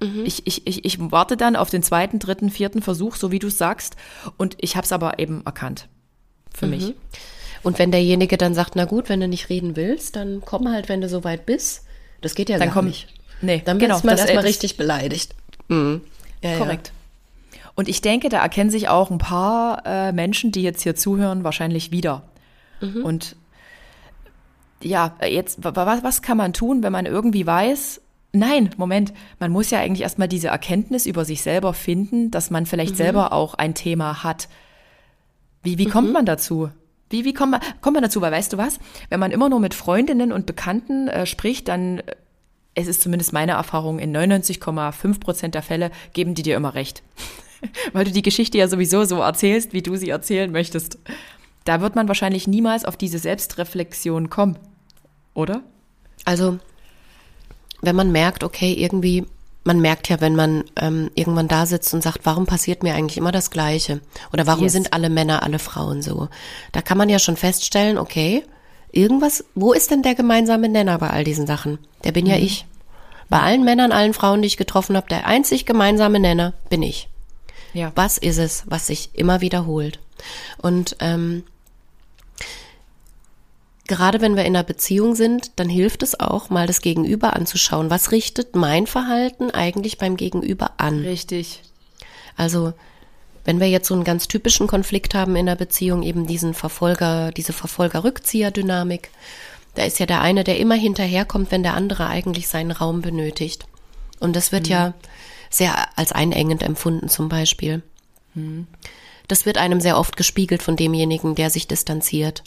Mhm. 0.00 0.24
Ich, 0.24 0.46
ich, 0.46 0.66
ich, 0.66 0.84
ich 0.84 0.98
warte 1.12 1.36
dann 1.36 1.54
auf 1.54 1.70
den 1.70 1.82
zweiten, 1.82 2.18
dritten, 2.18 2.50
vierten 2.50 2.82
Versuch, 2.82 3.14
so 3.14 3.30
wie 3.30 3.38
du 3.38 3.46
es 3.46 3.58
sagst. 3.58 3.96
Und 4.36 4.56
ich 4.58 4.76
habe 4.76 4.84
es 4.84 4.92
aber 4.92 5.18
eben 5.18 5.42
erkannt. 5.44 5.88
Für 6.52 6.66
mhm. 6.66 6.72
mich. 6.72 6.94
Und 7.62 7.78
wenn 7.78 7.92
derjenige 7.92 8.36
dann 8.36 8.54
sagt, 8.54 8.74
na 8.74 8.84
gut, 8.84 9.08
wenn 9.08 9.20
du 9.20 9.28
nicht 9.28 9.48
reden 9.48 9.76
willst, 9.76 10.16
dann 10.16 10.42
komm 10.44 10.68
halt, 10.68 10.88
wenn 10.88 11.00
du 11.00 11.08
soweit 11.08 11.46
bist. 11.46 11.84
Das 12.22 12.34
geht 12.34 12.48
ja 12.48 12.58
dann 12.58 12.68
gar 12.68 12.74
komm, 12.74 12.86
nicht. 12.86 13.08
Nee, 13.42 13.62
dann 13.64 13.78
genau, 13.78 13.96
ist 13.96 14.04
man 14.04 14.16
erstmal 14.16 14.44
richtig 14.44 14.76
beleidigt. 14.76 15.34
Mhm. 15.68 16.00
Ja, 16.42 16.56
Korrekt. 16.56 16.92
Ja. 17.52 17.60
Und 17.74 17.88
ich 17.88 18.00
denke, 18.00 18.28
da 18.28 18.40
erkennen 18.40 18.70
sich 18.70 18.88
auch 18.88 19.10
ein 19.10 19.18
paar 19.18 19.82
äh, 19.84 20.12
Menschen, 20.12 20.52
die 20.52 20.62
jetzt 20.62 20.82
hier 20.82 20.94
zuhören, 20.94 21.44
wahrscheinlich 21.44 21.90
wieder. 21.90 22.22
Mhm. 22.80 23.04
Und 23.04 23.36
ja, 24.82 25.16
jetzt, 25.28 25.58
was, 25.62 26.02
was 26.02 26.22
kann 26.22 26.36
man 26.36 26.52
tun, 26.52 26.82
wenn 26.82 26.92
man 26.92 27.06
irgendwie 27.06 27.46
weiß, 27.46 28.00
Nein, 28.34 28.70
Moment, 28.78 29.12
man 29.38 29.52
muss 29.52 29.70
ja 29.70 29.78
eigentlich 29.78 30.00
erstmal 30.00 30.28
diese 30.28 30.48
Erkenntnis 30.48 31.04
über 31.04 31.24
sich 31.26 31.42
selber 31.42 31.74
finden, 31.74 32.30
dass 32.30 32.50
man 32.50 32.64
vielleicht 32.64 32.92
mhm. 32.92 32.96
selber 32.96 33.32
auch 33.32 33.54
ein 33.54 33.74
Thema 33.74 34.24
hat. 34.24 34.48
Wie, 35.62 35.76
wie 35.76 35.86
mhm. 35.86 35.90
kommt 35.90 36.12
man 36.12 36.24
dazu? 36.24 36.70
Wie, 37.12 37.24
wie 37.24 37.34
kommt 37.34 37.52
man, 37.52 37.60
kommt 37.80 37.94
man 37.94 38.02
dazu? 38.02 38.20
Weil 38.20 38.32
weißt 38.32 38.52
du 38.52 38.58
was? 38.58 38.78
Wenn 39.08 39.20
man 39.20 39.30
immer 39.30 39.48
nur 39.48 39.60
mit 39.60 39.74
Freundinnen 39.74 40.32
und 40.32 40.46
Bekannten 40.46 41.08
äh, 41.08 41.26
spricht, 41.26 41.68
dann, 41.68 41.98
äh, 41.98 42.16
es 42.74 42.88
ist 42.88 43.02
zumindest 43.02 43.32
meine 43.32 43.52
Erfahrung, 43.52 43.98
in 43.98 44.16
99,5 44.16 45.20
Prozent 45.20 45.54
der 45.54 45.62
Fälle 45.62 45.90
geben 46.14 46.34
die 46.34 46.42
dir 46.42 46.56
immer 46.56 46.74
recht. 46.74 47.02
Weil 47.92 48.06
du 48.06 48.10
die 48.10 48.22
Geschichte 48.22 48.58
ja 48.58 48.66
sowieso 48.66 49.04
so 49.04 49.20
erzählst, 49.20 49.72
wie 49.72 49.82
du 49.82 49.96
sie 49.96 50.08
erzählen 50.08 50.50
möchtest. 50.50 50.98
Da 51.64 51.80
wird 51.80 51.94
man 51.94 52.08
wahrscheinlich 52.08 52.48
niemals 52.48 52.84
auf 52.84 52.96
diese 52.96 53.18
Selbstreflexion 53.18 54.30
kommen. 54.30 54.58
Oder? 55.34 55.62
Also, 56.24 56.58
wenn 57.82 57.96
man 57.96 58.10
merkt, 58.10 58.42
okay, 58.42 58.72
irgendwie, 58.72 59.26
man 59.64 59.80
merkt 59.80 60.08
ja, 60.08 60.20
wenn 60.20 60.34
man 60.34 60.64
ähm, 60.80 61.10
irgendwann 61.14 61.48
da 61.48 61.66
sitzt 61.66 61.94
und 61.94 62.02
sagt, 62.02 62.20
warum 62.24 62.46
passiert 62.46 62.82
mir 62.82 62.94
eigentlich 62.94 63.16
immer 63.16 63.32
das 63.32 63.50
Gleiche? 63.50 64.00
Oder 64.32 64.46
warum 64.46 64.64
yes. 64.64 64.72
sind 64.72 64.92
alle 64.92 65.08
Männer, 65.08 65.42
alle 65.42 65.58
Frauen 65.58 66.02
so? 66.02 66.28
Da 66.72 66.82
kann 66.82 66.98
man 66.98 67.08
ja 67.08 67.18
schon 67.18 67.36
feststellen, 67.36 67.98
okay, 67.98 68.44
irgendwas, 68.90 69.44
wo 69.54 69.72
ist 69.72 69.90
denn 69.90 70.02
der 70.02 70.14
gemeinsame 70.14 70.68
Nenner 70.68 70.98
bei 70.98 71.10
all 71.10 71.24
diesen 71.24 71.46
Sachen? 71.46 71.78
Der 72.04 72.12
bin 72.12 72.24
mhm. 72.24 72.30
ja 72.30 72.36
ich. 72.36 72.66
Bei 73.28 73.40
allen 73.40 73.64
Männern, 73.64 73.92
allen 73.92 74.14
Frauen, 74.14 74.42
die 74.42 74.48
ich 74.48 74.56
getroffen 74.56 74.96
habe, 74.96 75.08
der 75.08 75.26
einzig 75.26 75.64
gemeinsame 75.64 76.20
Nenner 76.20 76.52
bin 76.68 76.82
ich. 76.82 77.08
Ja. 77.72 77.92
Was 77.94 78.18
ist 78.18 78.38
es, 78.38 78.64
was 78.66 78.88
sich 78.88 79.10
immer 79.14 79.40
wiederholt? 79.40 80.00
Und 80.60 80.96
ähm, 81.00 81.44
gerade 83.88 84.20
wenn 84.20 84.36
wir 84.36 84.44
in 84.44 84.56
einer 84.56 84.64
Beziehung 84.64 85.14
sind, 85.14 85.52
dann 85.56 85.68
hilft 85.68 86.02
es 86.02 86.18
auch, 86.18 86.50
mal 86.50 86.66
das 86.66 86.80
Gegenüber 86.80 87.34
anzuschauen. 87.34 87.90
Was 87.90 88.12
richtet 88.12 88.54
mein 88.54 88.86
Verhalten 88.86 89.50
eigentlich 89.50 89.98
beim 89.98 90.16
Gegenüber 90.16 90.72
an? 90.76 91.00
Richtig. 91.00 91.62
Also, 92.36 92.72
wenn 93.44 93.60
wir 93.60 93.68
jetzt 93.68 93.88
so 93.88 93.94
einen 93.94 94.04
ganz 94.04 94.28
typischen 94.28 94.66
Konflikt 94.66 95.14
haben 95.14 95.34
in 95.36 95.46
der 95.46 95.56
Beziehung, 95.56 96.02
eben 96.02 96.26
diesen 96.26 96.54
Verfolger, 96.54 97.32
diese 97.32 97.52
Verfolger-Rückzieher-Dynamik, 97.52 99.10
da 99.74 99.84
ist 99.84 99.98
ja 99.98 100.06
der 100.06 100.20
eine, 100.20 100.44
der 100.44 100.58
immer 100.58 100.74
hinterherkommt, 100.74 101.50
wenn 101.50 101.62
der 101.62 101.74
andere 101.74 102.06
eigentlich 102.06 102.48
seinen 102.48 102.70
Raum 102.70 103.02
benötigt. 103.02 103.66
Und 104.20 104.36
das 104.36 104.52
wird 104.52 104.66
mhm. 104.66 104.72
ja 104.72 104.94
sehr 105.50 105.98
als 105.98 106.12
einengend 106.12 106.62
empfunden 106.62 107.08
zum 107.08 107.28
Beispiel. 107.28 107.82
Mhm. 108.34 108.66
Das 109.28 109.46
wird 109.46 109.58
einem 109.58 109.80
sehr 109.80 109.98
oft 109.98 110.16
gespiegelt 110.16 110.62
von 110.62 110.76
demjenigen, 110.76 111.34
der 111.34 111.50
sich 111.50 111.66
distanziert. 111.66 112.42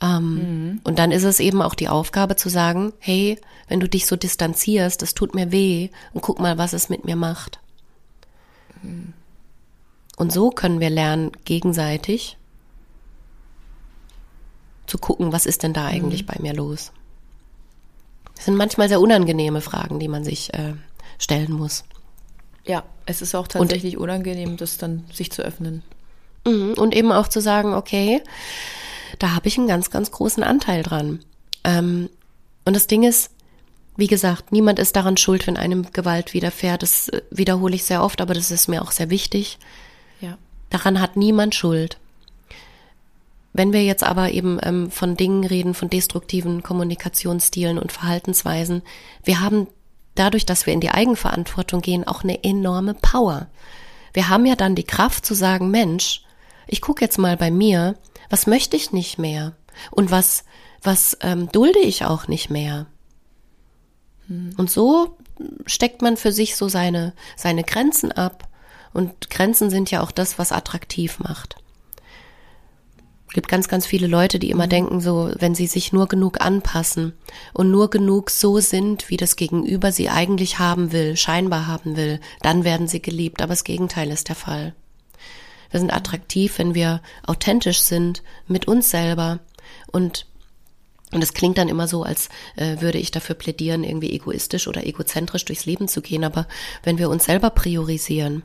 Ähm, 0.00 0.34
mhm. 0.34 0.80
Und 0.84 0.98
dann 0.98 1.10
ist 1.10 1.24
es 1.24 1.40
eben 1.40 1.60
auch 1.60 1.74
die 1.74 1.88
Aufgabe 1.88 2.36
zu 2.36 2.48
sagen, 2.48 2.92
hey, 2.98 3.38
wenn 3.68 3.80
du 3.80 3.88
dich 3.88 4.06
so 4.06 4.16
distanzierst, 4.16 5.02
das 5.02 5.14
tut 5.14 5.34
mir 5.34 5.50
weh 5.50 5.90
und 6.12 6.20
guck 6.20 6.38
mal, 6.38 6.58
was 6.58 6.72
es 6.72 6.88
mit 6.88 7.04
mir 7.04 7.16
macht. 7.16 7.58
Mhm. 8.82 9.12
Und 10.16 10.32
so 10.32 10.50
können 10.50 10.80
wir 10.80 10.90
lernen, 10.90 11.32
gegenseitig 11.44 12.36
zu 14.86 14.98
gucken, 14.98 15.32
was 15.32 15.46
ist 15.46 15.62
denn 15.62 15.72
da 15.72 15.86
eigentlich 15.86 16.22
mhm. 16.22 16.26
bei 16.26 16.36
mir 16.40 16.54
los. 16.54 16.92
Das 18.34 18.46
sind 18.46 18.56
manchmal 18.56 18.88
sehr 18.88 19.00
unangenehme 19.00 19.60
Fragen, 19.60 19.98
die 19.98 20.08
man 20.08 20.24
sich 20.24 20.54
äh, 20.54 20.74
stellen 21.18 21.52
muss. 21.52 21.84
Ja, 22.64 22.84
es 23.06 23.22
ist 23.22 23.34
auch 23.34 23.48
tatsächlich 23.48 23.96
und, 23.96 24.04
unangenehm, 24.04 24.56
das 24.56 24.78
dann 24.78 25.04
sich 25.12 25.32
zu 25.32 25.42
öffnen. 25.42 25.82
Mhm. 26.46 26.74
Und 26.76 26.94
eben 26.94 27.12
auch 27.12 27.28
zu 27.28 27.40
sagen, 27.40 27.74
okay, 27.74 28.22
da 29.18 29.34
habe 29.34 29.48
ich 29.48 29.58
einen 29.58 29.68
ganz, 29.68 29.90
ganz 29.90 30.10
großen 30.10 30.42
Anteil 30.42 30.82
dran. 30.82 31.24
Ähm, 31.64 32.08
und 32.64 32.74
das 32.74 32.86
Ding 32.86 33.02
ist, 33.02 33.30
wie 33.96 34.06
gesagt, 34.06 34.52
niemand 34.52 34.78
ist 34.78 34.94
daran 34.94 35.16
schuld, 35.16 35.46
wenn 35.46 35.56
einem 35.56 35.90
Gewalt 35.92 36.34
widerfährt. 36.34 36.82
Das 36.82 37.08
äh, 37.08 37.22
wiederhole 37.30 37.74
ich 37.74 37.84
sehr 37.84 38.02
oft, 38.02 38.20
aber 38.20 38.34
das 38.34 38.50
ist 38.50 38.68
mir 38.68 38.82
auch 38.82 38.92
sehr 38.92 39.10
wichtig. 39.10 39.58
Ja. 40.20 40.38
Daran 40.70 41.00
hat 41.00 41.16
niemand 41.16 41.54
Schuld. 41.54 41.98
Wenn 43.52 43.72
wir 43.72 43.82
jetzt 43.82 44.04
aber 44.04 44.30
eben 44.30 44.60
ähm, 44.62 44.90
von 44.90 45.16
Dingen 45.16 45.44
reden, 45.44 45.74
von 45.74 45.90
destruktiven 45.90 46.62
Kommunikationsstilen 46.62 47.78
und 47.78 47.90
Verhaltensweisen, 47.90 48.82
wir 49.24 49.40
haben 49.40 49.66
dadurch, 50.14 50.46
dass 50.46 50.66
wir 50.66 50.74
in 50.74 50.80
die 50.80 50.90
Eigenverantwortung 50.90 51.80
gehen, 51.80 52.06
auch 52.06 52.22
eine 52.22 52.44
enorme 52.44 52.94
Power. 52.94 53.48
Wir 54.12 54.28
haben 54.28 54.46
ja 54.46 54.54
dann 54.54 54.74
die 54.74 54.84
Kraft 54.84 55.26
zu 55.26 55.34
sagen, 55.34 55.70
Mensch, 55.70 56.22
ich 56.66 56.80
gucke 56.80 57.04
jetzt 57.04 57.18
mal 57.18 57.36
bei 57.36 57.50
mir, 57.50 57.96
was 58.30 58.46
möchte 58.46 58.76
ich 58.76 58.92
nicht 58.92 59.18
mehr 59.18 59.54
und 59.90 60.10
was, 60.10 60.44
was 60.82 61.16
ähm, 61.20 61.50
dulde 61.50 61.80
ich 61.80 62.04
auch 62.04 62.28
nicht 62.28 62.50
mehr. 62.50 62.86
Hm. 64.26 64.54
Und 64.56 64.70
so 64.70 65.16
steckt 65.66 66.02
man 66.02 66.16
für 66.16 66.32
sich 66.32 66.56
so 66.56 66.68
seine, 66.68 67.12
seine 67.36 67.64
Grenzen 67.64 68.12
ab. 68.12 68.48
Und 68.92 69.30
Grenzen 69.30 69.70
sind 69.70 69.90
ja 69.90 70.02
auch 70.02 70.10
das, 70.10 70.38
was 70.38 70.52
attraktiv 70.52 71.18
macht. 71.18 71.56
Es 73.28 73.34
gibt 73.34 73.48
ganz, 73.48 73.68
ganz 73.68 73.84
viele 73.84 74.06
Leute, 74.06 74.38
die 74.38 74.50
immer 74.50 74.64
mhm. 74.64 74.70
denken, 74.70 75.00
so, 75.00 75.30
wenn 75.38 75.54
sie 75.54 75.66
sich 75.66 75.92
nur 75.92 76.08
genug 76.08 76.40
anpassen 76.40 77.12
und 77.52 77.70
nur 77.70 77.90
genug 77.90 78.30
so 78.30 78.58
sind, 78.58 79.10
wie 79.10 79.18
das 79.18 79.36
Gegenüber 79.36 79.92
sie 79.92 80.08
eigentlich 80.08 80.58
haben 80.58 80.92
will, 80.92 81.14
scheinbar 81.14 81.66
haben 81.66 81.96
will, 81.96 82.20
dann 82.40 82.64
werden 82.64 82.88
sie 82.88 83.02
geliebt. 83.02 83.42
Aber 83.42 83.52
das 83.52 83.64
Gegenteil 83.64 84.10
ist 84.10 84.28
der 84.28 84.36
Fall. 84.36 84.74
Wir 85.70 85.80
sind 85.80 85.92
attraktiv, 85.92 86.58
wenn 86.58 86.74
wir 86.74 87.02
authentisch 87.26 87.80
sind 87.80 88.22
mit 88.46 88.66
uns 88.66 88.90
selber 88.90 89.40
und 89.88 90.26
und 91.10 91.22
es 91.22 91.32
klingt 91.32 91.56
dann 91.56 91.68
immer 91.68 91.88
so, 91.88 92.02
als 92.02 92.28
äh, 92.56 92.80
würde 92.80 92.98
ich 92.98 93.10
dafür 93.10 93.34
plädieren, 93.34 93.82
irgendwie 93.82 94.12
egoistisch 94.12 94.68
oder 94.68 94.86
egozentrisch 94.86 95.46
durchs 95.46 95.64
Leben 95.64 95.88
zu 95.88 96.02
gehen. 96.02 96.22
Aber 96.22 96.46
wenn 96.82 96.98
wir 96.98 97.08
uns 97.08 97.24
selber 97.24 97.48
priorisieren 97.48 98.42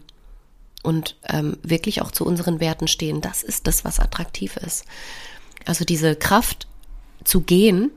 und 0.82 1.18
ähm, 1.28 1.58
wirklich 1.62 2.02
auch 2.02 2.12
zu 2.12 2.26
unseren 2.26 2.62
Werten 2.62 2.88
stehen, 2.88 3.20
das 3.20 3.44
ist 3.44 3.68
das, 3.68 3.84
was 3.84 4.00
attraktiv 4.00 4.56
ist. 4.56 4.86
Also 5.66 5.84
diese 5.84 6.16
Kraft 6.16 6.68
zu 7.26 7.42
gehen, 7.42 7.92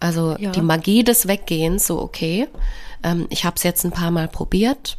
also 0.00 0.36
ja. 0.38 0.52
die 0.52 0.62
Magie 0.62 1.02
des 1.02 1.26
Weggehens, 1.26 1.86
so 1.86 2.00
okay, 2.00 2.46
ähm, 3.02 3.26
ich 3.30 3.44
habe 3.44 3.56
es 3.56 3.64
jetzt 3.64 3.84
ein 3.84 3.90
paar 3.90 4.12
Mal 4.12 4.28
probiert, 4.28 4.98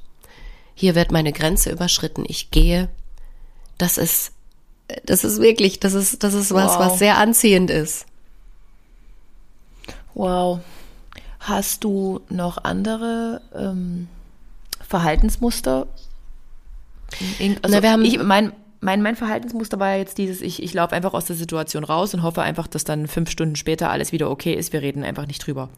hier 0.75 0.95
wird 0.95 1.11
meine 1.11 1.33
Grenze 1.33 1.71
überschritten, 1.71 2.25
ich 2.27 2.51
gehe. 2.51 2.89
Das 3.79 3.97
ist, 3.97 4.31
das 5.05 5.23
ist 5.23 5.41
wirklich, 5.41 5.79
das 5.79 5.95
ist, 5.95 6.23
das 6.23 6.35
ist 6.35 6.53
was, 6.53 6.73
wow. 6.73 6.79
was 6.79 6.99
sehr 6.99 7.17
anziehend 7.17 7.71
ist. 7.71 8.05
Wow. 10.13 10.59
Hast 11.39 11.83
du 11.83 12.19
noch 12.29 12.63
andere 12.63 13.41
ähm, 13.55 14.07
Verhaltensmuster? 14.87 15.87
Also 17.63 17.75
Na, 17.75 17.81
wir 17.81 17.91
haben 17.91 18.05
ich, 18.05 18.21
mein, 18.21 18.51
mein, 18.81 19.01
mein 19.01 19.15
Verhaltensmuster 19.15 19.79
war 19.79 19.91
ja 19.91 19.97
jetzt 19.97 20.17
dieses, 20.17 20.41
ich, 20.41 20.61
ich 20.61 20.73
laufe 20.73 20.95
einfach 20.95 21.13
aus 21.13 21.25
der 21.25 21.35
Situation 21.35 21.83
raus 21.83 22.13
und 22.13 22.23
hoffe 22.23 22.41
einfach, 22.41 22.67
dass 22.67 22.83
dann 22.83 23.07
fünf 23.07 23.29
Stunden 23.29 23.55
später 23.55 23.89
alles 23.89 24.11
wieder 24.11 24.29
okay 24.29 24.53
ist. 24.53 24.73
Wir 24.73 24.81
reden 24.81 25.03
einfach 25.03 25.25
nicht 25.25 25.45
drüber. 25.45 25.69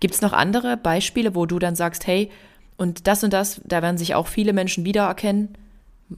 Gibt 0.00 0.14
es 0.14 0.20
noch 0.20 0.32
andere 0.32 0.76
Beispiele, 0.76 1.34
wo 1.34 1.46
du 1.46 1.58
dann 1.58 1.76
sagst, 1.76 2.06
hey, 2.06 2.30
und 2.76 3.06
das 3.06 3.24
und 3.24 3.32
das, 3.32 3.60
da 3.64 3.82
werden 3.82 3.98
sich 3.98 4.14
auch 4.14 4.26
viele 4.26 4.52
Menschen 4.52 4.84
wiedererkennen, 4.84 5.56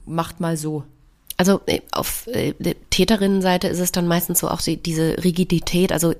macht 0.05 0.39
mal 0.39 0.57
so. 0.57 0.83
Also 1.39 1.61
äh, 1.67 1.79
auf 1.93 2.27
äh, 2.27 2.53
der 2.59 2.75
Täterinnenseite 2.89 3.69
ist 3.69 3.79
es 3.79 3.93
dann 3.93 4.07
meistens 4.07 4.39
so 4.39 4.49
auch 4.49 4.59
die, 4.59 4.75
diese 4.75 5.23
Rigidität, 5.23 5.93
also 5.93 6.13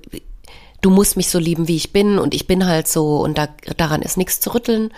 du 0.79 0.89
musst 0.89 1.17
mich 1.17 1.27
so 1.27 1.39
lieben, 1.39 1.67
wie 1.67 1.75
ich 1.75 1.91
bin 1.91 2.17
und 2.17 2.33
ich 2.33 2.47
bin 2.47 2.65
halt 2.65 2.87
so 2.87 3.17
und 3.17 3.37
da, 3.37 3.49
daran 3.75 4.01
ist 4.01 4.15
nichts 4.15 4.39
zu 4.39 4.53
rütteln. 4.53 4.93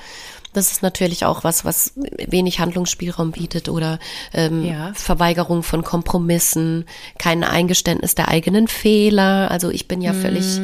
Das 0.53 0.71
ist 0.71 0.83
natürlich 0.83 1.25
auch 1.25 1.43
was, 1.43 1.65
was 1.65 1.93
wenig 1.95 2.59
Handlungsspielraum 2.59 3.31
bietet 3.31 3.67
oder 3.67 3.97
ähm, 4.31 4.63
ja. 4.63 4.93
Verweigerung 4.93 5.63
von 5.63 5.83
Kompromissen, 5.83 6.85
kein 7.17 7.43
Eingeständnis 7.43 8.13
der 8.13 8.27
eigenen 8.27 8.67
Fehler. 8.67 9.49
Also 9.49 9.71
ich 9.71 9.87
bin 9.87 10.03
ja 10.03 10.13
völlig, 10.13 10.61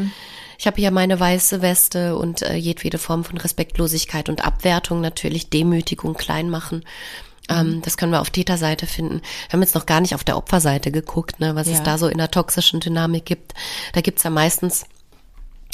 ich 0.60 0.68
habe 0.68 0.80
ja 0.82 0.92
meine 0.92 1.20
weiße 1.20 1.64
Weste 1.64 2.16
und 2.16 2.44
äh, 2.44 2.58
jedwede 2.58 3.00
Form 3.00 3.24
von 3.24 3.40
Respektlosigkeit 3.40 4.30
und 4.30 4.46
Abwertung 4.46 5.02
natürlich, 5.02 5.50
Demütigung, 5.50 6.14
Kleinmachen. 6.14 6.84
Ähm, 7.50 7.82
das 7.84 7.98
können 7.98 8.12
wir 8.12 8.22
auf 8.22 8.30
Täterseite 8.30 8.88
finden. 8.88 9.22
Wir 9.48 9.54
haben 9.54 9.62
jetzt 9.62 9.76
noch 9.76 9.86
gar 9.86 10.02
nicht 10.02 10.16
auf 10.16 10.24
der 10.24 10.38
Opferseite 10.38 10.92
geguckt, 10.92 11.40
ne, 11.40 11.56
was 11.56 11.68
ja. 11.68 11.74
es 11.74 11.84
da 11.84 11.98
so 11.98 12.08
in 12.08 12.18
der 12.18 12.32
toxischen 12.32 12.80
Dynamik 12.80 13.26
gibt. 13.26 13.54
Da 13.94 14.02
gibt's 14.02 14.24
ja 14.24 14.30
meistens 14.30 14.86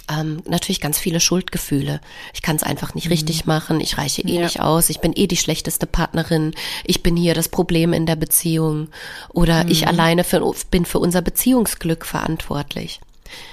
ähm, 0.09 0.41
natürlich 0.45 0.81
ganz 0.81 0.99
viele 0.99 1.19
Schuldgefühle. 1.19 2.01
Ich 2.33 2.41
kann 2.41 2.55
es 2.55 2.63
einfach 2.63 2.93
nicht 2.93 3.05
mhm. 3.05 3.13
richtig 3.13 3.45
machen, 3.45 3.79
ich 3.79 3.97
reiche 3.97 4.21
eh 4.21 4.35
ja. 4.35 4.41
nicht 4.41 4.59
aus, 4.59 4.89
ich 4.89 4.99
bin 4.99 5.13
eh 5.15 5.27
die 5.27 5.37
schlechteste 5.37 5.85
Partnerin, 5.87 6.53
ich 6.83 7.03
bin 7.03 7.15
hier 7.15 7.33
das 7.33 7.49
Problem 7.49 7.93
in 7.93 8.05
der 8.05 8.15
Beziehung 8.15 8.89
oder 9.29 9.63
mhm. 9.63 9.71
ich 9.71 9.87
alleine 9.87 10.23
für, 10.23 10.53
bin 10.71 10.85
für 10.85 10.99
unser 10.99 11.21
Beziehungsglück 11.21 12.05
verantwortlich. 12.05 12.99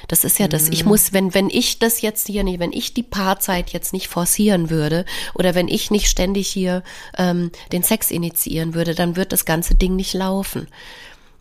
Das 0.08 0.24
ist 0.24 0.38
ja 0.38 0.48
das. 0.48 0.68
Ich 0.68 0.84
mhm. 0.84 0.90
muss, 0.90 1.12
wenn, 1.12 1.34
wenn 1.34 1.50
ich 1.50 1.78
das 1.78 2.00
jetzt 2.00 2.26
hier 2.26 2.44
nicht, 2.44 2.58
wenn 2.58 2.72
ich 2.72 2.94
die 2.94 3.02
Paarzeit 3.02 3.70
jetzt 3.70 3.92
nicht 3.92 4.08
forcieren 4.08 4.70
würde 4.70 5.04
oder 5.34 5.54
wenn 5.54 5.68
ich 5.68 5.90
nicht 5.90 6.08
ständig 6.08 6.48
hier 6.48 6.82
ähm, 7.16 7.50
den 7.72 7.82
Sex 7.82 8.10
initiieren 8.10 8.74
würde, 8.74 8.94
dann 8.94 9.16
wird 9.16 9.32
das 9.32 9.44
ganze 9.44 9.74
Ding 9.74 9.96
nicht 9.96 10.14
laufen. 10.14 10.68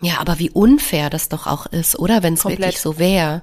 Ja, 0.01 0.19
aber 0.19 0.39
wie 0.39 0.49
unfair 0.49 1.09
das 1.09 1.29
doch 1.29 1.45
auch 1.47 1.65
ist, 1.67 1.97
oder? 1.99 2.23
Wenn 2.23 2.35
es 2.35 2.45
wirklich 2.45 2.79
so 2.79 2.97
wäre. 2.97 3.41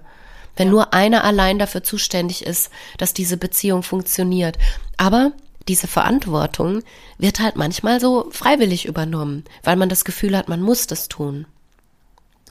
Wenn 0.57 0.69
ja. 0.69 0.73
nur 0.73 0.95
einer 0.95 1.25
allein 1.25 1.59
dafür 1.59 1.83
zuständig 1.83 2.45
ist, 2.45 2.71
dass 2.97 3.13
diese 3.13 3.37
Beziehung 3.37 3.83
funktioniert. 3.83 4.57
Aber 4.97 5.33
diese 5.69 5.89
Verantwortung 5.89 6.83
wird 7.19 7.41
halt 7.41 7.57
manchmal 7.57 8.01
so 8.01 8.29
freiwillig 8.31 8.87
übernommen, 8.87 9.45
weil 9.63 9.77
man 9.77 9.89
das 9.89 10.05
Gefühl 10.05 10.37
hat, 10.37 10.49
man 10.49 10.63
muss 10.63 10.87
das 10.87 11.09
tun. 11.09 11.47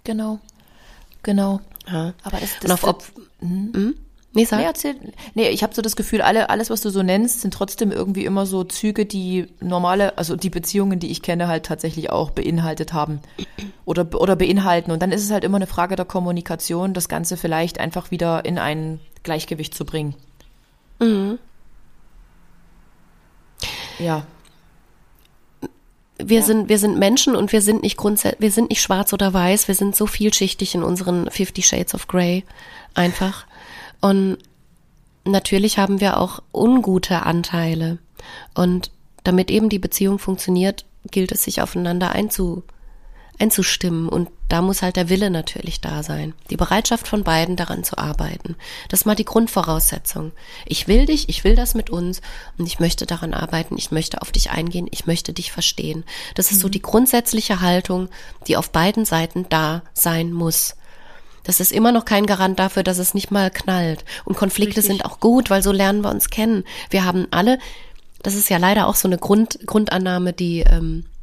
Genau. 0.03 0.39
Genau. 1.23 1.61
Ja. 1.87 2.13
Aber 2.23 2.41
ist 2.41 2.57
das, 2.61 2.65
Und 2.65 2.71
auf 2.71 2.83
ob, 2.83 3.03
hm? 3.39 3.71
Hm? 3.73 3.95
Nee, 4.35 4.43
sag. 4.43 4.59
Nee, 4.59 4.65
erzähl. 4.65 4.95
Nee, 5.33 5.49
ich 5.49 5.63
habe 5.63 5.73
so 5.73 5.81
das 5.81 5.95
Gefühl, 5.95 6.21
alle, 6.21 6.49
alles, 6.49 6.69
was 6.69 6.81
du 6.81 6.89
so 6.89 7.01
nennst, 7.01 7.41
sind 7.41 7.53
trotzdem 7.53 7.91
irgendwie 7.91 8.25
immer 8.25 8.45
so 8.45 8.65
Züge, 8.65 9.05
die 9.05 9.47
normale, 9.61 10.17
also 10.17 10.35
die 10.35 10.49
Beziehungen, 10.49 10.99
die 10.99 11.09
ich 11.09 11.21
kenne, 11.21 11.47
halt 11.47 11.65
tatsächlich 11.65 12.09
auch 12.09 12.31
beinhaltet 12.31 12.91
haben 12.91 13.21
oder, 13.85 14.05
oder 14.19 14.35
beinhalten. 14.35 14.91
Und 14.91 15.01
dann 15.01 15.13
ist 15.13 15.23
es 15.23 15.31
halt 15.31 15.45
immer 15.45 15.55
eine 15.55 15.67
Frage 15.67 15.95
der 15.95 16.05
Kommunikation, 16.05 16.93
das 16.93 17.07
Ganze 17.07 17.37
vielleicht 17.37 17.79
einfach 17.79 18.11
wieder 18.11 18.43
in 18.43 18.59
ein 18.59 18.99
Gleichgewicht 19.23 19.73
zu 19.73 19.85
bringen. 19.85 20.15
Mhm. 20.99 21.39
Ja. 23.99 24.25
Wir 26.17 26.39
ja. 26.39 26.45
sind, 26.45 26.69
wir 26.69 26.79
sind 26.79 26.97
Menschen 26.97 27.35
und 27.35 27.51
wir 27.51 27.61
sind 27.61 27.83
nicht 27.83 27.97
grundsätzlich, 27.97 28.41
wir 28.41 28.51
sind 28.51 28.69
nicht 28.69 28.81
schwarz 28.81 29.11
oder 29.11 29.33
weiß, 29.33 29.67
wir 29.67 29.75
sind 29.75 29.95
so 29.95 30.07
vielschichtig 30.07 30.75
in 30.75 30.83
unseren 30.83 31.29
Fifty 31.29 31.61
Shades 31.61 31.93
of 31.93 32.07
Grey 32.07 32.43
einfach. 32.93 33.45
Und 34.01 34.37
natürlich 35.25 35.77
haben 35.77 35.99
wir 35.99 36.19
auch 36.19 36.41
ungute 36.53 37.23
Anteile. 37.23 37.97
Und 38.53 38.91
damit 39.23 39.51
eben 39.51 39.69
die 39.69 39.79
Beziehung 39.79 40.19
funktioniert, 40.19 40.85
gilt 41.11 41.31
es, 41.31 41.43
sich 41.43 41.61
aufeinander 41.61 42.11
einzu, 42.11 42.63
einzustimmen. 43.39 44.09
Und 44.09 44.29
da 44.47 44.61
muss 44.61 44.81
halt 44.81 44.95
der 44.95 45.09
Wille 45.09 45.29
natürlich 45.29 45.81
da 45.81 46.03
sein. 46.03 46.33
Die 46.49 46.57
Bereitschaft 46.57 47.07
von 47.07 47.23
beiden 47.23 47.55
daran 47.55 47.83
zu 47.83 47.97
arbeiten. 47.97 48.55
Das 48.89 49.01
ist 49.01 49.05
mal 49.05 49.15
die 49.15 49.25
Grundvoraussetzung. 49.25 50.31
Ich 50.65 50.87
will 50.87 51.05
dich, 51.05 51.29
ich 51.29 51.43
will 51.43 51.55
das 51.55 51.73
mit 51.73 51.89
uns 51.89 52.21
und 52.57 52.65
ich 52.65 52.79
möchte 52.79 53.05
daran 53.05 53.33
arbeiten, 53.33 53.77
ich 53.77 53.91
möchte 53.91 54.21
auf 54.21 54.31
dich 54.31 54.51
eingehen, 54.51 54.87
ich 54.91 55.07
möchte 55.07 55.33
dich 55.33 55.51
verstehen. 55.51 56.03
Das 56.35 56.51
ist 56.51 56.59
so 56.59 56.67
mhm. 56.67 56.71
die 56.71 56.81
grundsätzliche 56.81 57.61
Haltung, 57.61 58.09
die 58.47 58.57
auf 58.57 58.71
beiden 58.71 59.05
Seiten 59.05 59.47
da 59.49 59.83
sein 59.93 60.31
muss. 60.31 60.75
Das 61.43 61.59
ist 61.59 61.71
immer 61.71 61.91
noch 61.91 62.05
kein 62.05 62.25
Garant 62.25 62.59
dafür, 62.59 62.83
dass 62.83 62.97
es 62.97 63.13
nicht 63.13 63.31
mal 63.31 63.51
knallt. 63.51 64.03
Und 64.25 64.35
Konflikte 64.35 64.77
Richtig. 64.77 64.97
sind 64.97 65.05
auch 65.05 65.19
gut, 65.19 65.49
weil 65.49 65.61
so 65.61 65.71
lernen 65.71 66.03
wir 66.03 66.09
uns 66.09 66.29
kennen. 66.29 66.63
Wir 66.89 67.05
haben 67.05 67.27
alle, 67.31 67.59
das 68.23 68.33
ist 68.33 68.49
ja 68.49 68.57
leider 68.57 68.87
auch 68.87 68.95
so 68.95 69.07
eine 69.07 69.19
Grund, 69.19 69.59
Grundannahme, 69.65 70.33
die, 70.33 70.61
ähm, 70.61 71.05
äh, 71.05 71.14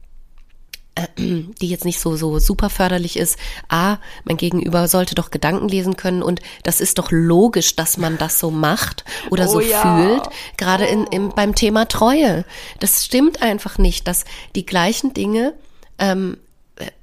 die 1.18 1.68
jetzt 1.68 1.84
nicht 1.84 2.01
so, 2.01 2.16
so 2.16 2.38
super 2.38 2.70
förderlich 2.70 3.16
ist. 3.16 3.38
A, 3.68 3.99
mein 4.24 4.36
Gegenüber 4.36 4.88
sollte 4.88 5.14
doch 5.14 5.30
Gedanken 5.30 5.68
lesen 5.68 5.97
können 5.97 6.22
und 6.22 6.40
das 6.62 6.80
ist 6.80 6.99
doch 6.99 7.11
logisch, 7.11 7.76
dass 7.76 7.97
man 7.97 8.18
das 8.18 8.38
so 8.38 8.51
macht 8.51 9.05
oder 9.30 9.49
oh 9.49 9.53
so 9.53 9.61
ja. 9.61 9.80
fühlt. 9.80 10.22
Gerade 10.57 10.84
in, 10.86 11.05
in, 11.07 11.30
beim 11.30 11.55
Thema 11.55 11.86
Treue. 11.86 12.45
Das 12.78 13.05
stimmt 13.05 13.43
einfach 13.43 13.78
nicht, 13.78 14.07
dass 14.07 14.24
die 14.55 14.66
gleichen 14.66 15.14
Dinge 15.14 15.55
ähm, 15.99 16.36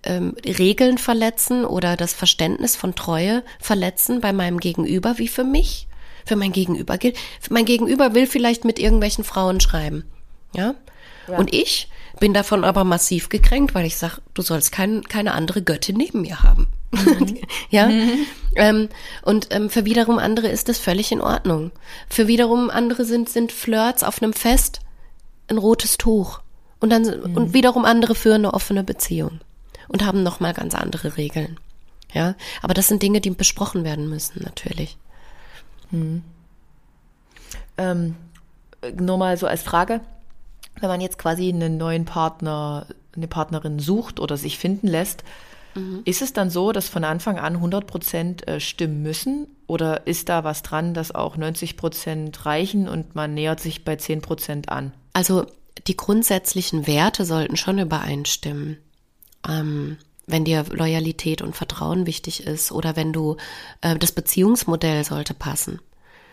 ähm, 0.04 0.36
Regeln 0.46 0.98
verletzen 0.98 1.66
oder 1.66 1.96
das 1.96 2.14
Verständnis 2.14 2.76
von 2.76 2.96
Treue 2.96 3.44
verletzen 3.60 4.22
bei 4.22 4.34
meinem 4.34 4.60
Gegenüber 4.60 5.18
wie 5.18 5.28
für 5.28 5.44
mich. 5.44 5.88
Für 6.26 6.36
mein 6.36 6.52
Gegenüber 6.52 7.00
gilt. 7.00 7.18
Mein 7.50 7.66
Gegenüber 7.66 8.14
will 8.14 8.28
vielleicht 8.28 8.64
mit 8.64 8.78
irgendwelchen 8.78 9.24
Frauen 9.24 9.60
schreiben. 9.60 10.06
Ja? 10.54 10.76
ja. 11.28 11.38
Und 11.38 11.54
ich 11.54 11.90
bin 12.20 12.34
davon 12.34 12.64
aber 12.64 12.84
massiv 12.84 13.30
gekränkt, 13.30 13.74
weil 13.76 13.86
ich 13.86 13.98
sage, 13.98 14.22
du 14.34 14.42
sollst 14.42 14.72
kein, 14.72 15.04
keine 15.04 15.34
andere 15.34 15.62
Göttin 15.62 15.98
neben 15.98 16.22
mir 16.22 16.44
haben. 16.44 16.68
Mhm. 16.92 17.38
ja. 17.70 17.88
Mhm. 17.88 18.26
Ähm, 18.56 18.90
und 19.22 19.48
ähm, 19.52 19.70
für 19.70 19.86
wiederum 19.86 20.20
andere 20.20 20.48
ist 20.48 20.70
das 20.70 20.80
völlig 20.80 21.12
in 21.12 21.22
Ordnung. 21.22 21.72
Für 22.10 22.28
wiederum 22.28 22.70
andere 22.70 23.06
sind, 23.06 23.30
sind 23.30 23.52
Flirts 23.52 24.04
auf 24.04 24.22
einem 24.22 24.34
Fest 24.34 24.82
ein 25.48 25.58
rotes 25.58 25.98
Tuch. 25.98 26.42
Und 26.80 26.92
dann, 26.92 27.04
mhm. 27.04 27.38
und 27.38 27.54
wiederum 27.54 27.86
andere 27.86 28.16
führen 28.16 28.46
eine 28.46 28.54
offene 28.54 28.84
Beziehung. 28.84 29.40
Und 29.88 30.06
haben 30.06 30.22
nochmal 30.24 30.54
ganz 30.54 30.76
andere 30.76 31.18
Regeln. 31.18 31.60
Ja. 32.14 32.36
Aber 32.62 32.74
das 32.74 32.88
sind 32.88 33.02
Dinge, 33.02 33.22
die 33.22 33.32
besprochen 33.32 33.84
werden 33.84 34.10
müssen, 34.10 34.44
natürlich. 34.44 34.98
Mhm. 35.92 36.24
Ähm, 37.78 38.16
nur 38.98 39.18
mal 39.18 39.38
so 39.38 39.48
als 39.48 39.64
Frage. 39.64 40.02
Wenn 40.80 40.90
man 40.90 41.02
jetzt 41.02 41.18
quasi 41.18 41.50
einen 41.50 41.78
neuen 41.78 42.06
Partner, 42.06 42.86
eine 43.16 43.28
Partnerin 43.28 43.80
sucht 43.80 44.20
oder 44.20 44.38
sich 44.38 44.58
finden 44.58 44.88
lässt, 44.88 45.24
Mhm. 45.76 46.02
Ist 46.06 46.22
es 46.22 46.34
dann 46.34 46.50
so, 46.50 46.72
dass 46.72 46.90
von 46.90 47.04
Anfang 47.04 47.38
an 47.38 47.56
100 47.56 47.88
Prozent 47.88 48.48
äh, 48.48 48.60
stimmen 48.60 49.02
müssen? 49.02 49.48
Oder 49.68 50.08
ist 50.08 50.30
da 50.30 50.44
was 50.44 50.64
dran, 50.64 50.94
dass 50.94 51.14
auch 51.14 51.38
90 51.38 51.78
Prozent 51.78 52.46
reichen 52.46 52.88
und 52.88 53.16
man 53.16 53.34
nähert 53.34 53.60
sich 53.60 53.86
bei 53.86 53.96
10 53.96 54.22
Prozent 54.22 54.70
an? 54.70 54.94
Also 55.14 55.46
die 55.88 55.98
grundsätzlichen 55.98 56.88
Werte 56.88 57.26
sollten 57.26 57.58
schon 57.58 57.80
übereinstimmen. 57.80 58.78
Ähm, 59.48 59.98
wenn 60.28 60.46
dir 60.46 60.66
Loyalität 60.70 61.42
und 61.42 61.56
Vertrauen 61.56 62.06
wichtig 62.06 62.46
ist 62.46 62.72
oder 62.72 62.96
wenn 62.96 63.14
du, 63.14 63.38
äh, 63.82 63.98
das 63.98 64.12
Beziehungsmodell 64.12 65.04
sollte 65.04 65.34
passen. 65.34 65.80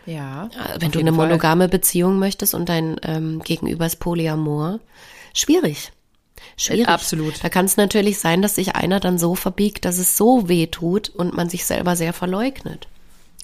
Ja. 0.07 0.47
Äh, 0.47 0.81
wenn 0.81 0.93
du 0.93 1.01
eine 1.01 1.13
monogame 1.13 1.69
Beziehung 1.69 2.19
möchtest 2.19 2.55
und 2.55 2.69
dein 2.69 2.97
ähm, 3.03 3.43
Gegenüber 3.43 3.87
ist 3.87 3.97
Polyamor, 3.97 4.81
schwierig. 5.35 5.93
Schwierig. 6.57 6.89
Absolut. 6.89 7.43
Da 7.43 7.49
kann 7.49 7.67
es 7.67 7.77
natürlich 7.77 8.19
sein, 8.19 8.41
dass 8.41 8.55
sich 8.55 8.75
einer 8.75 9.01
dann 9.01 9.19
so 9.19 9.35
verbiegt, 9.35 9.85
dass 9.85 9.99
es 9.99 10.17
so 10.17 10.49
weh 10.49 10.67
tut 10.67 11.09
und 11.09 11.35
man 11.35 11.49
sich 11.49 11.65
selber 11.65 11.97
sehr 11.97 12.13
verleugnet. 12.13 12.89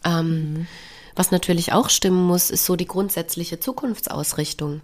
Ähm, 0.04 0.52
mhm. 0.52 0.66
Was 1.14 1.30
natürlich 1.30 1.72
auch 1.72 1.90
stimmen 1.90 2.26
muss, 2.26 2.50
ist 2.50 2.64
so 2.64 2.76
die 2.76 2.86
grundsätzliche 2.86 3.60
Zukunftsausrichtung. 3.60 4.80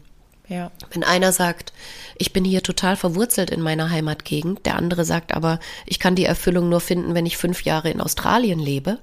Ja. 0.48 0.70
Wenn 0.90 1.04
einer 1.04 1.32
sagt, 1.32 1.72
ich 2.16 2.32
bin 2.32 2.44
hier 2.44 2.62
total 2.62 2.96
verwurzelt 2.96 3.50
in 3.50 3.60
meiner 3.60 3.90
Heimatgegend, 3.90 4.64
der 4.64 4.76
andere 4.76 5.04
sagt 5.04 5.34
aber, 5.34 5.60
ich 5.86 5.98
kann 5.98 6.14
die 6.14 6.24
Erfüllung 6.24 6.68
nur 6.68 6.80
finden, 6.80 7.14
wenn 7.14 7.26
ich 7.26 7.36
fünf 7.36 7.64
Jahre 7.64 7.90
in 7.90 8.00
Australien 8.00 8.58
lebe. 8.58 8.98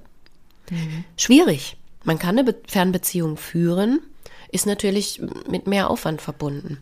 Mhm. 0.70 1.04
Schwierig. 1.16 1.76
Man 2.06 2.20
kann 2.20 2.38
eine 2.38 2.54
Fernbeziehung 2.68 3.36
führen, 3.36 4.00
ist 4.52 4.64
natürlich 4.64 5.20
mit 5.50 5.66
mehr 5.66 5.90
Aufwand 5.90 6.22
verbunden. 6.22 6.80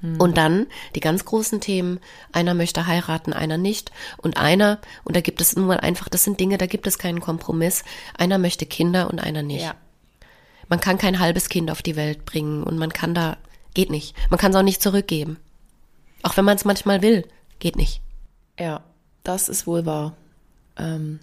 Hm. 0.00 0.20
Und 0.20 0.36
dann 0.36 0.68
die 0.94 1.00
ganz 1.00 1.24
großen 1.24 1.60
Themen, 1.60 1.98
einer 2.30 2.54
möchte 2.54 2.86
heiraten, 2.86 3.32
einer 3.32 3.58
nicht. 3.58 3.90
Und 4.16 4.36
einer, 4.36 4.78
und 5.02 5.16
da 5.16 5.22
gibt 5.22 5.40
es 5.40 5.56
nun 5.56 5.66
mal 5.66 5.80
einfach, 5.80 6.08
das 6.08 6.22
sind 6.22 6.38
Dinge, 6.38 6.56
da 6.56 6.66
gibt 6.66 6.86
es 6.86 6.98
keinen 6.98 7.18
Kompromiss, 7.18 7.82
einer 8.16 8.38
möchte 8.38 8.64
Kinder 8.64 9.10
und 9.10 9.18
einer 9.18 9.42
nicht. 9.42 9.64
Ja. 9.64 9.74
Man 10.68 10.78
kann 10.78 10.98
kein 10.98 11.18
halbes 11.18 11.48
Kind 11.48 11.68
auf 11.68 11.82
die 11.82 11.96
Welt 11.96 12.24
bringen 12.24 12.62
und 12.62 12.78
man 12.78 12.92
kann 12.92 13.14
da, 13.14 13.38
geht 13.74 13.90
nicht. 13.90 14.14
Man 14.30 14.38
kann 14.38 14.52
es 14.52 14.56
auch 14.56 14.62
nicht 14.62 14.80
zurückgeben. 14.80 15.38
Auch 16.22 16.36
wenn 16.36 16.44
man 16.44 16.54
es 16.54 16.64
manchmal 16.64 17.02
will, 17.02 17.26
geht 17.58 17.74
nicht. 17.74 18.02
Ja, 18.56 18.84
das 19.24 19.48
ist 19.48 19.66
wohl 19.66 19.84
wahr. 19.84 20.16
Ähm, 20.76 21.18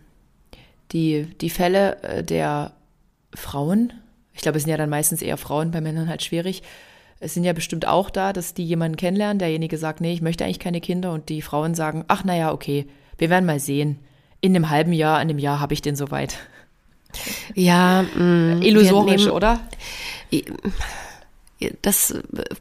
die, 0.91 1.28
die 1.39 1.49
Fälle 1.49 2.03
äh, 2.03 2.24
der 2.26 2.74
Frauen, 3.36 3.93
ich 4.33 4.41
glaube, 4.41 4.57
es 4.57 4.63
sind 4.63 4.71
ja 4.71 4.77
dann 4.77 4.89
meistens 4.89 5.21
eher 5.21 5.38
Frauen, 5.38 5.71
bei 5.71 5.81
Männern 5.81 6.09
halt 6.09 6.23
schwierig, 6.23 6.63
es 7.19 7.33
sind 7.33 7.43
ja 7.43 7.53
bestimmt 7.53 7.88
auch 7.88 8.09
da, 8.09 8.33
dass 8.33 8.53
die 8.53 8.65
jemanden 8.65 8.97
kennenlernen, 8.97 9.39
derjenige 9.39 9.77
sagt, 9.77 10.01
nee, 10.01 10.13
ich 10.13 10.21
möchte 10.21 10.43
eigentlich 10.43 10.59
keine 10.59 10.81
Kinder 10.81 11.13
und 11.13 11.29
die 11.29 11.41
Frauen 11.41 11.73
sagen, 11.73 12.03
ach 12.07 12.23
naja, 12.23 12.51
okay, 12.51 12.88
wir 13.17 13.29
werden 13.29 13.45
mal 13.45 13.59
sehen. 13.59 13.99
In 14.41 14.55
einem 14.55 14.69
halben 14.69 14.93
Jahr, 14.93 15.21
in 15.21 15.29
einem 15.29 15.39
Jahr 15.39 15.59
habe 15.59 15.73
ich 15.73 15.81
den 15.81 15.95
soweit. 15.95 16.38
Ja, 17.53 18.03
mh, 18.15 18.23
mm, 18.23 18.61
illusorisch, 18.61 19.21
nehmen, 19.23 19.31
oder? 19.31 19.61
Das 21.82 22.14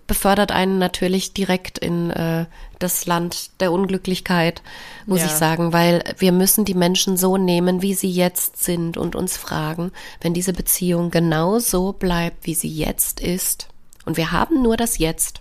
befördert 0.06 0.52
einen 0.52 0.78
natürlich 0.78 1.32
direkt 1.32 1.78
in 1.78 2.10
äh, 2.10 2.46
das 2.78 3.06
Land 3.06 3.50
der 3.60 3.72
Unglücklichkeit, 3.72 4.62
muss 5.06 5.20
ja. 5.20 5.26
ich 5.26 5.32
sagen, 5.32 5.72
weil 5.72 6.04
wir 6.18 6.30
müssen 6.30 6.64
die 6.64 6.74
Menschen 6.74 7.16
so 7.16 7.36
nehmen, 7.36 7.82
wie 7.82 7.94
sie 7.94 8.10
jetzt 8.10 8.62
sind 8.62 8.96
und 8.96 9.16
uns 9.16 9.36
fragen, 9.36 9.90
wenn 10.20 10.32
diese 10.32 10.52
Beziehung 10.52 11.10
genau 11.10 11.58
so 11.58 11.92
bleibt, 11.92 12.46
wie 12.46 12.54
sie 12.54 12.68
jetzt 12.68 13.20
ist, 13.20 13.68
und 14.04 14.16
wir 14.16 14.32
haben 14.32 14.62
nur 14.62 14.76
das 14.76 14.98
Jetzt. 14.98 15.40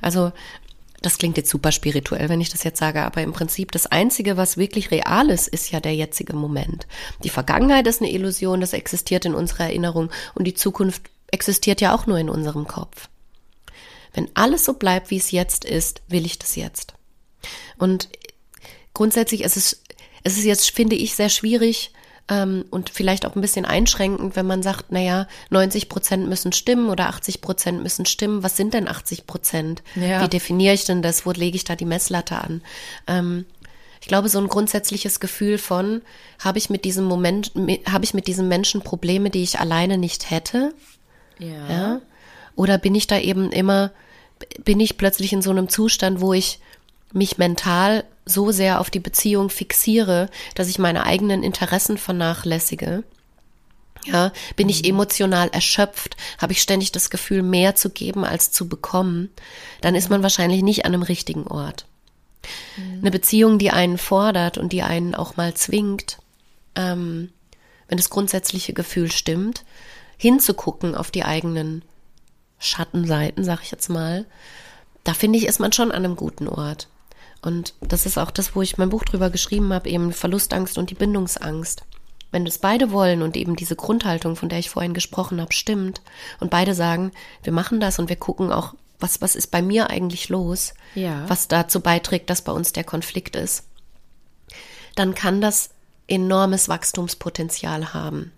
Also 0.00 0.32
das 1.02 1.16
klingt 1.16 1.38
jetzt 1.38 1.48
super 1.48 1.72
spirituell, 1.72 2.28
wenn 2.28 2.42
ich 2.42 2.50
das 2.50 2.62
jetzt 2.62 2.78
sage, 2.78 3.02
aber 3.02 3.22
im 3.22 3.32
Prinzip 3.32 3.72
das 3.72 3.86
Einzige, 3.86 4.36
was 4.36 4.58
wirklich 4.58 4.90
real 4.90 5.30
ist, 5.30 5.48
ist 5.48 5.70
ja 5.70 5.80
der 5.80 5.94
jetzige 5.94 6.36
Moment. 6.36 6.86
Die 7.24 7.30
Vergangenheit 7.30 7.86
ist 7.86 8.02
eine 8.02 8.12
Illusion, 8.12 8.60
das 8.60 8.74
existiert 8.74 9.24
in 9.24 9.34
unserer 9.34 9.64
Erinnerung 9.64 10.10
und 10.34 10.44
die 10.44 10.52
Zukunft 10.52 11.02
existiert 11.32 11.80
ja 11.80 11.94
auch 11.94 12.06
nur 12.06 12.18
in 12.18 12.30
unserem 12.30 12.66
Kopf. 12.66 13.08
Wenn 14.12 14.28
alles 14.34 14.64
so 14.64 14.74
bleibt, 14.74 15.10
wie 15.10 15.18
es 15.18 15.30
jetzt 15.30 15.64
ist, 15.64 16.02
will 16.08 16.26
ich 16.26 16.38
das 16.38 16.56
jetzt. 16.56 16.94
Und 17.78 18.08
grundsätzlich 18.92 19.42
ist 19.42 19.56
es, 19.56 19.82
es 20.24 20.36
ist 20.36 20.44
jetzt, 20.44 20.70
finde 20.70 20.96
ich, 20.96 21.14
sehr 21.14 21.28
schwierig, 21.28 21.92
ähm, 22.30 22.64
und 22.70 22.88
vielleicht 22.88 23.26
auch 23.26 23.34
ein 23.34 23.40
bisschen 23.40 23.66
einschränkend, 23.66 24.36
wenn 24.36 24.46
man 24.46 24.62
sagt, 24.62 24.92
naja, 24.92 25.26
90 25.50 25.88
Prozent 25.88 26.28
müssen 26.28 26.52
stimmen 26.52 26.88
oder 26.88 27.08
80 27.08 27.40
Prozent 27.40 27.82
müssen 27.82 28.06
stimmen. 28.06 28.42
Was 28.42 28.56
sind 28.56 28.72
denn 28.72 28.88
80 28.88 29.26
Prozent? 29.26 29.82
Ja. 29.96 30.22
Wie 30.22 30.28
definiere 30.28 30.74
ich 30.74 30.84
denn 30.84 31.02
das? 31.02 31.26
Wo 31.26 31.32
lege 31.32 31.56
ich 31.56 31.64
da 31.64 31.74
die 31.74 31.84
Messlatte 31.84 32.36
an? 32.36 32.62
Ähm, 33.08 33.46
ich 34.00 34.06
glaube, 34.06 34.28
so 34.28 34.38
ein 34.38 34.48
grundsätzliches 34.48 35.20
Gefühl 35.20 35.58
von, 35.58 36.02
habe 36.38 36.58
ich 36.58 36.70
mit 36.70 36.84
diesem 36.84 37.04
Moment, 37.04 37.52
habe 37.86 38.04
ich 38.04 38.14
mit 38.14 38.28
diesem 38.28 38.48
Menschen 38.48 38.80
Probleme, 38.80 39.28
die 39.28 39.42
ich 39.42 39.58
alleine 39.58 39.98
nicht 39.98 40.30
hätte? 40.30 40.72
Ja. 41.40 41.70
ja. 41.70 42.00
Oder 42.54 42.78
bin 42.78 42.94
ich 42.94 43.06
da 43.06 43.18
eben 43.18 43.50
immer, 43.52 43.90
bin 44.64 44.80
ich 44.80 44.96
plötzlich 44.96 45.32
in 45.32 45.42
so 45.42 45.50
einem 45.50 45.68
Zustand, 45.68 46.20
wo 46.20 46.32
ich 46.32 46.60
mich 47.12 47.38
mental 47.38 48.04
so 48.24 48.52
sehr 48.52 48.80
auf 48.80 48.90
die 48.90 49.00
Beziehung 49.00 49.50
fixiere, 49.50 50.28
dass 50.54 50.68
ich 50.68 50.78
meine 50.78 51.04
eigenen 51.04 51.42
Interessen 51.42 51.98
vernachlässige. 51.98 53.02
Ja, 54.06 54.32
bin 54.56 54.70
ich 54.70 54.82
mhm. 54.82 54.90
emotional 54.90 55.48
erschöpft, 55.50 56.16
habe 56.38 56.52
ich 56.52 56.62
ständig 56.62 56.90
das 56.90 57.10
Gefühl, 57.10 57.42
mehr 57.42 57.74
zu 57.74 57.90
geben 57.90 58.24
als 58.24 58.50
zu 58.50 58.66
bekommen, 58.66 59.28
dann 59.82 59.94
ist 59.94 60.08
man 60.08 60.22
wahrscheinlich 60.22 60.62
nicht 60.62 60.86
an 60.86 60.94
einem 60.94 61.02
richtigen 61.02 61.46
Ort. 61.46 61.84
Mhm. 62.76 63.00
Eine 63.00 63.10
Beziehung, 63.10 63.58
die 63.58 63.70
einen 63.70 63.98
fordert 63.98 64.56
und 64.56 64.72
die 64.72 64.82
einen 64.82 65.14
auch 65.14 65.36
mal 65.36 65.52
zwingt, 65.52 66.18
ähm, 66.76 67.30
wenn 67.88 67.98
das 67.98 68.08
grundsätzliche 68.08 68.72
Gefühl 68.72 69.10
stimmt, 69.12 69.64
hinzugucken 70.20 70.94
auf 70.94 71.10
die 71.10 71.24
eigenen 71.24 71.82
Schattenseiten, 72.58 73.42
sag 73.42 73.62
ich 73.62 73.70
jetzt 73.70 73.88
mal, 73.88 74.26
da 75.02 75.14
finde 75.14 75.38
ich, 75.38 75.46
ist 75.46 75.60
man 75.60 75.72
schon 75.72 75.90
an 75.90 76.04
einem 76.04 76.14
guten 76.14 76.46
Ort. 76.46 76.88
Und 77.40 77.72
das 77.80 78.04
ist 78.04 78.18
auch 78.18 78.30
das, 78.30 78.54
wo 78.54 78.60
ich 78.60 78.76
mein 78.76 78.90
Buch 78.90 79.02
drüber 79.02 79.30
geschrieben 79.30 79.72
habe, 79.72 79.88
eben 79.88 80.12
Verlustangst 80.12 80.76
und 80.76 80.90
die 80.90 80.94
Bindungsangst. 80.94 81.84
Wenn 82.32 82.46
es 82.46 82.58
beide 82.58 82.90
wollen 82.90 83.22
und 83.22 83.34
eben 83.34 83.56
diese 83.56 83.76
Grundhaltung, 83.76 84.36
von 84.36 84.50
der 84.50 84.58
ich 84.58 84.68
vorhin 84.68 84.92
gesprochen 84.92 85.40
habe, 85.40 85.54
stimmt 85.54 86.02
und 86.38 86.50
beide 86.50 86.74
sagen, 86.74 87.12
wir 87.42 87.54
machen 87.54 87.80
das 87.80 87.98
und 87.98 88.10
wir 88.10 88.16
gucken 88.16 88.52
auch, 88.52 88.74
was, 88.98 89.22
was 89.22 89.36
ist 89.36 89.46
bei 89.46 89.62
mir 89.62 89.88
eigentlich 89.88 90.28
los, 90.28 90.74
ja. 90.94 91.26
was 91.30 91.48
dazu 91.48 91.80
beiträgt, 91.80 92.28
dass 92.28 92.42
bei 92.42 92.52
uns 92.52 92.74
der 92.74 92.84
Konflikt 92.84 93.36
ist, 93.36 93.64
dann 94.96 95.14
kann 95.14 95.40
das 95.40 95.70
enormes 96.08 96.68
Wachstumspotenzial 96.68 97.94
haben. 97.94 98.32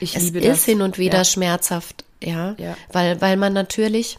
Ich 0.00 0.16
es 0.16 0.24
liebe 0.24 0.38
ist 0.40 0.48
das. 0.48 0.64
hin 0.64 0.82
und 0.82 0.98
wieder 0.98 1.18
ja. 1.18 1.24
schmerzhaft, 1.24 2.04
ja, 2.22 2.54
ja, 2.58 2.76
weil 2.92 3.20
weil 3.20 3.36
man 3.36 3.52
natürlich 3.52 4.18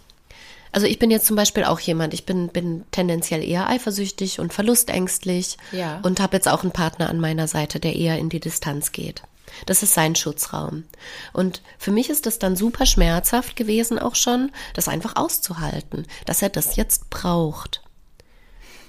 also 0.72 0.86
ich 0.86 1.00
bin 1.00 1.10
jetzt 1.10 1.26
zum 1.26 1.36
Beispiel 1.36 1.64
auch 1.64 1.80
jemand, 1.80 2.14
ich 2.14 2.26
bin, 2.26 2.50
bin 2.50 2.86
tendenziell 2.92 3.44
eher 3.44 3.68
eifersüchtig 3.68 4.40
und 4.40 4.54
verlustängstlich 4.54 5.58
ja. 5.72 6.00
und 6.04 6.20
habe 6.20 6.38
jetzt 6.38 6.48
auch 6.48 6.62
einen 6.62 6.72
Partner 6.72 7.10
an 7.10 7.20
meiner 7.20 7.48
Seite, 7.48 7.80
der 7.80 7.96
eher 7.96 8.20
in 8.20 8.30
die 8.30 8.40
Distanz 8.40 8.92
geht. 8.92 9.24
Das 9.66 9.82
ist 9.82 9.94
sein 9.94 10.16
Schutzraum. 10.16 10.84
Und 11.34 11.62
für 11.78 11.92
mich 11.92 12.10
ist 12.10 12.28
das 12.28 12.38
dann 12.38 12.56
super 12.56 12.86
schmerzhaft 12.86 13.56
gewesen 13.56 13.98
auch 13.98 14.16
schon, 14.16 14.52
das 14.74 14.88
einfach 14.88 15.16
auszuhalten, 15.16 16.06
dass 16.26 16.42
er 16.42 16.50
das 16.50 16.76
jetzt 16.76 17.10
braucht. 17.10 17.82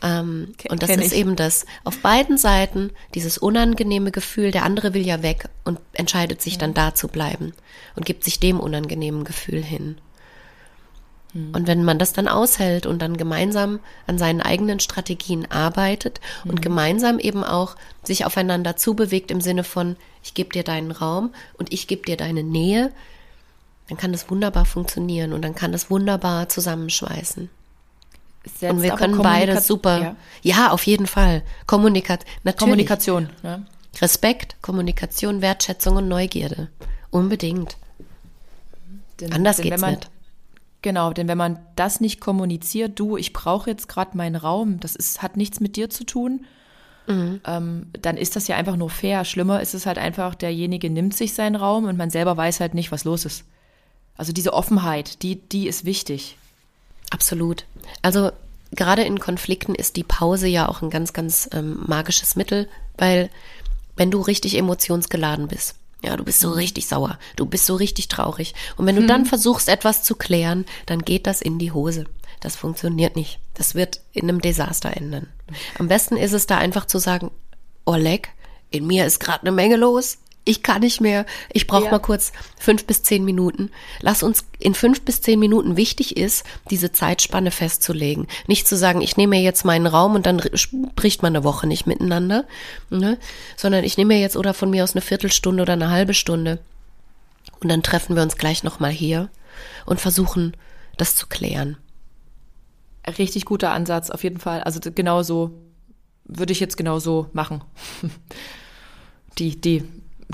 Ähm, 0.03 0.55
und 0.69 0.83
das 0.83 0.91
ist 0.91 1.13
ich. 1.13 1.19
eben 1.19 1.37
das. 1.37 1.67
Auf 1.85 1.99
beiden 1.99 2.39
Seiten 2.39 2.91
dieses 3.15 3.39
unangenehme 3.39 4.11
Gefühl, 4.11 4.51
der 4.51 4.65
andere 4.65 4.95
will 4.95 5.07
ja 5.07 5.23
weg 5.23 5.49
und 5.65 5.79
entscheidet 5.93 6.41
sich 6.41 6.55
ja. 6.55 6.61
dann 6.61 6.75
da 6.75 6.95
zu 6.95 7.09
bleiben 7.09 7.53
und 7.97 8.07
gibt 8.07 8.25
sich 8.25 8.41
dem 8.41 8.61
unangenehmen 8.61 9.25
Gefühl 9.25 9.63
hin. 9.63 9.99
Mhm. 11.33 11.55
Und 11.55 11.67
wenn 11.67 11.85
man 11.85 11.99
das 11.99 12.13
dann 12.13 12.29
aushält 12.29 12.87
und 12.87 13.01
dann 13.01 13.17
gemeinsam 13.17 13.81
an 14.07 14.19
seinen 14.19 14.41
eigenen 14.41 14.81
Strategien 14.81 15.51
arbeitet 15.51 16.21
mhm. 16.45 16.51
und 16.51 16.63
gemeinsam 16.63 17.19
eben 17.19 17.45
auch 17.45 17.77
sich 18.03 18.25
aufeinander 18.25 18.77
zubewegt 18.77 19.31
im 19.31 19.41
Sinne 19.41 19.65
von, 19.65 19.97
ich 20.23 20.35
gebe 20.35 20.51
dir 20.51 20.65
deinen 20.65 20.91
Raum 20.91 21.35
und 21.59 21.73
ich 21.73 21.87
gebe 21.87 22.03
dir 22.03 22.17
deine 22.17 22.43
Nähe, 22.43 22.93
dann 23.89 23.99
kann 23.99 24.13
das 24.13 24.31
wunderbar 24.31 24.65
funktionieren 24.65 25.33
und 25.33 25.43
dann 25.43 25.55
kann 25.55 25.73
das 25.73 25.91
wunderbar 25.91 26.49
zusammenschweißen. 26.49 27.51
Setzt. 28.45 28.73
Und 28.73 28.83
wir 28.83 28.93
können 28.93 29.19
beide 29.19 29.61
super. 29.61 30.01
Ja. 30.01 30.17
ja. 30.43 30.71
auf 30.71 30.85
jeden 30.87 31.07
Fall. 31.07 31.43
Kommunikat 31.67 32.25
natürlich. 32.45 32.59
Kommunikation. 32.59 33.31
Ne? 33.43 33.67
Respekt, 34.01 34.57
Kommunikation, 34.63 35.43
Wertschätzung 35.43 35.97
und 35.97 36.09
Neugierde. 36.09 36.69
Unbedingt. 37.11 37.77
Denn, 39.21 39.33
Anders 39.33 39.57
denn 39.57 39.65
geht's 39.65 39.81
man, 39.81 39.95
nicht. 39.95 40.11
Genau, 40.83 41.13
denn 41.13 41.29
wenn 41.29 41.37
man 41.37 41.59
das 41.77 42.01
nicht 42.01 42.21
kommuniziert, 42.21 42.99
du, 42.99 43.17
ich 43.17 43.33
brauche 43.33 43.69
jetzt 43.69 43.89
gerade 43.89 44.17
meinen 44.17 44.37
Raum, 44.37 44.81
das 44.81 44.97
ist, 44.97 45.21
hat 45.21 45.37
nichts 45.37 45.61
mit 45.61 45.77
dir 45.77 45.91
zu 45.91 46.05
tun, 46.05 46.47
mhm. 47.07 47.41
ähm, 47.47 47.87
dann 48.01 48.17
ist 48.17 48.37
das 48.37 48.49
ja 48.49 48.57
einfach 48.57 48.77
nur 48.77 48.89
fair. 48.89 49.25
Schlimmer 49.27 49.61
ist 49.61 49.75
es 49.75 49.85
halt 49.85 49.99
einfach, 49.99 50.35
derjenige 50.35 50.89
nimmt 50.89 51.15
sich 51.15 51.35
seinen 51.35 51.57
Raum 51.57 51.85
und 51.85 51.99
man 51.99 52.09
selber 52.09 52.37
weiß 52.37 52.61
halt 52.61 52.73
nicht, 52.73 52.93
was 52.93 53.05
los 53.05 53.27
ist. 53.27 53.45
Also 54.17 54.33
diese 54.33 54.55
Offenheit, 54.55 55.23
die, 55.23 55.37
die 55.37 55.67
ist 55.67 55.85
wichtig. 55.85 56.39
Absolut. 57.11 57.65
Also 58.03 58.31
gerade 58.73 59.03
in 59.03 59.19
Konflikten 59.19 59.75
ist 59.75 59.97
die 59.97 60.05
Pause 60.05 60.47
ja 60.47 60.69
auch 60.69 60.83
ein 60.83 60.91
ganz, 60.91 61.13
ganz 61.13 61.49
ähm, 61.53 61.83
magisches 61.87 62.37
Mittel, 62.37 62.69
weil 62.97 63.31
wenn 63.97 64.11
du 64.11 64.21
richtig 64.21 64.57
emotionsgeladen 64.57 65.49
bist, 65.49 65.75
ja, 66.03 66.17
du 66.17 66.25
bist 66.25 66.41
so 66.41 66.51
richtig 66.51 66.87
sauer, 66.87 67.19
du 67.37 67.45
bist 67.45 67.67
so 67.67 67.75
richtig 67.75 68.09
traurig. 68.09 68.55
Und 68.77 68.87
wenn 68.87 68.97
du 68.97 69.03
hm. 69.03 69.09
dann 69.09 69.27
versuchst, 69.27 69.69
etwas 69.69 70.03
zu 70.03 70.15
klären, 70.15 70.65
dann 70.87 71.03
geht 71.03 71.27
das 71.27 71.43
in 71.43 71.59
die 71.59 71.73
Hose. 71.73 72.07
Das 72.41 72.57
funktioniert 72.57 73.17
nicht. 73.17 73.39
Das 73.53 73.75
wird 73.75 74.01
in 74.13 74.23
einem 74.23 74.41
Desaster 74.41 74.97
enden. 74.97 75.29
Am 75.79 75.89
besten 75.89 76.17
ist 76.17 76.33
es 76.33 76.47
da 76.47 76.57
einfach 76.57 76.87
zu 76.87 76.99
sagen, 76.99 77.31
Oleg, 77.85 78.31
in 78.71 78.87
mir 78.87 79.05
ist 79.05 79.21
gerade 79.21 79.43
eine 79.43 79.53
Menge 79.53 79.77
los 79.77 80.19
ich 80.45 80.63
kann 80.63 80.81
nicht 80.81 81.01
mehr, 81.01 81.27
ich 81.53 81.67
brauche 81.67 81.85
ja. 81.85 81.91
mal 81.91 81.99
kurz 81.99 82.33
fünf 82.59 82.87
bis 82.87 83.03
zehn 83.03 83.25
Minuten. 83.25 83.71
Lass 84.01 84.23
uns 84.23 84.45
in 84.59 84.75
fünf 84.75 85.03
bis 85.03 85.21
zehn 85.21 85.39
Minuten 85.39 85.77
wichtig 85.77 86.17
ist, 86.17 86.45
diese 86.71 86.93
Zeitspanne 86.93 87.51
festzulegen. 87.51 88.27
Nicht 88.47 88.67
zu 88.67 88.77
sagen, 88.77 89.01
ich 89.03 89.17
nehme 89.17 89.37
mir 89.37 89.43
jetzt 89.43 89.65
meinen 89.65 89.87
Raum 89.87 90.15
und 90.15 90.27
dann 90.27 90.41
spricht 90.55 91.23
man 91.23 91.37
eine 91.37 91.45
Woche 91.45 91.67
nicht 91.67 91.87
miteinander, 91.87 92.47
ne? 92.89 93.19
sondern 93.57 93.85
ich 93.85 93.97
nehme 93.97 94.15
mir 94.15 94.21
jetzt 94.21 94.37
oder 94.37 94.55
von 94.55 94.71
mir 94.71 94.83
aus 94.83 94.95
eine 94.95 95.03
Viertelstunde 95.03 95.63
oder 95.63 95.75
eine 95.75 95.91
halbe 95.91 96.15
Stunde 96.15 96.59
und 97.61 97.69
dann 97.69 97.83
treffen 97.83 98.17
wir 98.17 98.23
uns 98.23 98.37
gleich 98.37 98.63
nochmal 98.63 98.91
hier 98.91 99.29
und 99.85 100.01
versuchen, 100.01 100.57
das 100.97 101.17
zu 101.17 101.27
klären. 101.27 101.77
Richtig 103.19 103.45
guter 103.45 103.73
Ansatz, 103.73 104.11
auf 104.11 104.25
jeden 104.25 104.39
Fall. 104.39 104.63
Also 104.63 104.81
genau 104.95 105.23
so 105.23 105.53
würde 106.25 106.53
ich 106.53 106.61
jetzt 106.61 106.77
genau 106.77 106.99
so 106.99 107.29
machen. 107.33 107.63
Die, 109.39 109.59
die 109.59 109.85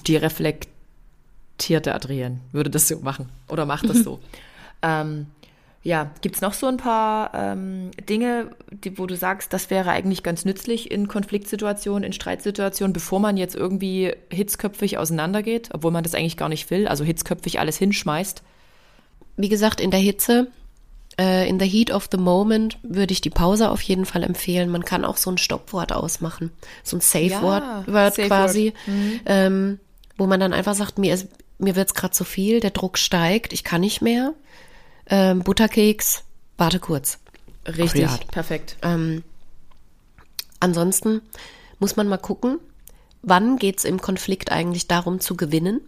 die 0.07 0.17
reflektierte 0.17 1.95
Adrienne 1.95 2.41
würde 2.53 2.71
das 2.71 2.89
so 2.89 2.99
machen 2.99 3.31
oder 3.49 3.67
macht 3.67 3.89
das 3.89 3.99
so. 3.99 4.21
ähm, 4.83 5.27
ja, 5.87 6.11
gibt 6.21 6.35
es 6.35 6.43
noch 6.43 6.53
so 6.53 6.67
ein 6.67 6.79
paar 6.79 7.33
ähm, 7.33 7.93
Dinge, 8.09 8.51
die, 8.73 8.99
wo 8.99 9.07
du 9.07 9.15
sagst, 9.15 9.53
das 9.53 9.71
wäre 9.71 9.91
eigentlich 9.91 10.25
ganz 10.25 10.45
nützlich 10.45 10.91
in 10.91 11.07
Konfliktsituationen, 11.07 12.03
in 12.03 12.13
Streitsituationen, 12.13 12.93
bevor 12.93 13.21
man 13.21 13.37
jetzt 13.37 13.55
irgendwie 13.55 14.13
hitzköpfig 14.33 14.99
auseinandergeht, 14.99 15.69
obwohl 15.73 15.93
man 15.93 16.03
das 16.03 16.17
eigentlich 16.17 16.37
gar 16.37 16.49
nicht 16.49 16.71
will, 16.73 16.89
also 16.89 17.05
hitzköpfig 17.05 17.61
alles 17.61 17.77
hinschmeißt? 17.79 18.43
Wie 19.37 19.49
gesagt, 19.49 19.81
in 19.81 19.93
der 19.93 20.01
Hitze, 20.01 20.49
äh, 21.21 21.49
in 21.49 21.61
the 21.61 21.67
heat 21.67 21.93
of 21.93 22.09
the 22.11 22.19
moment 22.19 22.79
würde 22.83 23.13
ich 23.13 23.21
die 23.21 23.31
Pause 23.31 23.71
auf 23.71 23.81
jeden 23.83 24.07
Fall 24.07 24.25
empfehlen. 24.25 24.71
Man 24.71 24.85
kann 24.85 25.05
auch 25.05 25.17
so 25.17 25.31
ein 25.31 25.39
Stoppwort 25.39 25.93
ausmachen, 25.93 26.51
so 26.83 26.97
ein 26.97 27.01
Safe-Wort 27.01 27.87
ja, 27.87 28.11
Safe 28.11 28.27
quasi. 28.27 28.75
Mhm. 28.87 29.21
Ähm, 29.25 29.79
wo 30.17 30.27
man 30.27 30.41
dann 30.41 30.53
einfach 30.53 30.75
sagt, 30.75 30.99
mir 30.99 31.15
ist, 31.15 31.29
mir 31.59 31.77
wird's 31.77 31.95
gerade 31.95 32.13
zu 32.13 32.25
viel, 32.25 32.61
der 32.61 32.71
Druck 32.71 32.99
steigt, 32.99 33.53
ich 33.53 33.65
kann 33.65 33.81
nicht 33.81 34.03
mehr. 34.03 34.35
Ähm, 35.09 35.41
Butterkeks, 35.41 36.25
warte 36.57 36.81
kurz. 36.81 37.19
Richtig, 37.67 38.07
Ach, 38.09 38.19
perfekt. 38.29 38.77
Ähm, 38.83 39.23
ansonsten 40.61 41.21
muss 41.79 41.97
man 41.97 42.09
mal 42.09 42.17
gucken, 42.17 42.59
wann 43.23 43.57
geht's 43.57 43.85
im 43.85 44.01
Konflikt 44.01 44.53
eigentlich 44.53 44.89
darum 44.89 45.21
zu 45.21 45.37
gewinnen. 45.37 45.81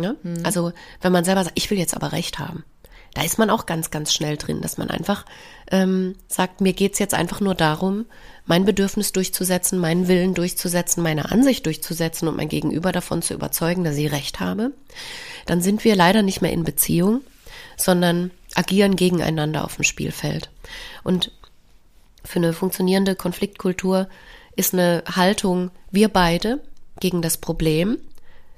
Ja? 0.00 0.14
Hm. 0.22 0.38
Also 0.44 0.72
wenn 1.00 1.12
man 1.12 1.24
selber 1.24 1.44
sagt, 1.44 1.58
ich 1.58 1.70
will 1.70 1.78
jetzt 1.78 1.94
aber 1.94 2.12
recht 2.12 2.38
haben 2.38 2.64
da 3.14 3.22
ist 3.22 3.38
man 3.38 3.50
auch 3.50 3.66
ganz, 3.66 3.90
ganz 3.90 4.12
schnell 4.12 4.36
drin, 4.36 4.60
dass 4.60 4.78
man 4.78 4.90
einfach 4.90 5.24
ähm, 5.70 6.14
sagt, 6.28 6.60
mir 6.60 6.72
geht's 6.72 6.98
jetzt 6.98 7.14
einfach 7.14 7.40
nur 7.40 7.54
darum, 7.54 8.06
mein 8.46 8.64
Bedürfnis 8.64 9.12
durchzusetzen, 9.12 9.78
meinen 9.78 10.08
Willen 10.08 10.34
durchzusetzen, 10.34 11.02
meine 11.02 11.30
Ansicht 11.30 11.66
durchzusetzen 11.66 12.28
und 12.28 12.36
mein 12.36 12.48
Gegenüber 12.48 12.92
davon 12.92 13.22
zu 13.22 13.34
überzeugen, 13.34 13.84
dass 13.84 13.96
ich 13.96 14.12
recht 14.12 14.40
habe. 14.40 14.72
Dann 15.46 15.60
sind 15.60 15.84
wir 15.84 15.96
leider 15.96 16.22
nicht 16.22 16.42
mehr 16.42 16.52
in 16.52 16.64
Beziehung, 16.64 17.22
sondern 17.76 18.30
agieren 18.54 18.96
gegeneinander 18.96 19.64
auf 19.64 19.76
dem 19.76 19.84
Spielfeld. 19.84 20.50
Und 21.04 21.32
für 22.24 22.38
eine 22.38 22.52
funktionierende 22.52 23.14
Konfliktkultur 23.14 24.08
ist 24.56 24.74
eine 24.74 25.04
Haltung, 25.10 25.70
wir 25.90 26.08
beide 26.08 26.60
gegen 27.00 27.22
das 27.22 27.36
Problem, 27.36 27.90
mhm. 27.90 27.98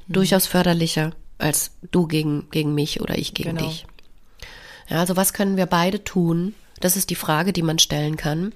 durchaus 0.08 0.46
förderlicher 0.46 1.12
als 1.38 1.72
du 1.90 2.06
gegen, 2.06 2.48
gegen 2.50 2.74
mich 2.74 3.00
oder 3.00 3.16
ich 3.18 3.34
gegen 3.34 3.56
genau. 3.56 3.68
dich. 3.68 3.86
Ja, 4.90 4.98
also 4.98 5.16
was 5.16 5.32
können 5.32 5.56
wir 5.56 5.66
beide 5.66 6.04
tun? 6.04 6.54
Das 6.80 6.96
ist 6.96 7.10
die 7.10 7.14
Frage, 7.14 7.52
die 7.52 7.62
man 7.62 7.78
stellen 7.78 8.16
kann. 8.16 8.52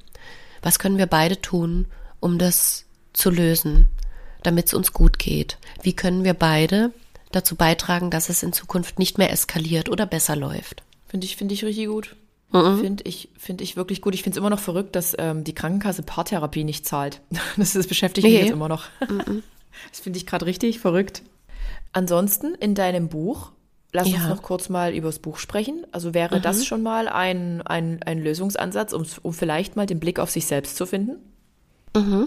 Was 0.63 0.79
können 0.79 0.99
wir 0.99 1.07
beide 1.07 1.41
tun, 1.41 1.87
um 2.21 2.39
das 2.39 2.87
zu 3.13 3.31
lösen, 3.31 3.89
damit 4.43 4.67
es 4.67 4.75
uns 4.75 4.93
gut 4.93 5.19
geht? 5.19 5.59
Wie 5.83 5.95
können 5.95 6.25
wir 6.25 6.35
beide 6.35 6.93
dazu 7.33 7.55
beitragen, 7.55 8.11
dass 8.11 8.29
es 8.29 8.43
in 8.43 8.53
Zukunft 8.53 8.99
nicht 8.99 9.19
mehr 9.19 9.31
eskaliert 9.31 9.89
oder 9.89 10.07
besser 10.07 10.37
läuft? 10.37 10.83
Finde 11.07 11.27
ich, 11.27 11.37
finde 11.37 11.55
ich 11.55 11.65
richtig 11.65 11.87
gut. 11.87 12.17
Mhm. 12.51 12.81
Finde 12.81 13.05
ich, 13.05 13.29
finde 13.37 13.65
ich 13.65 13.77
wirklich 13.77 14.01
gut. 14.01 14.15
Ich 14.15 14.23
finde 14.23 14.37
es 14.37 14.39
immer 14.39 14.51
noch 14.51 14.61
verrückt, 14.61 14.97
dass 14.97 15.15
ähm, 15.19 15.45
die 15.45 15.55
Krankenkasse 15.55 16.03
Paartherapie 16.03 16.65
nicht 16.65 16.87
zahlt. 16.87 17.21
Das, 17.57 17.73
das 17.73 17.87
beschäftigt 17.87 18.27
mich 18.27 18.35
jetzt 18.35 18.51
immer 18.51 18.69
noch. 18.69 18.87
Mhm. 19.09 19.43
Das 19.91 20.01
finde 20.01 20.19
ich 20.19 20.27
gerade 20.27 20.47
richtig 20.47 20.79
verrückt. 20.79 21.23
Ansonsten 21.93 22.55
in 22.55 22.75
deinem 22.75 23.09
Buch 23.09 23.51
Lass 23.95 24.09
ja. 24.09 24.17
uns 24.17 24.27
noch 24.27 24.43
kurz 24.43 24.69
mal 24.69 24.93
über 24.93 25.07
das 25.07 25.21
Buch 25.21 25.39
sprechen. 25.39 25.87
Also 25.93 26.15
wäre 26.15 26.39
mhm. 26.39 26.43
das 26.43 26.67
schon 26.67 26.83
mal 26.83 27.09
ein, 27.09 27.63
ein, 27.63 28.03
ein 28.03 28.19
Lösungsansatz, 28.19 28.93
um, 28.93 29.07
um 29.23 29.33
vielleicht 29.33 29.77
mal 29.77 29.87
den 29.87 30.01
Blick 30.01 30.19
auf 30.19 30.31
sich 30.31 30.47
selbst 30.47 30.77
zu 30.77 30.85
finden? 30.85 31.19
Mhm. 31.97 32.27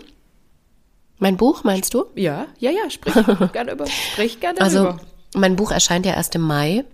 Mein 1.20 1.36
Buch, 1.36 1.66
meinst 1.66 1.94
du? 1.94 2.06
Ja, 2.16 2.48
ja, 2.58 2.72
ja, 2.72 2.90
sprich 2.90 3.14
gerne 3.52 3.74
über. 3.74 3.86
Sprich 3.86 4.40
gerne 4.40 4.62
also, 4.62 4.84
darüber. 4.86 5.02
mein 5.36 5.58
Buch 5.58 5.72
erscheint 5.72 6.06
ja 6.06 6.14
erst 6.14 6.36
im 6.36 6.42
Mai. 6.42 6.86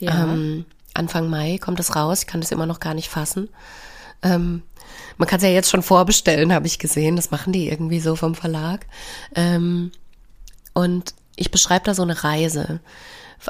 Ja. 0.00 0.24
Ähm, 0.24 0.64
Anfang 0.94 1.28
Mai 1.28 1.58
kommt 1.58 1.78
es 1.78 1.94
raus. 1.94 2.20
Ich 2.20 2.26
kann 2.26 2.40
das 2.40 2.50
immer 2.50 2.64
noch 2.64 2.80
gar 2.80 2.94
nicht 2.94 3.10
fassen. 3.10 3.50
Ähm, 4.22 4.62
man 5.18 5.28
kann 5.28 5.36
es 5.36 5.42
ja 5.42 5.50
jetzt 5.50 5.68
schon 5.68 5.82
vorbestellen, 5.82 6.54
habe 6.54 6.66
ich 6.66 6.78
gesehen. 6.78 7.16
Das 7.16 7.30
machen 7.30 7.52
die 7.52 7.68
irgendwie 7.68 8.00
so 8.00 8.16
vom 8.16 8.34
Verlag. 8.34 8.86
Ähm, 9.34 9.92
und 10.72 11.14
ich 11.36 11.50
beschreibe 11.50 11.84
da 11.84 11.94
so 11.94 12.02
eine 12.02 12.24
Reise 12.24 12.80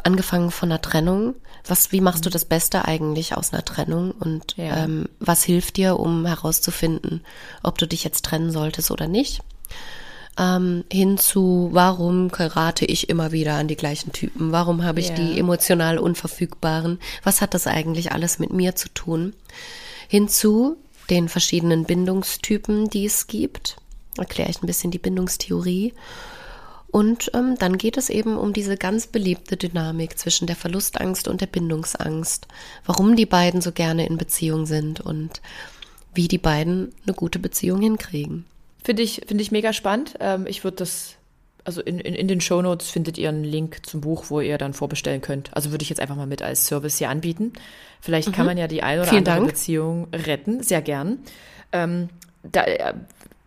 angefangen 0.04 0.50
von 0.50 0.70
einer 0.70 0.80
Trennung. 0.80 1.34
Was, 1.66 1.92
wie 1.92 2.00
machst 2.00 2.26
du 2.26 2.30
das 2.30 2.44
Beste 2.44 2.84
eigentlich 2.84 3.36
aus 3.36 3.52
einer 3.52 3.64
Trennung 3.64 4.10
und 4.12 4.56
ja. 4.56 4.84
ähm, 4.84 5.08
was 5.18 5.44
hilft 5.44 5.76
dir, 5.76 5.98
um 5.98 6.26
herauszufinden, 6.26 7.22
ob 7.62 7.78
du 7.78 7.86
dich 7.86 8.04
jetzt 8.04 8.24
trennen 8.24 8.50
solltest 8.50 8.90
oder 8.90 9.08
nicht? 9.08 9.42
Ähm, 10.36 10.84
hinzu, 10.90 11.70
warum 11.72 12.28
gerate 12.28 12.84
ich 12.84 13.08
immer 13.08 13.32
wieder 13.32 13.54
an 13.54 13.68
die 13.68 13.76
gleichen 13.76 14.12
Typen? 14.12 14.52
Warum 14.52 14.82
habe 14.82 15.00
ich 15.00 15.10
ja. 15.10 15.14
die 15.14 15.38
emotional 15.38 15.98
Unverfügbaren? 15.98 16.98
Was 17.22 17.40
hat 17.40 17.54
das 17.54 17.66
eigentlich 17.66 18.12
alles 18.12 18.38
mit 18.38 18.52
mir 18.52 18.74
zu 18.74 18.88
tun? 18.88 19.34
Hinzu 20.08 20.76
den 21.08 21.28
verschiedenen 21.28 21.84
Bindungstypen, 21.84 22.88
die 22.88 23.06
es 23.06 23.26
gibt. 23.26 23.76
Erkläre 24.16 24.50
ich 24.50 24.62
ein 24.62 24.66
bisschen 24.66 24.90
die 24.90 24.98
Bindungstheorie 24.98 25.94
und 26.94 27.32
ähm, 27.34 27.56
dann 27.58 27.76
geht 27.76 27.96
es 27.96 28.08
eben 28.08 28.36
um 28.36 28.52
diese 28.52 28.76
ganz 28.76 29.08
beliebte 29.08 29.56
Dynamik 29.56 30.16
zwischen 30.16 30.46
der 30.46 30.54
Verlustangst 30.54 31.26
und 31.26 31.40
der 31.40 31.48
Bindungsangst, 31.48 32.46
warum 32.86 33.16
die 33.16 33.26
beiden 33.26 33.60
so 33.60 33.72
gerne 33.72 34.06
in 34.06 34.16
Beziehung 34.16 34.64
sind 34.64 35.00
und 35.00 35.42
wie 36.14 36.28
die 36.28 36.38
beiden 36.38 36.94
eine 37.04 37.14
gute 37.14 37.40
Beziehung 37.40 37.80
hinkriegen. 37.80 38.44
Finde 38.84 39.02
ich, 39.02 39.22
finde 39.26 39.42
ich 39.42 39.50
mega 39.50 39.72
spannend. 39.72 40.14
Ähm, 40.20 40.46
ich 40.46 40.62
würde 40.62 40.76
das, 40.76 41.16
also 41.64 41.80
in, 41.80 41.98
in, 41.98 42.14
in 42.14 42.28
den 42.28 42.40
Show 42.40 42.62
Notes 42.62 42.90
findet 42.90 43.18
ihr 43.18 43.28
einen 43.28 43.42
Link 43.42 43.84
zum 43.84 44.00
Buch, 44.00 44.26
wo 44.28 44.40
ihr 44.40 44.56
dann 44.56 44.72
vorbestellen 44.72 45.20
könnt. 45.20 45.50
Also 45.52 45.72
würde 45.72 45.82
ich 45.82 45.88
jetzt 45.88 45.98
einfach 45.98 46.14
mal 46.14 46.28
mit 46.28 46.42
als 46.42 46.64
Service 46.64 46.98
hier 46.98 47.10
anbieten. 47.10 47.54
Vielleicht 48.00 48.28
mhm. 48.28 48.32
kann 48.34 48.46
man 48.46 48.56
ja 48.56 48.68
die 48.68 48.84
eine 48.84 49.00
oder 49.00 49.10
Vielen 49.10 49.26
andere 49.26 49.38
Dank. 49.38 49.48
Beziehung 49.48 50.06
retten. 50.12 50.62
Sehr 50.62 50.80
gern. 50.80 51.18
Ähm, 51.72 52.08
da, 52.44 52.62
äh, 52.62 52.94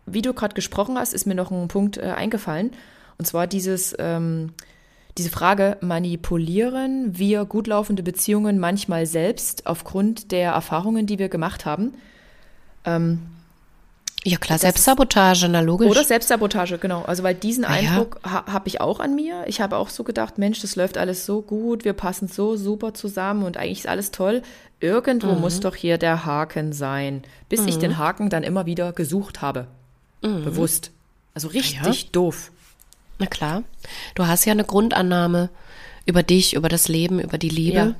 wie 0.04 0.20
du 0.20 0.34
gerade 0.34 0.54
gesprochen 0.54 0.98
hast, 0.98 1.14
ist 1.14 1.24
mir 1.24 1.34
noch 1.34 1.50
ein 1.50 1.68
Punkt 1.68 1.96
äh, 1.96 2.10
eingefallen. 2.10 2.72
Und 3.18 3.26
zwar 3.26 3.46
dieses, 3.46 3.94
ähm, 3.98 4.52
diese 5.18 5.30
Frage, 5.30 5.76
manipulieren 5.80 7.18
wir 7.18 7.44
gut 7.44 7.66
laufende 7.66 8.02
Beziehungen 8.02 8.58
manchmal 8.58 9.06
selbst 9.06 9.66
aufgrund 9.66 10.30
der 10.30 10.52
Erfahrungen, 10.52 11.06
die 11.06 11.18
wir 11.18 11.28
gemacht 11.28 11.66
haben? 11.66 11.94
Ähm, 12.84 13.20
Ja 14.24 14.36
klar, 14.36 14.58
Selbstsabotage, 14.58 15.48
na 15.48 15.60
logisch. 15.60 15.88
Oder 15.88 16.04
Selbstsabotage, 16.04 16.78
genau. 16.78 17.02
Also 17.02 17.22
weil 17.22 17.34
diesen 17.34 17.62
na 17.62 17.68
Eindruck 17.68 18.20
ja. 18.24 18.30
ha, 18.32 18.52
habe 18.52 18.68
ich 18.68 18.80
auch 18.80 19.00
an 19.00 19.14
mir. 19.14 19.44
Ich 19.46 19.60
habe 19.60 19.76
auch 19.76 19.88
so 19.88 20.04
gedacht, 20.04 20.38
Mensch, 20.38 20.60
das 20.60 20.76
läuft 20.76 20.98
alles 20.98 21.26
so 21.26 21.42
gut, 21.42 21.84
wir 21.84 21.92
passen 21.92 22.28
so 22.28 22.56
super 22.56 22.94
zusammen 22.94 23.44
und 23.44 23.56
eigentlich 23.56 23.80
ist 23.80 23.88
alles 23.88 24.10
toll. 24.10 24.42
Irgendwo 24.80 25.32
mhm. 25.32 25.40
muss 25.40 25.60
doch 25.60 25.74
hier 25.74 25.98
der 25.98 26.24
Haken 26.24 26.72
sein, 26.72 27.22
bis 27.48 27.62
mhm. 27.62 27.68
ich 27.68 27.78
den 27.78 27.98
Haken 27.98 28.30
dann 28.30 28.44
immer 28.44 28.66
wieder 28.66 28.92
gesucht 28.92 29.40
habe. 29.40 29.66
Mhm. 30.22 30.44
Bewusst. 30.44 30.92
Also 31.34 31.48
richtig 31.48 32.02
ja. 32.02 32.08
doof. 32.12 32.52
Na 33.18 33.26
klar. 33.26 33.64
Du 34.14 34.26
hast 34.26 34.44
ja 34.44 34.52
eine 34.52 34.64
Grundannahme 34.64 35.50
über 36.06 36.22
dich, 36.22 36.54
über 36.54 36.68
das 36.68 36.88
Leben, 36.88 37.20
über 37.20 37.38
die 37.38 37.48
Liebe. 37.48 37.76
Ja. 37.76 37.94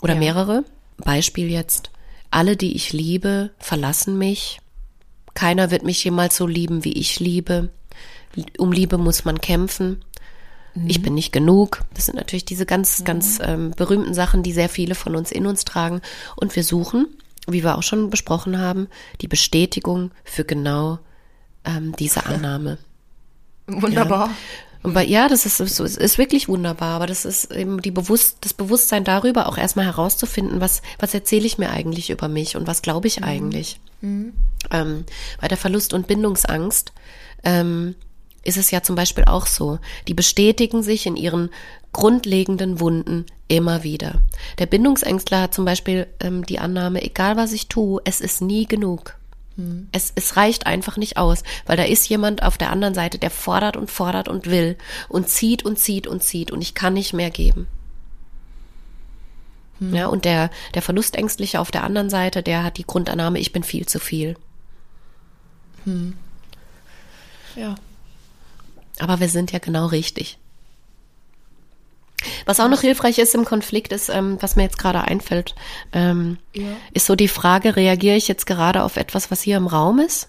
Oder 0.00 0.14
ja. 0.14 0.20
mehrere. 0.20 0.64
Beispiel 0.96 1.50
jetzt. 1.50 1.90
Alle, 2.30 2.56
die 2.56 2.74
ich 2.76 2.92
liebe, 2.92 3.50
verlassen 3.58 4.16
mich. 4.16 4.60
Keiner 5.34 5.70
wird 5.70 5.82
mich 5.82 6.02
jemals 6.04 6.36
so 6.36 6.46
lieben, 6.46 6.84
wie 6.84 6.92
ich 6.92 7.20
liebe. 7.20 7.70
Um 8.58 8.72
Liebe 8.72 8.98
muss 8.98 9.24
man 9.24 9.40
kämpfen. 9.40 10.04
Mhm. 10.74 10.88
Ich 10.88 11.02
bin 11.02 11.14
nicht 11.14 11.32
genug. 11.32 11.82
Das 11.94 12.06
sind 12.06 12.16
natürlich 12.16 12.44
diese 12.44 12.66
ganz, 12.66 13.00
mhm. 13.00 13.04
ganz 13.04 13.38
ähm, 13.42 13.70
berühmten 13.72 14.14
Sachen, 14.14 14.42
die 14.42 14.52
sehr 14.52 14.68
viele 14.68 14.94
von 14.94 15.16
uns 15.16 15.32
in 15.32 15.46
uns 15.46 15.64
tragen. 15.64 16.00
Und 16.36 16.54
wir 16.54 16.64
suchen, 16.64 17.08
wie 17.48 17.64
wir 17.64 17.76
auch 17.76 17.82
schon 17.82 18.10
besprochen 18.10 18.58
haben, 18.58 18.88
die 19.20 19.28
Bestätigung 19.28 20.12
für 20.24 20.44
genau 20.44 20.98
ähm, 21.64 21.94
diese 21.98 22.26
Annahme. 22.26 22.78
Wunderbar. 23.70 24.28
Ja. 24.28 24.34
Und 24.82 24.94
bei, 24.94 25.04
ja, 25.04 25.28
das 25.28 25.44
ist, 25.44 25.58
so, 25.58 25.84
es 25.84 25.96
ist 25.96 26.16
wirklich 26.16 26.48
wunderbar, 26.48 26.96
aber 26.96 27.06
das 27.06 27.26
ist 27.26 27.52
eben 27.52 27.82
die 27.82 27.90
Bewusst, 27.90 28.38
das 28.40 28.54
Bewusstsein 28.54 29.04
darüber, 29.04 29.46
auch 29.46 29.58
erstmal 29.58 29.84
herauszufinden, 29.84 30.60
was, 30.60 30.80
was 30.98 31.12
erzähle 31.12 31.46
ich 31.46 31.58
mir 31.58 31.70
eigentlich 31.70 32.08
über 32.08 32.28
mich 32.28 32.56
und 32.56 32.66
was 32.66 32.80
glaube 32.80 33.06
ich 33.06 33.20
mhm. 33.20 33.24
eigentlich. 33.24 33.78
Mhm. 34.00 34.32
Ähm, 34.70 35.04
bei 35.40 35.48
der 35.48 35.58
Verlust- 35.58 35.92
und 35.92 36.06
Bindungsangst 36.06 36.92
ähm, 37.44 37.94
ist 38.42 38.56
es 38.56 38.70
ja 38.70 38.82
zum 38.82 38.96
Beispiel 38.96 39.24
auch 39.24 39.46
so. 39.46 39.78
Die 40.08 40.14
bestätigen 40.14 40.82
sich 40.82 41.04
in 41.04 41.16
ihren 41.16 41.50
grundlegenden 41.92 42.80
Wunden 42.80 43.26
immer 43.48 43.82
wieder. 43.82 44.20
Der 44.58 44.66
Bindungsängstler 44.66 45.42
hat 45.42 45.54
zum 45.54 45.66
Beispiel 45.66 46.06
ähm, 46.20 46.46
die 46.46 46.58
Annahme, 46.58 47.02
egal 47.02 47.36
was 47.36 47.52
ich 47.52 47.68
tue, 47.68 48.00
es 48.04 48.22
ist 48.22 48.40
nie 48.40 48.66
genug. 48.66 49.16
Hm. 49.56 49.88
Es, 49.92 50.12
es 50.14 50.36
reicht 50.36 50.66
einfach 50.66 50.96
nicht 50.96 51.16
aus, 51.16 51.42
weil 51.66 51.76
da 51.76 51.84
ist 51.84 52.08
jemand 52.08 52.42
auf 52.42 52.58
der 52.58 52.70
anderen 52.70 52.94
Seite, 52.94 53.18
der 53.18 53.30
fordert 53.30 53.76
und 53.76 53.90
fordert 53.90 54.28
und 54.28 54.46
will 54.46 54.76
und 55.08 55.28
zieht 55.28 55.64
und 55.64 55.78
zieht 55.78 56.06
und 56.06 56.22
zieht 56.22 56.50
und 56.50 56.60
ich 56.62 56.74
kann 56.74 56.94
nicht 56.94 57.12
mehr 57.12 57.30
geben. 57.30 57.66
Hm. 59.78 59.94
Ja, 59.94 60.06
und 60.06 60.24
der, 60.24 60.50
der 60.74 60.82
Verlustängstliche 60.82 61.60
auf 61.60 61.70
der 61.70 61.84
anderen 61.84 62.10
Seite, 62.10 62.42
der 62.42 62.62
hat 62.62 62.78
die 62.78 62.86
Grundannahme, 62.86 63.38
ich 63.38 63.52
bin 63.52 63.62
viel 63.62 63.86
zu 63.86 63.98
viel. 63.98 64.36
Hm. 65.84 66.16
Ja. 67.56 67.74
Aber 68.98 69.20
wir 69.20 69.28
sind 69.28 69.52
ja 69.52 69.58
genau 69.58 69.86
richtig. 69.86 70.38
Was 72.46 72.60
auch 72.60 72.68
noch 72.68 72.80
hilfreich 72.80 73.18
ist 73.18 73.34
im 73.34 73.44
Konflikt, 73.44 73.92
ist, 73.92 74.08
ähm, 74.08 74.36
was 74.40 74.56
mir 74.56 74.62
jetzt 74.64 74.78
gerade 74.78 75.02
einfällt, 75.02 75.54
ähm, 75.92 76.38
ja. 76.54 76.68
ist 76.92 77.06
so 77.06 77.16
die 77.16 77.28
Frage, 77.28 77.76
reagiere 77.76 78.16
ich 78.16 78.28
jetzt 78.28 78.46
gerade 78.46 78.82
auf 78.82 78.96
etwas, 78.96 79.30
was 79.30 79.42
hier 79.42 79.56
im 79.56 79.66
Raum 79.66 79.98
ist? 79.98 80.28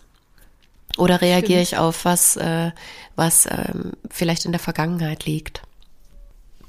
Oder 0.97 1.21
reagiere 1.21 1.65
Stimmt. 1.65 1.73
ich 1.73 1.77
auf 1.77 2.05
was, 2.05 2.35
äh, 2.37 2.71
was 3.15 3.45
ähm, 3.45 3.93
vielleicht 4.09 4.45
in 4.45 4.51
der 4.51 4.59
Vergangenheit 4.59 5.25
liegt? 5.25 5.61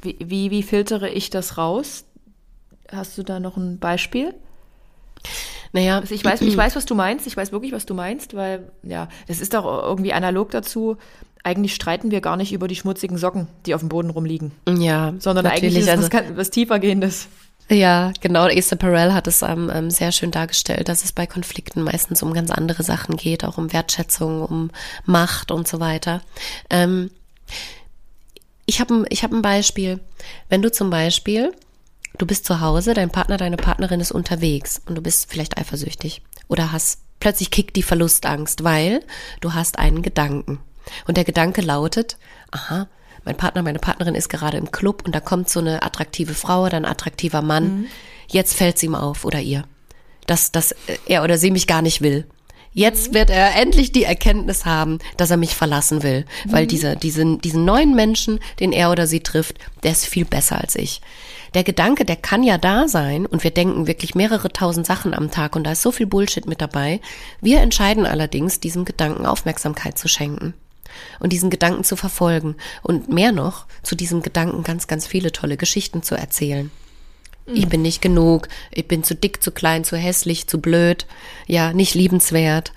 Wie, 0.01 0.17
wie, 0.21 0.51
wie 0.51 0.63
filtere 0.63 1.09
ich 1.09 1.31
das 1.31 1.59
raus? 1.59 2.05
Hast 2.91 3.17
du 3.19 3.23
da 3.23 3.41
noch 3.41 3.57
ein 3.57 3.79
Beispiel? 3.79 4.35
Naja, 5.73 6.01
also 6.01 6.15
ich 6.15 6.25
weiß, 6.25 6.43
ich 6.43 6.57
weiß, 6.57 6.77
was 6.77 6.87
du 6.87 6.95
meinst. 6.95 7.27
Ich 7.27 7.37
weiß 7.37 7.53
wirklich, 7.53 7.73
was 7.73 7.87
du 7.87 7.95
meinst, 7.95 8.35
weil 8.35 8.71
ja, 8.83 9.09
es 9.27 9.41
ist 9.41 9.55
doch 9.55 9.65
irgendwie 9.65 10.13
analog 10.13 10.51
dazu 10.51 10.99
eigentlich 11.45 11.75
streiten 11.75 12.11
wir 12.11 12.21
gar 12.21 12.37
nicht 12.37 12.53
über 12.53 12.69
die 12.69 12.77
schmutzigen 12.77 13.19
Socken, 13.19 13.49
die 13.67 13.75
auf 13.75 13.81
dem 13.81 13.89
Boden 13.89 14.11
rumliegen. 14.11 14.53
Ja, 14.69 15.15
sondern 15.19 15.47
eigentlich 15.47 15.77
ist 15.77 15.89
also, 15.89 16.09
was, 16.13 16.37
was 16.37 16.51
tiefergehendes. 16.51 17.29
Ja, 17.69 18.13
genau. 18.21 18.47
Esther 18.49 18.77
Perel 18.77 19.15
hat 19.15 19.27
es 19.27 19.43
ähm, 19.43 19.71
ähm, 19.73 19.91
sehr 19.91 20.13
schön 20.13 20.31
dargestellt, 20.31 20.89
dass 20.89 21.05
es 21.05 21.13
bei 21.13 21.27
Konflikten 21.27 21.83
meistens 21.83 22.23
um 22.23 22.35
ganz 22.35 22.51
andere 22.51 22.83
Sachen 22.83 23.17
geht, 23.17 23.45
auch 23.45 23.57
um 23.57 23.73
Wertschätzung, 23.73 24.43
um 24.43 24.71
Macht 25.07 25.51
und 25.51 25.67
so 25.67 25.81
weiter. 25.81 26.21
Ähm, 26.71 27.11
ich 28.67 28.81
habe 28.81 29.05
ich 29.09 29.25
hab 29.25 29.33
ein 29.33 29.43
Beispiel. 29.43 30.01
Wenn 30.49 30.63
du 30.63 30.71
zum 30.71 30.91
Beispiel, 30.91 31.53
du 32.19 32.27
bist 32.27 32.45
zu 32.45 32.61
Hause, 32.61 32.95
dein 32.95 33.11
Partner, 33.11 33.37
deine 33.37 33.57
Partnerin 33.57 34.01
ist 34.01 34.13
unterwegs 34.13 34.81
und 34.87 34.97
du 34.97 35.03
bist 35.03 35.31
vielleicht 35.31 35.57
eifersüchtig 35.59 36.23
oder 36.49 36.73
hast 36.73 37.01
plötzlich 37.21 37.51
kickt 37.51 37.77
die 37.77 37.83
Verlustangst, 37.83 38.65
weil 38.65 39.03
du 39.41 39.55
hast 39.55 39.79
einen 39.79 40.03
Gedanken. 40.03 40.59
Und 41.07 41.17
der 41.17 41.25
Gedanke 41.25 41.61
lautet, 41.61 42.17
aha, 42.51 42.89
mein 43.25 43.37
Partner, 43.37 43.63
meine 43.63 43.79
Partnerin 43.79 44.15
ist 44.15 44.29
gerade 44.29 44.57
im 44.57 44.71
Club 44.71 45.03
und 45.05 45.15
da 45.15 45.21
kommt 45.21 45.49
so 45.49 45.61
eine 45.61 45.83
attraktive 45.83 46.35
Frau 46.35 46.65
oder 46.65 46.77
ein 46.77 46.85
attraktiver 46.85 47.43
Mann. 47.43 47.65
Mhm. 47.65 47.87
Jetzt 48.29 48.55
fällt 48.55 48.77
es 48.77 48.83
ihm 48.83 48.95
auf 48.95 49.25
oder 49.25 49.41
ihr, 49.41 49.65
dass, 50.27 50.53
dass 50.53 50.75
er 51.07 51.23
oder 51.23 51.39
sie 51.39 51.51
mich 51.51 51.67
gar 51.67 51.83
nicht 51.83 52.01
will. 52.01 52.27
Jetzt 52.73 53.11
mhm. 53.11 53.15
wird 53.15 53.31
er 53.31 53.55
endlich 53.55 53.93
die 53.93 54.05
Erkenntnis 54.05 54.65
haben, 54.65 54.99
dass 55.17 55.31
er 55.31 55.37
mich 55.37 55.55
verlassen 55.55 56.03
will, 56.03 56.25
weil 56.47 56.65
mhm. 56.65 56.69
dieser, 56.69 56.97
diesen, 56.97 57.41
diesen 57.41 57.65
neuen 57.65 57.95
Menschen, 57.95 58.41
den 58.61 58.73
er 58.73 58.91
oder 58.91 59.07
sie 59.07 59.21
trifft, 59.21 59.59
der 59.83 59.93
ist 59.93 60.07
viel 60.07 60.25
besser 60.25 60.61
als 60.61 60.75
ich. 60.75 61.01
Der 61.55 61.65
Gedanke, 61.65 62.07
der 62.07 62.17
kann 62.17 62.43
ja 62.43 62.57
da 62.57 62.89
sein 62.89 63.27
und 63.27 63.45
wir 63.45 63.51
denken 63.51 63.87
wirklich 63.87 64.15
mehrere 64.15 64.49
tausend 64.49 64.87
Sachen 64.87 65.13
am 65.13 65.31
Tag 65.31 65.55
und 65.55 65.65
da 65.65 65.73
ist 65.73 65.83
so 65.83 65.93
viel 65.93 66.07
Bullshit 66.07 66.49
mit 66.49 66.63
dabei. 66.63 67.01
Wir 67.43 67.61
entscheiden 67.61 68.07
allerdings, 68.07 68.59
diesem 68.59 68.87
Gedanken 68.87 69.27
Aufmerksamkeit 69.27 69.99
zu 69.99 70.09
schenken 70.09 70.55
und 71.21 71.33
diesen 71.33 71.51
Gedanken 71.51 71.85
zu 71.85 71.97
verfolgen 71.97 72.57
und 72.83 73.09
mehr 73.09 73.33
noch, 73.33 73.67
zu 73.83 73.95
diesem 73.95 74.23
Gedanken 74.23 74.63
ganz, 74.63 74.87
ganz 74.87 75.07
viele 75.07 75.33
tolle 75.33 75.57
Geschichten 75.57 76.03
zu 76.03 76.15
erzählen. 76.15 76.71
Mhm. 77.47 77.57
Ich 77.57 77.69
bin 77.69 77.83
nicht 77.83 78.03
genug, 78.03 78.49
ich 78.71 78.89
bin 78.89 79.05
zu 79.05 79.15
dick, 79.15 79.43
zu 79.43 79.51
klein, 79.51 79.85
zu 79.85 79.97
hässlich, 79.97 80.47
zu 80.47 80.61
blöd, 80.61 81.07
ja, 81.47 81.73
nicht 81.73 81.95
liebenswert, 81.95 82.73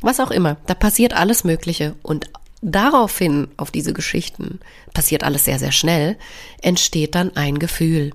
was 0.00 0.20
auch 0.20 0.30
immer. 0.30 0.56
Da 0.66 0.74
passiert 0.74 1.14
alles 1.14 1.44
Mögliche 1.44 1.94
und 2.02 2.30
daraufhin, 2.62 3.48
auf 3.56 3.70
diese 3.70 3.92
Geschichten, 3.92 4.60
passiert 4.94 5.24
alles 5.24 5.44
sehr, 5.44 5.58
sehr 5.58 5.72
schnell, 5.72 6.16
entsteht 6.62 7.14
dann 7.14 7.36
ein 7.36 7.58
Gefühl. 7.58 8.12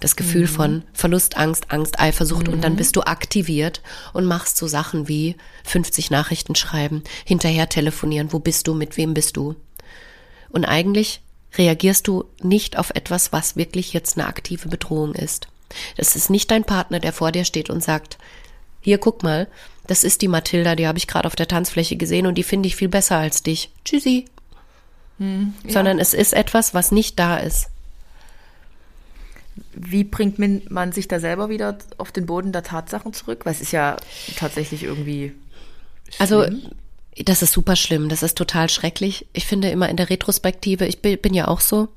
Das 0.00 0.16
Gefühl 0.16 0.42
mhm. 0.42 0.48
von 0.48 0.82
Verlust, 0.92 1.36
Angst, 1.36 1.70
Angst, 1.70 2.00
Eifersucht 2.00 2.48
mhm. 2.48 2.54
und 2.54 2.64
dann 2.64 2.72
mhm. 2.72 2.76
bist 2.76 2.96
du 2.96 3.02
aktiviert 3.02 3.80
und 4.12 4.24
machst 4.24 4.56
so 4.56 4.66
Sachen 4.66 5.08
wie 5.08 5.36
50 5.64 6.10
Nachrichten 6.10 6.54
schreiben, 6.54 7.02
hinterher 7.24 7.68
telefonieren, 7.68 8.32
wo 8.32 8.38
bist 8.38 8.66
du, 8.66 8.74
mit 8.74 8.96
wem 8.96 9.14
bist 9.14 9.36
du. 9.36 9.56
Und 10.50 10.64
eigentlich 10.64 11.20
reagierst 11.56 12.06
du 12.06 12.24
nicht 12.42 12.78
auf 12.78 12.90
etwas, 12.90 13.32
was 13.32 13.56
wirklich 13.56 13.92
jetzt 13.92 14.18
eine 14.18 14.26
aktive 14.26 14.68
Bedrohung 14.68 15.14
ist. 15.14 15.48
Das 15.96 16.16
ist 16.16 16.30
nicht 16.30 16.50
dein 16.50 16.64
Partner, 16.64 17.00
der 17.00 17.12
vor 17.12 17.32
dir 17.32 17.44
steht 17.44 17.70
und 17.70 17.82
sagt, 17.82 18.18
hier 18.80 18.98
guck 18.98 19.22
mal, 19.22 19.48
das 19.86 20.04
ist 20.04 20.22
die 20.22 20.28
Mathilda, 20.28 20.76
die 20.76 20.86
habe 20.86 20.98
ich 20.98 21.06
gerade 21.06 21.26
auf 21.26 21.36
der 21.36 21.48
Tanzfläche 21.48 21.96
gesehen 21.96 22.26
und 22.26 22.36
die 22.36 22.42
finde 22.42 22.66
ich 22.66 22.76
viel 22.76 22.88
besser 22.88 23.18
als 23.18 23.42
dich. 23.42 23.70
Tschüssi. 23.84 24.26
Hm, 25.18 25.54
ja. 25.64 25.72
Sondern 25.72 25.98
es 25.98 26.14
ist 26.14 26.32
etwas, 26.32 26.74
was 26.74 26.90
nicht 26.90 27.18
da 27.18 27.36
ist. 27.36 27.68
Wie 29.74 30.04
bringt 30.04 30.38
man 30.70 30.92
sich 30.92 31.08
da 31.08 31.20
selber 31.20 31.48
wieder 31.48 31.78
auf 31.98 32.12
den 32.12 32.26
Boden 32.26 32.52
der 32.52 32.62
Tatsachen 32.62 33.12
zurück? 33.12 33.44
Weil 33.44 33.52
es 33.52 33.60
ist 33.60 33.72
ja 33.72 33.96
tatsächlich 34.36 34.82
irgendwie. 34.82 35.32
Also, 36.18 36.42
schlimm. 36.42 36.60
Also, 36.64 37.24
das 37.24 37.42
ist 37.42 37.52
super 37.52 37.76
schlimm. 37.76 38.08
Das 38.08 38.22
ist 38.22 38.36
total 38.36 38.68
schrecklich. 38.68 39.26
Ich 39.32 39.46
finde 39.46 39.70
immer 39.70 39.88
in 39.88 39.96
der 39.96 40.10
Retrospektive, 40.10 40.86
ich 40.86 41.00
bin, 41.00 41.34
ja 41.34 41.48
auch 41.48 41.60
so, 41.60 41.88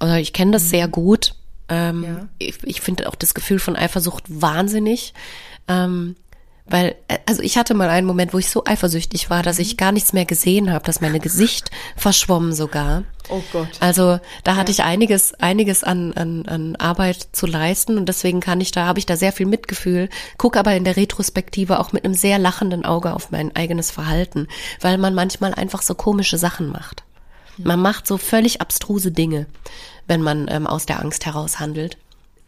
oder 0.00 0.18
ich 0.18 0.32
kenne 0.32 0.52
das 0.52 0.64
mhm. 0.64 0.68
sehr 0.68 0.88
gut. 0.88 1.34
Ähm, 1.68 2.04
ja. 2.04 2.28
Ich, 2.38 2.62
ich 2.64 2.80
finde 2.80 3.08
auch 3.08 3.14
das 3.14 3.34
Gefühl 3.34 3.58
von 3.58 3.76
Eifersucht 3.76 4.24
wahnsinnig. 4.28 5.14
Ähm, 5.68 6.16
weil, 6.66 6.96
äh, 7.08 7.18
also 7.26 7.42
ich 7.42 7.58
hatte 7.58 7.74
mal 7.74 7.90
einen 7.90 8.06
Moment, 8.06 8.32
wo 8.32 8.38
ich 8.38 8.48
so 8.48 8.64
eifersüchtig 8.64 9.28
war, 9.28 9.42
dass 9.42 9.58
ich 9.58 9.74
mhm. 9.74 9.76
gar 9.76 9.92
nichts 9.92 10.12
mehr 10.12 10.24
gesehen 10.24 10.72
habe, 10.72 10.84
dass 10.84 11.00
mein 11.00 11.18
Gesicht 11.20 11.70
verschwommen 11.96 12.52
sogar. 12.52 13.04
Oh 13.28 13.42
Gott. 13.52 13.68
Also 13.80 14.18
da 14.44 14.56
hatte 14.56 14.72
ja. 14.72 14.78
ich 14.78 14.84
einiges, 14.84 15.34
einiges 15.34 15.84
an, 15.84 16.12
an, 16.14 16.46
an 16.46 16.76
Arbeit 16.76 17.28
zu 17.32 17.46
leisten 17.46 17.98
und 17.98 18.08
deswegen 18.08 18.40
kann 18.40 18.60
ich 18.60 18.70
da, 18.70 18.86
habe 18.86 18.98
ich 18.98 19.06
da 19.06 19.16
sehr 19.16 19.32
viel 19.32 19.46
Mitgefühl, 19.46 20.08
gucke 20.38 20.58
aber 20.58 20.74
in 20.74 20.84
der 20.84 20.96
Retrospektive 20.96 21.80
auch 21.80 21.92
mit 21.92 22.04
einem 22.04 22.14
sehr 22.14 22.38
lachenden 22.38 22.84
Auge 22.84 23.14
auf 23.14 23.30
mein 23.30 23.54
eigenes 23.54 23.90
Verhalten, 23.90 24.48
weil 24.80 24.98
man 24.98 25.14
manchmal 25.14 25.54
einfach 25.54 25.82
so 25.82 25.94
komische 25.94 26.38
Sachen 26.38 26.68
macht. 26.70 27.04
Man 27.56 27.80
macht 27.80 28.06
so 28.06 28.18
völlig 28.18 28.60
abstruse 28.60 29.12
Dinge, 29.12 29.46
wenn 30.06 30.22
man 30.22 30.48
ähm, 30.50 30.66
aus 30.66 30.86
der 30.86 31.00
Angst 31.00 31.24
heraus 31.24 31.60
handelt, 31.60 31.98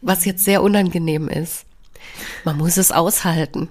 was 0.01 0.25
jetzt 0.25 0.43
sehr 0.43 0.61
unangenehm 0.61 1.29
ist. 1.29 1.65
Man 2.43 2.57
muss 2.57 2.77
es 2.77 2.91
aushalten. 2.91 3.69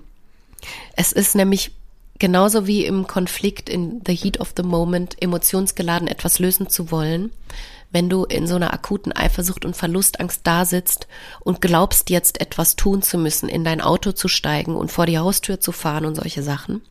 Es 0.94 1.12
ist 1.12 1.34
nämlich 1.34 1.72
genauso 2.18 2.66
wie 2.66 2.84
im 2.84 3.06
Konflikt 3.06 3.68
in 3.68 4.00
the 4.06 4.14
heat 4.14 4.40
of 4.40 4.54
the 4.56 4.62
moment 4.62 5.20
emotionsgeladen 5.22 6.08
etwas 6.08 6.38
lösen 6.38 6.68
zu 6.68 6.90
wollen, 6.90 7.30
wenn 7.90 8.08
du 8.08 8.24
in 8.24 8.46
so 8.46 8.56
einer 8.56 8.72
akuten 8.72 9.12
Eifersucht 9.12 9.64
und 9.64 9.76
Verlustangst 9.76 10.40
da 10.44 10.64
sitzt 10.64 11.06
und 11.40 11.60
glaubst 11.60 12.10
jetzt 12.10 12.40
etwas 12.40 12.76
tun 12.76 13.02
zu 13.02 13.18
müssen, 13.18 13.48
in 13.48 13.64
dein 13.64 13.80
Auto 13.80 14.12
zu 14.12 14.28
steigen 14.28 14.74
und 14.76 14.90
vor 14.90 15.06
die 15.06 15.18
Haustür 15.18 15.60
zu 15.60 15.72
fahren 15.72 16.04
und 16.04 16.16
solche 16.16 16.42
Sachen. 16.42 16.82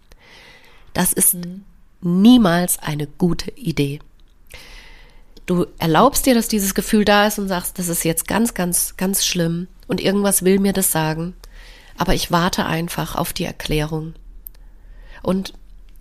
Das 0.94 1.12
ist 1.14 1.34
mhm. 1.34 1.64
niemals 2.02 2.80
eine 2.80 3.08
gute 3.08 3.52
Idee. 3.52 4.00
Du 5.46 5.68
erlaubst 5.78 6.26
dir, 6.26 6.34
dass 6.34 6.48
dieses 6.48 6.74
Gefühl 6.74 7.06
da 7.06 7.28
ist 7.28 7.38
und 7.38 7.48
sagst, 7.48 7.78
das 7.78 7.88
ist 7.88 8.04
jetzt 8.04 8.28
ganz, 8.28 8.56
ganz, 8.56 8.98
ganz 8.98 9.26
schlimm 9.26 9.68
und 9.88 10.02
irgendwas 10.02 10.44
will 10.44 10.60
mir 10.60 10.74
das 10.74 10.92
sagen. 10.92 11.36
Aber 11.98 12.14
ich 12.14 12.32
warte 12.32 12.66
einfach 12.66 13.16
auf 13.16 13.34
die 13.34 13.46
Erklärung. 13.46 14.14
Und 15.24 15.54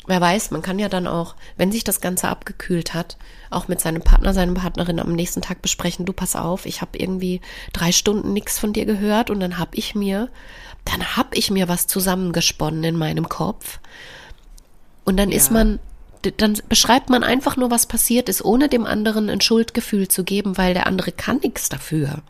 wer 0.07 0.21
weiß, 0.21 0.51
man 0.51 0.63
kann 0.63 0.79
ja 0.79 0.89
dann 0.89 1.07
auch, 1.07 1.35
wenn 1.57 1.73
sich 1.73 1.85
das 1.85 2.01
Ganze 2.01 2.29
abgekühlt 2.29 2.95
hat, 2.95 3.17
auch 3.51 3.69
mit 3.69 3.81
seinem 3.81 4.03
Partner, 4.03 4.35
seiner 4.35 4.55
Partnerin 4.55 5.01
am 5.01 5.13
nächsten 5.13 5.43
Tag 5.43 5.63
besprechen, 5.63 6.05
du 6.05 6.13
pass 6.13 6.37
auf, 6.37 6.67
ich 6.67 6.81
habe 6.81 6.99
irgendwie 6.99 7.41
drei 7.73 7.93
Stunden 7.93 8.33
nichts 8.33 8.59
von 8.59 8.73
dir 8.73 8.85
gehört 8.85 9.31
und 9.31 9.41
dann 9.41 9.59
habe 9.59 9.77
ich 9.77 9.95
mir, 9.95 10.29
dann 10.85 11.17
habe 11.17 11.37
ich 11.37 11.51
mir 11.51 11.69
was 11.69 11.87
zusammengesponnen 11.87 12.85
in 12.85 12.97
meinem 12.97 13.29
Kopf. 13.29 13.79
Und 15.05 15.17
dann 15.17 15.31
ja. 15.31 15.37
ist 15.37 15.51
man 15.51 15.79
dann 16.31 16.59
beschreibt 16.71 17.11
man 17.11 17.23
einfach 17.23 17.57
nur, 17.59 17.71
was 17.71 17.85
passiert 17.87 18.31
ist, 18.31 18.43
ohne 18.43 18.71
dem 18.71 18.87
anderen 18.87 19.29
ein 19.29 19.43
Schuldgefühl 19.43 20.09
zu 20.09 20.25
geben, 20.25 20.57
weil 20.57 20.73
der 20.73 20.87
andere 20.87 21.13
kann 21.13 21.39
nichts 21.43 21.69
dafür, 21.69 22.23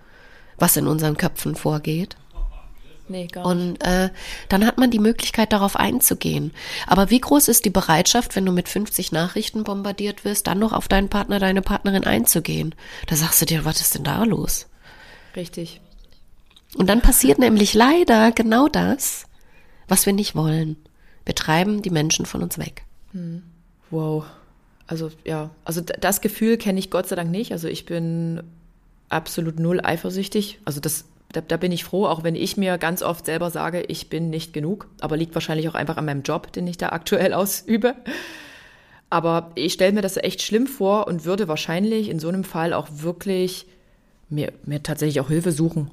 was 0.58 0.76
in 0.76 0.88
unseren 0.88 1.16
Köpfen 1.16 1.54
vorgeht. 1.54 2.16
Nee, 3.08 3.26
gar 3.26 3.42
nicht. 3.42 3.50
Und 3.50 3.84
äh, 3.84 4.10
dann 4.48 4.66
hat 4.66 4.78
man 4.78 4.90
die 4.90 4.98
Möglichkeit, 4.98 5.52
darauf 5.52 5.76
einzugehen. 5.76 6.52
Aber 6.86 7.10
wie 7.10 7.20
groß 7.20 7.48
ist 7.48 7.64
die 7.64 7.70
Bereitschaft, 7.70 8.34
wenn 8.34 8.46
du 8.46 8.52
mit 8.52 8.68
50 8.68 9.12
Nachrichten 9.12 9.64
bombardiert 9.64 10.24
wirst, 10.24 10.46
dann 10.46 10.58
noch 10.58 10.72
auf 10.72 10.88
deinen 10.88 11.08
Partner, 11.08 11.38
deine 11.38 11.62
Partnerin 11.62 12.04
einzugehen? 12.04 12.74
Da 13.06 13.16
sagst 13.16 13.42
du 13.42 13.46
dir, 13.46 13.64
was 13.64 13.80
ist 13.80 13.94
denn 13.94 14.04
da 14.04 14.24
los? 14.24 14.66
Richtig. 15.36 15.80
Und 16.76 16.88
dann 16.88 17.02
passiert 17.02 17.38
nämlich 17.38 17.74
leider 17.74 18.32
genau 18.32 18.68
das, 18.68 19.26
was 19.86 20.06
wir 20.06 20.12
nicht 20.12 20.34
wollen. 20.34 20.76
Wir 21.24 21.34
treiben 21.34 21.82
die 21.82 21.90
Menschen 21.90 22.26
von 22.26 22.42
uns 22.42 22.58
weg. 22.58 22.84
Hm. 23.12 23.42
Wow. 23.90 24.24
Also 24.86 25.10
ja, 25.24 25.50
also 25.64 25.80
das 25.80 26.20
Gefühl 26.20 26.58
kenne 26.58 26.78
ich 26.78 26.90
Gott 26.90 27.08
sei 27.08 27.16
Dank 27.16 27.30
nicht. 27.30 27.52
Also 27.52 27.68
ich 27.68 27.86
bin 27.86 28.42
absolut 29.08 29.58
null 29.58 29.80
eifersüchtig. 29.82 30.58
Also 30.64 30.80
das, 30.80 31.04
da, 31.34 31.40
da, 31.40 31.56
bin 31.56 31.72
ich 31.72 31.84
froh, 31.84 32.06
auch 32.06 32.22
wenn 32.22 32.34
ich 32.34 32.56
mir 32.56 32.78
ganz 32.78 33.02
oft 33.02 33.26
selber 33.26 33.50
sage, 33.50 33.82
ich 33.88 34.08
bin 34.08 34.30
nicht 34.30 34.52
genug. 34.52 34.88
Aber 35.00 35.16
liegt 35.16 35.34
wahrscheinlich 35.34 35.68
auch 35.68 35.74
einfach 35.74 35.96
an 35.96 36.06
meinem 36.06 36.22
Job, 36.22 36.52
den 36.52 36.66
ich 36.66 36.78
da 36.78 36.90
aktuell 36.90 37.34
ausübe. 37.34 37.94
Aber 39.10 39.50
ich 39.54 39.74
stelle 39.74 39.92
mir 39.92 40.02
das 40.02 40.16
echt 40.16 40.42
schlimm 40.42 40.66
vor 40.66 41.06
und 41.06 41.24
würde 41.24 41.48
wahrscheinlich 41.48 42.08
in 42.08 42.18
so 42.18 42.28
einem 42.28 42.44
Fall 42.44 42.72
auch 42.72 42.88
wirklich 42.90 43.66
mir, 44.28 44.52
mir 44.64 44.82
tatsächlich 44.82 45.20
auch 45.20 45.28
Hilfe 45.28 45.52
suchen. 45.52 45.90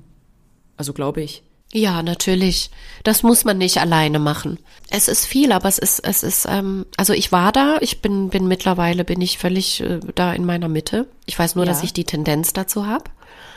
Also 0.78 0.94
glaube 0.94 1.22
ich. 1.22 1.44
Ja, 1.74 2.04
natürlich. 2.04 2.70
Das 3.04 3.24
muss 3.24 3.46
man 3.46 3.58
nicht 3.58 3.78
alleine 3.80 4.20
machen. 4.20 4.60
Es 4.90 5.08
ist 5.08 5.26
viel, 5.26 5.52
aber 5.52 5.70
es 5.70 5.78
ist, 5.78 6.00
es 6.00 6.22
ist, 6.24 6.46
ähm, 6.50 6.86
also 6.98 7.14
ich 7.14 7.32
war 7.32 7.52
da, 7.52 7.78
ich 7.80 8.02
bin, 8.02 8.30
bin 8.30 8.48
mittlerweile, 8.48 9.06
bin 9.06 9.22
ich 9.22 9.38
völlig 9.38 9.82
äh, 9.82 10.00
da 10.16 10.34
in 10.34 10.46
meiner 10.46 10.68
Mitte. 10.68 11.08
Ich 11.26 11.40
weiß 11.40 11.56
nur, 11.56 11.66
ja. 11.66 11.72
dass 11.72 11.84
ich 11.84 11.94
die 11.94 12.04
Tendenz 12.04 12.52
dazu 12.54 12.88
habe. 12.88 13.06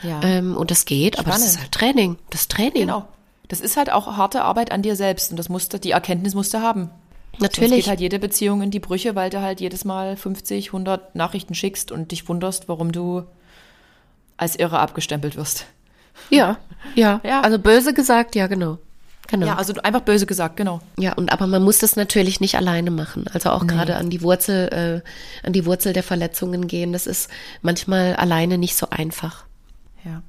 Ja. 0.05 0.21
Ähm, 0.23 0.57
und 0.57 0.71
das 0.71 0.85
geht, 0.85 1.15
Spannend. 1.15 1.33
aber 1.33 1.39
das 1.39 1.47
ist 1.47 1.61
halt 1.61 1.73
Training. 1.73 2.17
Das 2.31 2.49
Training. 2.49 2.83
Genau. 2.87 3.09
Das 3.49 3.61
ist 3.61 3.77
halt 3.77 3.91
auch 3.91 4.17
harte 4.17 4.43
Arbeit 4.43 4.73
an 4.73 4.83
dir 4.83 4.97
selbst 4.97 5.31
und 5.31 5.37
das 5.37 5.49
musste, 5.49 5.79
die 5.79 5.91
Erkenntnis 5.91 6.35
musst 6.35 6.55
du 6.55 6.61
haben. 6.61 6.91
Natürlich. 7.39 7.71
Sonst 7.71 7.77
geht 7.77 7.89
halt 7.89 8.01
jede 8.01 8.19
Beziehung 8.19 8.63
in 8.63 8.71
die 8.71 8.81
Brüche, 8.81 9.15
weil 9.15 9.31
du 9.31 9.41
halt 9.41 9.61
jedes 9.61 9.85
Mal 9.85 10.17
50, 10.17 10.69
100 10.69 11.15
Nachrichten 11.15 11.55
schickst 11.55 11.91
und 11.91 12.13
dich 12.13 12.29
wunderst, 12.29 12.69
warum 12.69 12.93
du 12.93 13.25
als 14.37 14.57
Irre 14.57 14.79
abgestempelt 14.79 15.37
wirst. 15.37 15.67
Ja, 16.31 16.59
ja, 16.95 17.21
ja. 17.25 17.41
Also 17.41 17.59
böse 17.59 17.93
gesagt, 17.93 18.35
ja, 18.35 18.47
genau. 18.47 18.79
Genau. 19.27 19.47
Ja, 19.47 19.57
also 19.57 19.73
einfach 19.83 20.03
böse 20.03 20.27
gesagt, 20.27 20.57
genau. 20.57 20.81
Ja, 20.99 21.15
und 21.15 21.33
aber 21.33 21.47
man 21.47 21.63
muss 21.63 21.79
das 21.79 21.97
natürlich 21.97 22.41
nicht 22.41 22.57
alleine 22.57 22.91
machen. 22.91 23.25
Also 23.33 23.51
auch 23.51 23.63
nee. 23.63 23.73
gerade 23.73 23.97
an 23.97 24.11
die 24.11 24.21
Wurzel, 24.21 25.03
äh, 25.03 25.47
an 25.47 25.55
die 25.55 25.65
Wurzel 25.65 25.95
der 25.95 26.03
Verletzungen 26.03 26.67
gehen. 26.67 26.93
Das 26.93 27.07
ist 27.07 27.31
manchmal 27.63 28.17
alleine 28.17 28.59
nicht 28.59 28.77
so 28.77 28.91
einfach. 28.91 29.45
Ja. 30.05 30.23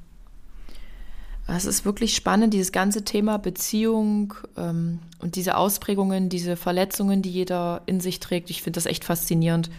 Es 1.47 1.65
ist 1.65 1.85
wirklich 1.85 2.15
spannend, 2.15 2.53
dieses 2.53 2.71
ganze 2.71 3.03
Thema 3.03 3.37
Beziehung 3.37 4.33
ähm, 4.57 4.99
und 5.19 5.35
diese 5.35 5.57
Ausprägungen, 5.57 6.27
diese 6.29 6.55
Verletzungen, 6.55 7.21
die 7.21 7.29
jeder 7.29 7.83
in 7.85 7.99
sich 7.99 8.19
trägt. 8.19 8.49
Ich 8.49 8.63
finde 8.63 8.77
das 8.77 8.87
echt 8.87 9.03
faszinierend. 9.03 9.69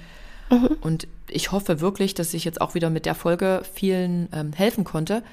Mhm. 0.48 0.76
Und 0.80 1.08
ich 1.28 1.50
hoffe 1.50 1.80
wirklich, 1.80 2.14
dass 2.14 2.34
ich 2.34 2.44
jetzt 2.44 2.60
auch 2.60 2.74
wieder 2.74 2.88
mit 2.88 3.04
der 3.04 3.16
Folge 3.16 3.62
vielen 3.74 4.28
ähm, 4.32 4.52
helfen 4.52 4.84
konnte 4.84 5.24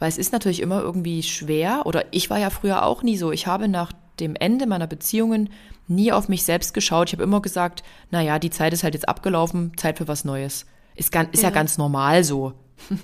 weil 0.00 0.08
es 0.08 0.18
ist 0.18 0.32
natürlich 0.32 0.60
immer 0.60 0.80
irgendwie 0.80 1.22
schwer, 1.22 1.82
oder 1.84 2.06
ich 2.10 2.30
war 2.30 2.38
ja 2.38 2.50
früher 2.50 2.84
auch 2.84 3.02
nie 3.04 3.16
so. 3.16 3.30
Ich 3.30 3.46
habe 3.46 3.68
nach 3.68 3.92
dem 4.18 4.34
Ende 4.34 4.66
meiner 4.66 4.86
Beziehungen 4.86 5.50
nie 5.86 6.10
auf 6.10 6.28
mich 6.28 6.42
selbst 6.42 6.74
geschaut. 6.74 7.08
Ich 7.08 7.12
habe 7.12 7.22
immer 7.22 7.42
gesagt, 7.42 7.82
naja, 8.10 8.38
die 8.38 8.50
Zeit 8.50 8.72
ist 8.72 8.82
halt 8.82 8.94
jetzt 8.94 9.08
abgelaufen, 9.08 9.72
Zeit 9.76 9.98
für 9.98 10.08
was 10.08 10.24
Neues. 10.24 10.66
Ist, 10.94 11.12
ganz, 11.12 11.28
ist 11.32 11.42
ja. 11.42 11.50
ja 11.50 11.54
ganz 11.54 11.78
normal 11.78 12.24
so. 12.24 12.54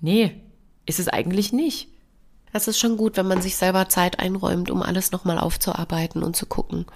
nee, 0.00 0.40
ist 0.86 0.98
es 0.98 1.08
eigentlich 1.08 1.52
nicht. 1.52 1.88
Das 2.52 2.68
ist 2.68 2.78
schon 2.78 2.96
gut, 2.96 3.16
wenn 3.16 3.28
man 3.28 3.42
sich 3.42 3.56
selber 3.56 3.88
Zeit 3.88 4.18
einräumt, 4.18 4.70
um 4.70 4.82
alles 4.82 5.12
nochmal 5.12 5.38
aufzuarbeiten 5.38 6.22
und 6.22 6.34
zu 6.34 6.46
gucken, 6.46 6.86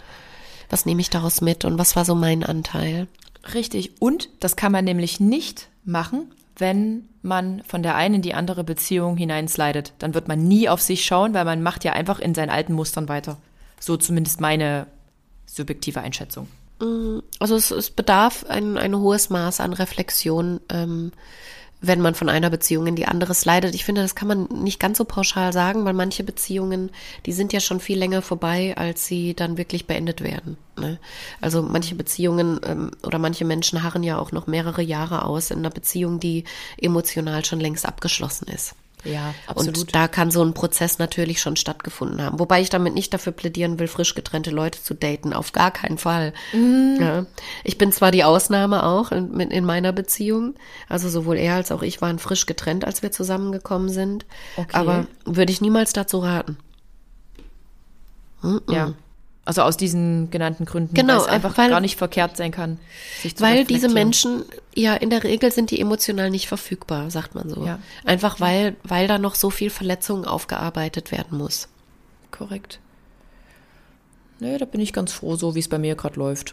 was 0.70 0.86
nehme 0.86 1.03
ich 1.03 1.11
daraus 1.11 1.40
mit 1.40 1.64
und 1.64 1.78
was 1.78 1.94
war 1.94 2.05
so 2.05 2.14
mein 2.14 2.42
Anteil. 2.42 3.07
Richtig. 3.55 4.00
Und 4.00 4.28
das 4.40 4.57
kann 4.57 4.72
man 4.72 4.84
nämlich 4.84 5.20
nicht 5.20 5.68
machen, 5.84 6.32
wenn 6.57 7.09
man 7.22 7.62
von 7.64 7.82
der 7.82 7.96
einen 7.96 8.16
in 8.16 8.22
die 8.22 8.34
andere 8.34 8.64
Beziehung 8.64 9.16
hineinslidet. 9.16 9.92
Dann 9.98 10.14
wird 10.14 10.28
man 10.28 10.46
nie 10.46 10.68
auf 10.68 10.80
sich 10.80 11.05
schauen, 11.05 11.34
weil 11.34 11.44
man 11.44 11.62
macht 11.62 11.84
ja 11.84 11.92
einfach 11.92 12.18
in 12.18 12.34
seinen 12.34 12.50
alten 12.50 12.72
Mustern 12.72 13.09
weiter. 13.09 13.36
So 13.78 13.96
zumindest 13.96 14.40
meine 14.40 14.86
subjektive 15.46 16.00
Einschätzung. 16.00 16.48
Mm, 16.80 17.18
also 17.38 17.57
es, 17.57 17.70
es 17.70 17.90
bedarf 17.90 18.44
ein, 18.48 18.78
ein 18.78 18.96
hohes 18.96 19.30
Maß 19.30 19.61
an 19.61 19.72
Reflexion, 19.72 20.61
ähm, 20.70 21.12
wenn 21.82 22.00
man 22.00 22.14
von 22.14 22.28
einer 22.28 22.48
Beziehung 22.48 22.86
in 22.86 22.96
die 22.96 23.06
andere 23.06 23.34
leidet. 23.44 23.74
Ich 23.74 23.84
finde, 23.84 24.02
das 24.02 24.14
kann 24.14 24.28
man 24.28 24.44
nicht 24.44 24.78
ganz 24.78 24.98
so 24.98 25.04
pauschal 25.04 25.52
sagen, 25.52 25.84
weil 25.84 25.94
manche 25.94 26.22
Beziehungen, 26.22 26.90
die 27.26 27.32
sind 27.32 27.52
ja 27.52 27.60
schon 27.60 27.80
viel 27.80 27.98
länger 27.98 28.22
vorbei, 28.22 28.74
als 28.76 29.06
sie 29.06 29.34
dann 29.34 29.58
wirklich 29.58 29.86
beendet 29.86 30.22
werden. 30.22 30.56
Ne? 30.78 30.98
Also 31.40 31.60
manche 31.60 31.96
Beziehungen 31.96 32.60
ähm, 32.64 32.92
oder 33.02 33.18
manche 33.18 33.44
Menschen 33.44 33.82
harren 33.82 34.04
ja 34.04 34.18
auch 34.18 34.30
noch 34.30 34.46
mehrere 34.46 34.82
Jahre 34.82 35.24
aus 35.24 35.50
in 35.50 35.58
einer 35.58 35.70
Beziehung, 35.70 36.20
die 36.20 36.44
emotional 36.80 37.44
schon 37.44 37.60
längst 37.60 37.84
abgeschlossen 37.84 38.46
ist. 38.48 38.76
Ja, 39.05 39.34
absolut. 39.46 39.78
Und 39.78 39.94
da 39.94 40.07
kann 40.07 40.30
so 40.30 40.44
ein 40.44 40.55
Prozess 40.55 40.98
natürlich 40.98 41.40
schon 41.40 41.57
stattgefunden 41.57 42.22
haben. 42.22 42.38
Wobei 42.38 42.61
ich 42.61 42.70
damit 42.70 42.94
nicht 42.94 43.12
dafür 43.12 43.32
plädieren 43.32 43.78
will, 43.78 43.88
frisch 43.88 44.14
getrennte 44.14 44.50
Leute 44.50 44.82
zu 44.82 44.94
daten. 44.94 45.32
Auf 45.32 45.53
gar 45.53 45.70
keinen 45.70 45.98
Fall. 45.98 46.32
Mm. 46.53 47.00
Ja. 47.00 47.26
Ich 47.64 47.78
bin 47.78 47.90
zwar 47.90 48.12
die 48.12 48.24
Ausnahme 48.24 48.84
auch 48.84 49.11
in, 49.11 49.40
in, 49.40 49.64
meiner 49.64 49.92
Beziehung. 49.92 50.55
Also 50.88 51.09
sowohl 51.09 51.36
er 51.36 51.55
als 51.57 51.72
auch 51.72 51.82
ich 51.82 52.00
waren 52.00 52.18
frisch 52.18 52.46
getrennt, 52.46 52.84
als 52.84 53.03
wir 53.03 53.11
zusammengekommen 53.11 53.88
sind. 53.88 54.24
Okay. 54.57 54.76
Aber 54.76 55.07
würde 55.24 55.53
ich 55.53 55.61
niemals 55.61 55.92
dazu 55.92 56.18
raten. 56.18 56.59
-mm. 58.42 58.72
Ja. 58.72 58.94
Also 59.45 59.62
aus 59.62 59.76
diesen 59.76 60.30
genannten 60.30 60.66
Gründen, 60.66 60.95
genau, 60.95 61.14
weil 61.14 61.20
es 61.20 61.26
einfach 61.26 61.59
weil, 61.59 61.70
gar 61.70 61.80
nicht 61.80 61.97
verkehrt 61.97 62.36
sein 62.36 62.53
kann. 62.53 62.78
weil 63.38 63.64
diese 63.64 63.88
Menschen, 63.88 64.45
ja, 64.72 64.95
in 64.95 65.11
der 65.11 65.24
Regel 65.24 65.51
sind 65.51 65.72
die 65.72 65.80
emotional 65.80 66.30
nicht 66.30 66.47
verfügbar, 66.47 67.11
sagt 67.11 67.34
man 67.34 67.49
so. 67.49 67.66
Ja. 67.66 67.80
Einfach 68.05 68.38
weil, 68.38 68.76
weil 68.84 69.09
da 69.09 69.18
noch 69.18 69.34
so 69.34 69.51
viel 69.51 69.70
Verletzungen 69.70 70.26
aufgearbeitet 70.26 71.11
werden 71.11 71.38
muss. 71.38 71.68
Korrekt. 72.30 72.78
Nee, 74.38 74.59
da 74.59 74.64
bin 74.64 74.80
ich 74.80 74.93
ganz 74.93 75.12
froh, 75.12 75.34
so 75.34 75.57
wie 75.57 75.61
es 75.61 75.68
bei 75.68 75.78
mir 75.78 75.97
gerade 75.97 76.20
läuft. 76.20 76.53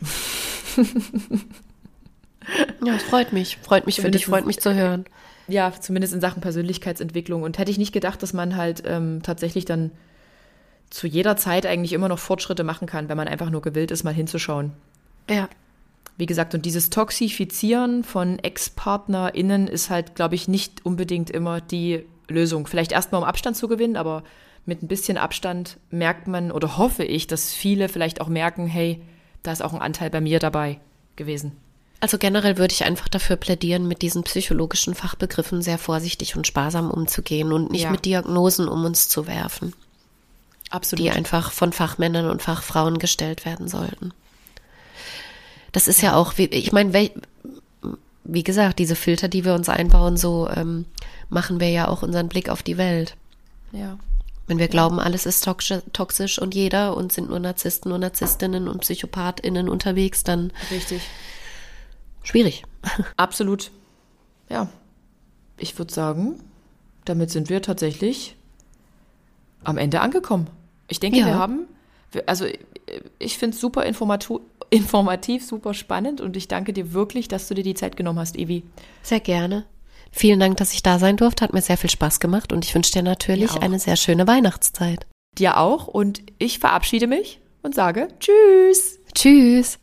ja, 2.85 2.95
es 2.95 3.03
freut 3.03 3.33
mich. 3.33 3.57
Freut 3.61 3.85
mich 3.85 4.01
für 4.01 4.09
dich, 4.09 4.25
freut 4.25 4.47
mich 4.47 4.59
zu 4.59 4.73
hören. 4.73 5.05
Ja, 5.47 5.71
zumindest 5.79 6.13
in 6.13 6.21
Sachen 6.21 6.41
Persönlichkeitsentwicklung. 6.41 7.43
Und 7.43 7.57
hätte 7.57 7.69
ich 7.71 7.77
nicht 7.77 7.91
gedacht, 7.91 8.21
dass 8.23 8.33
man 8.33 8.55
halt 8.55 8.83
ähm, 8.85 9.21
tatsächlich 9.23 9.65
dann 9.65 9.91
zu 10.89 11.07
jeder 11.07 11.37
Zeit 11.37 11.65
eigentlich 11.65 11.93
immer 11.93 12.07
noch 12.07 12.19
Fortschritte 12.19 12.63
machen 12.63 12.87
kann, 12.87 13.09
wenn 13.09 13.17
man 13.17 13.27
einfach 13.27 13.49
nur 13.49 13.61
gewillt 13.61 13.91
ist, 13.91 14.03
mal 14.03 14.13
hinzuschauen. 14.13 14.71
Ja. 15.29 15.49
Wie 16.17 16.25
gesagt, 16.25 16.53
und 16.53 16.65
dieses 16.65 16.89
Toxifizieren 16.89 18.03
von 18.03 18.39
Ex-PartnerInnen 18.39 19.67
ist 19.67 19.89
halt, 19.89 20.15
glaube 20.15 20.35
ich, 20.35 20.47
nicht 20.47 20.85
unbedingt 20.85 21.29
immer 21.29 21.61
die 21.61 22.03
Lösung. 22.27 22.67
Vielleicht 22.67 22.91
erstmal 22.91 23.21
um 23.21 23.27
Abstand 23.27 23.55
zu 23.55 23.67
gewinnen, 23.67 23.95
aber 23.95 24.23
mit 24.65 24.83
ein 24.83 24.87
bisschen 24.87 25.17
Abstand 25.17 25.77
merkt 25.89 26.27
man 26.27 26.51
oder 26.51 26.77
hoffe 26.77 27.03
ich, 27.03 27.27
dass 27.27 27.53
viele 27.53 27.89
vielleicht 27.89 28.21
auch 28.21 28.27
merken, 28.27 28.67
hey, 28.67 29.01
da 29.43 29.51
ist 29.51 29.63
auch 29.63 29.73
ein 29.73 29.81
Anteil 29.81 30.09
bei 30.09 30.21
mir 30.21 30.39
dabei 30.39 30.79
gewesen. 31.15 31.53
Also 32.01 32.17
generell 32.17 32.57
würde 32.57 32.73
ich 32.73 32.85
einfach 32.85 33.09
dafür 33.09 33.35
plädieren, 33.35 33.87
mit 33.87 34.01
diesen 34.01 34.23
psychologischen 34.23 34.95
Fachbegriffen 34.95 35.61
sehr 35.61 35.77
vorsichtig 35.77 36.35
und 36.37 36.47
sparsam 36.47 36.91
umzugehen 36.91 37.51
und 37.51 37.71
nicht 37.71 37.83
ja. 37.83 37.91
mit 37.91 38.05
Diagnosen 38.05 38.67
um 38.69 38.85
uns 38.85 39.09
zu 39.09 39.27
werfen. 39.27 39.73
Absolut. 40.69 41.05
die 41.05 41.11
einfach 41.11 41.51
von 41.51 41.73
Fachmännern 41.73 42.29
und 42.29 42.41
Fachfrauen 42.41 42.99
gestellt 42.99 43.45
werden 43.45 43.67
sollten. 43.67 44.13
Das 45.71 45.87
ist 45.87 46.01
ja, 46.01 46.11
ja 46.11 46.15
auch, 46.17 46.33
ich 46.37 46.71
meine, 46.71 47.11
wie 48.23 48.43
gesagt, 48.43 48.79
diese 48.79 48.95
Filter, 48.95 49.27
die 49.27 49.45
wir 49.45 49.53
uns 49.53 49.69
einbauen, 49.69 50.17
so 50.17 50.49
ähm, 50.49 50.85
machen 51.29 51.59
wir 51.59 51.69
ja 51.69 51.87
auch 51.87 52.03
unseren 52.03 52.27
Blick 52.27 52.49
auf 52.49 52.63
die 52.63 52.77
Welt. 52.77 53.15
Ja. 53.71 53.97
Wenn 54.47 54.57
wir 54.57 54.67
glauben, 54.67 54.99
alles 54.99 55.27
ist 55.27 55.43
toxisch 55.43 56.39
und 56.39 56.55
jeder 56.55 56.97
und 56.97 57.11
sind 57.11 57.29
nur 57.29 57.37
Narzissten 57.37 57.91
und 57.91 58.01
Narzisstinnen 58.01 58.67
und 58.67 58.81
PsychopathInnen 58.81 59.69
unterwegs, 59.69 60.23
dann. 60.23 60.51
Richtig. 60.71 61.03
Schwierig. 62.23 62.63
Absolut. 63.17 63.69
Ja. 64.49 64.69
Ich 65.57 65.77
würde 65.77 65.93
sagen, 65.93 66.39
damit 67.05 67.29
sind 67.29 67.49
wir 67.49 67.61
tatsächlich 67.61 68.35
am 69.63 69.77
Ende 69.77 70.01
angekommen. 70.01 70.47
Ich 70.89 70.99
denke, 70.99 71.19
ja. 71.19 71.25
wir 71.27 71.35
haben, 71.35 71.67
also 72.25 72.45
ich 73.19 73.37
finde 73.37 73.55
es 73.55 73.61
super 73.61 73.85
informativ, 73.85 75.45
super 75.45 75.73
spannend 75.73 76.21
und 76.21 76.35
ich 76.35 76.47
danke 76.47 76.73
dir 76.73 76.93
wirklich, 76.93 77.27
dass 77.27 77.47
du 77.47 77.53
dir 77.53 77.63
die 77.63 77.75
Zeit 77.75 77.95
genommen 77.95 78.19
hast, 78.19 78.37
Evi. 78.37 78.63
Sehr 79.01 79.19
gerne. 79.19 79.65
Vielen 80.11 80.39
Dank, 80.39 80.57
dass 80.57 80.73
ich 80.73 80.83
da 80.83 80.97
sein 80.97 81.17
durfte. 81.17 81.43
Hat 81.43 81.53
mir 81.53 81.61
sehr 81.61 81.77
viel 81.77 81.89
Spaß 81.89 82.19
gemacht 82.19 82.51
und 82.51 82.65
ich 82.65 82.73
wünsche 82.73 82.91
dir 82.91 83.03
natürlich 83.03 83.61
eine 83.61 83.79
sehr 83.79 83.95
schöne 83.95 84.27
Weihnachtszeit. 84.27 85.05
Dir 85.37 85.57
auch 85.57 85.87
und 85.87 86.23
ich 86.39 86.59
verabschiede 86.59 87.07
mich 87.07 87.39
und 87.61 87.75
sage 87.75 88.07
Tschüss. 88.19 88.99
Tschüss. 89.13 89.79